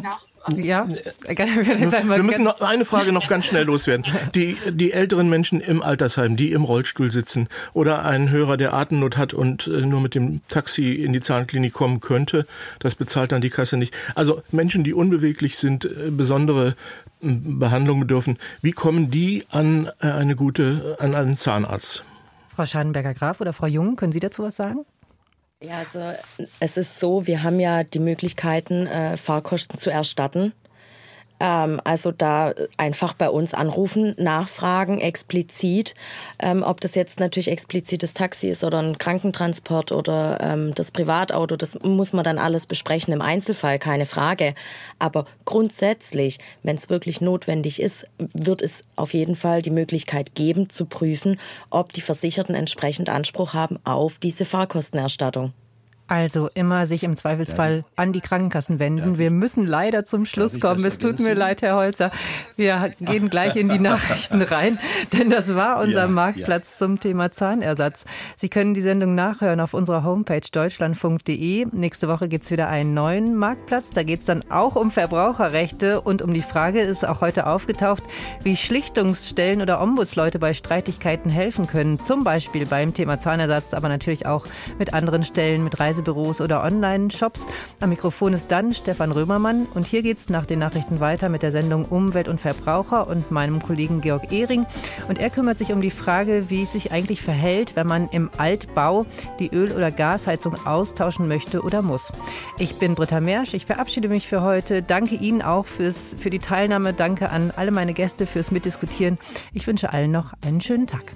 ja, 0.52 0.86
wir 0.86 2.22
müssen 2.22 2.44
noch 2.44 2.60
eine 2.60 2.84
Frage 2.84 3.12
noch 3.12 3.28
ganz 3.28 3.46
schnell 3.46 3.64
loswerden. 3.64 4.04
Die, 4.34 4.56
die 4.70 4.92
älteren 4.92 5.30
Menschen 5.30 5.60
im 5.60 5.82
Altersheim, 5.82 6.36
die 6.36 6.52
im 6.52 6.64
Rollstuhl 6.64 7.10
sitzen 7.10 7.48
oder 7.72 8.04
ein 8.04 8.30
Hörer, 8.30 8.56
der 8.56 8.74
Atemnot 8.74 9.16
hat 9.16 9.32
und 9.32 9.66
äh, 9.66 9.86
nur 9.86 10.00
mit 10.00 10.14
dem 10.14 10.40
Taxi 10.48 10.92
in 10.92 11.12
die 11.12 11.20
Zahnklinik 11.20 11.72
kommen 11.72 12.00
könnte, 12.00 12.46
das 12.78 12.94
bezahlt 12.94 13.32
dann 13.32 13.40
die 13.40 13.50
Kasse 13.50 13.76
nicht. 13.76 13.94
Also 14.14 14.42
Menschen, 14.50 14.84
die 14.84 14.92
unbeweglich 14.92 15.56
sind, 15.56 15.84
äh, 15.84 16.10
besondere 16.10 16.74
Behandlung 17.20 18.00
bedürfen. 18.00 18.38
Wie 18.60 18.72
kommen 18.72 19.10
die 19.10 19.44
an 19.50 19.90
eine 20.00 20.36
gute, 20.36 20.96
an 20.98 21.14
einen 21.14 21.38
Zahnarzt? 21.38 22.04
Frau 22.54 22.64
Schadenberger-Graf 22.64 23.40
oder 23.40 23.52
Frau 23.52 23.66
Jung, 23.66 23.96
können 23.96 24.12
Sie 24.12 24.20
dazu 24.20 24.42
was 24.42 24.56
sagen? 24.56 24.84
Ja, 25.62 25.78
also 25.78 26.12
es 26.60 26.76
ist 26.76 27.00
so, 27.00 27.26
wir 27.26 27.42
haben 27.42 27.58
ja 27.58 27.84
die 27.84 27.98
Möglichkeiten, 27.98 28.86
äh, 28.86 29.16
Fahrkosten 29.16 29.78
zu 29.78 29.90
erstatten. 29.90 30.52
Ähm, 31.40 31.80
also 31.84 32.12
da 32.12 32.54
einfach 32.76 33.14
bei 33.14 33.28
uns 33.28 33.54
anrufen, 33.54 34.14
nachfragen, 34.18 35.00
explizit, 35.00 35.94
ähm, 36.38 36.62
ob 36.62 36.80
das 36.80 36.94
jetzt 36.94 37.18
natürlich 37.18 37.48
explizit 37.50 38.02
das 38.02 38.14
Taxi 38.14 38.48
ist 38.48 38.62
oder 38.62 38.78
ein 38.78 38.98
Krankentransport 38.98 39.90
oder 39.90 40.38
ähm, 40.40 40.74
das 40.74 40.90
Privatauto, 40.92 41.56
das 41.56 41.78
muss 41.82 42.12
man 42.12 42.24
dann 42.24 42.38
alles 42.38 42.66
besprechen 42.66 43.12
im 43.12 43.20
Einzelfall, 43.20 43.78
keine 43.78 44.06
Frage. 44.06 44.54
Aber 44.98 45.26
grundsätzlich, 45.44 46.38
wenn 46.62 46.76
es 46.76 46.88
wirklich 46.88 47.20
notwendig 47.20 47.80
ist, 47.80 48.06
wird 48.18 48.62
es 48.62 48.84
auf 48.94 49.12
jeden 49.12 49.34
Fall 49.34 49.62
die 49.62 49.70
Möglichkeit 49.70 50.34
geben, 50.34 50.70
zu 50.70 50.86
prüfen, 50.86 51.40
ob 51.70 51.92
die 51.92 52.00
Versicherten 52.00 52.54
entsprechend 52.54 53.08
Anspruch 53.08 53.54
haben 53.54 53.78
auf 53.84 54.18
diese 54.18 54.44
Fahrkostenerstattung. 54.44 55.52
Also 56.06 56.50
immer 56.52 56.84
sich 56.84 57.02
im 57.02 57.16
Zweifelsfall 57.16 57.82
an 57.96 58.12
die 58.12 58.20
Krankenkassen 58.20 58.78
wenden. 58.78 59.16
Wir 59.16 59.30
müssen 59.30 59.66
leider 59.66 60.04
zum 60.04 60.26
Schluss 60.26 60.60
kommen. 60.60 60.84
Es 60.84 60.98
tut 60.98 61.18
mir 61.18 61.34
leid, 61.34 61.62
Herr 61.62 61.76
Holzer. 61.76 62.10
Wir 62.56 62.92
gehen 63.00 63.30
gleich 63.30 63.56
in 63.56 63.70
die 63.70 63.78
Nachrichten 63.78 64.42
rein, 64.42 64.78
denn 65.14 65.30
das 65.30 65.54
war 65.54 65.80
unser 65.80 66.02
ja, 66.02 66.08
Marktplatz 66.08 66.72
ja. 66.72 66.86
zum 66.86 67.00
Thema 67.00 67.32
Zahnersatz. 67.32 68.04
Sie 68.36 68.50
können 68.50 68.74
die 68.74 68.82
Sendung 68.82 69.14
nachhören 69.14 69.60
auf 69.60 69.72
unserer 69.72 70.04
Homepage 70.04 70.42
deutschlandfunk.de. 70.52 71.68
Nächste 71.72 72.06
Woche 72.06 72.28
gibt's 72.28 72.50
wieder 72.50 72.68
einen 72.68 72.92
neuen 72.92 73.34
Marktplatz. 73.34 73.88
Da 73.88 74.02
geht's 74.02 74.26
dann 74.26 74.44
auch 74.50 74.76
um 74.76 74.90
Verbraucherrechte 74.90 76.02
und 76.02 76.20
um 76.20 76.34
die 76.34 76.42
Frage, 76.42 76.82
ist 76.82 77.06
auch 77.06 77.22
heute 77.22 77.46
aufgetaucht, 77.46 78.02
wie 78.42 78.56
Schlichtungsstellen 78.56 79.62
oder 79.62 79.80
Ombudsleute 79.80 80.38
bei 80.38 80.52
Streitigkeiten 80.52 81.30
helfen 81.30 81.66
können. 81.66 81.98
Zum 81.98 82.24
Beispiel 82.24 82.66
beim 82.66 82.92
Thema 82.92 83.18
Zahnersatz, 83.18 83.72
aber 83.72 83.88
natürlich 83.88 84.26
auch 84.26 84.46
mit 84.78 84.92
anderen 84.92 85.24
Stellen, 85.24 85.64
mit 85.64 85.80
Reise 85.80 85.94
Reisebüros 86.04 86.40
oder 86.40 86.62
Online-Shops. 86.62 87.46
Am 87.80 87.90
Mikrofon 87.90 88.32
ist 88.34 88.50
dann 88.50 88.72
Stefan 88.72 89.12
Römermann 89.12 89.66
und 89.74 89.86
hier 89.86 90.02
geht 90.02 90.18
es 90.18 90.28
nach 90.28 90.46
den 90.46 90.58
Nachrichten 90.58 91.00
weiter 91.00 91.28
mit 91.28 91.42
der 91.42 91.52
Sendung 91.52 91.84
Umwelt 91.84 92.28
und 92.28 92.40
Verbraucher 92.40 93.08
und 93.08 93.30
meinem 93.30 93.62
Kollegen 93.62 94.00
Georg 94.00 94.32
Ehring. 94.32 94.64
Und 95.08 95.18
er 95.18 95.30
kümmert 95.30 95.58
sich 95.58 95.72
um 95.72 95.80
die 95.80 95.90
Frage, 95.90 96.50
wie 96.50 96.62
es 96.62 96.72
sich 96.72 96.92
eigentlich 96.92 97.22
verhält, 97.22 97.76
wenn 97.76 97.86
man 97.86 98.08
im 98.10 98.30
Altbau 98.36 99.06
die 99.38 99.50
Öl- 99.52 99.72
oder 99.72 99.90
Gasheizung 99.90 100.66
austauschen 100.66 101.28
möchte 101.28 101.62
oder 101.62 101.82
muss. 101.82 102.12
Ich 102.58 102.76
bin 102.76 102.94
Britta 102.94 103.20
Mersch, 103.20 103.54
ich 103.54 103.66
verabschiede 103.66 104.08
mich 104.08 104.28
für 104.28 104.42
heute. 104.42 104.82
Danke 104.82 105.16
Ihnen 105.16 105.42
auch 105.42 105.66
fürs, 105.66 106.16
für 106.18 106.30
die 106.30 106.38
Teilnahme. 106.38 106.92
Danke 106.92 107.30
an 107.30 107.52
alle 107.54 107.70
meine 107.70 107.94
Gäste 107.94 108.26
fürs 108.26 108.50
Mitdiskutieren. 108.50 109.18
Ich 109.52 109.66
wünsche 109.66 109.92
allen 109.92 110.12
noch 110.12 110.32
einen 110.44 110.60
schönen 110.60 110.86
Tag. 110.86 111.14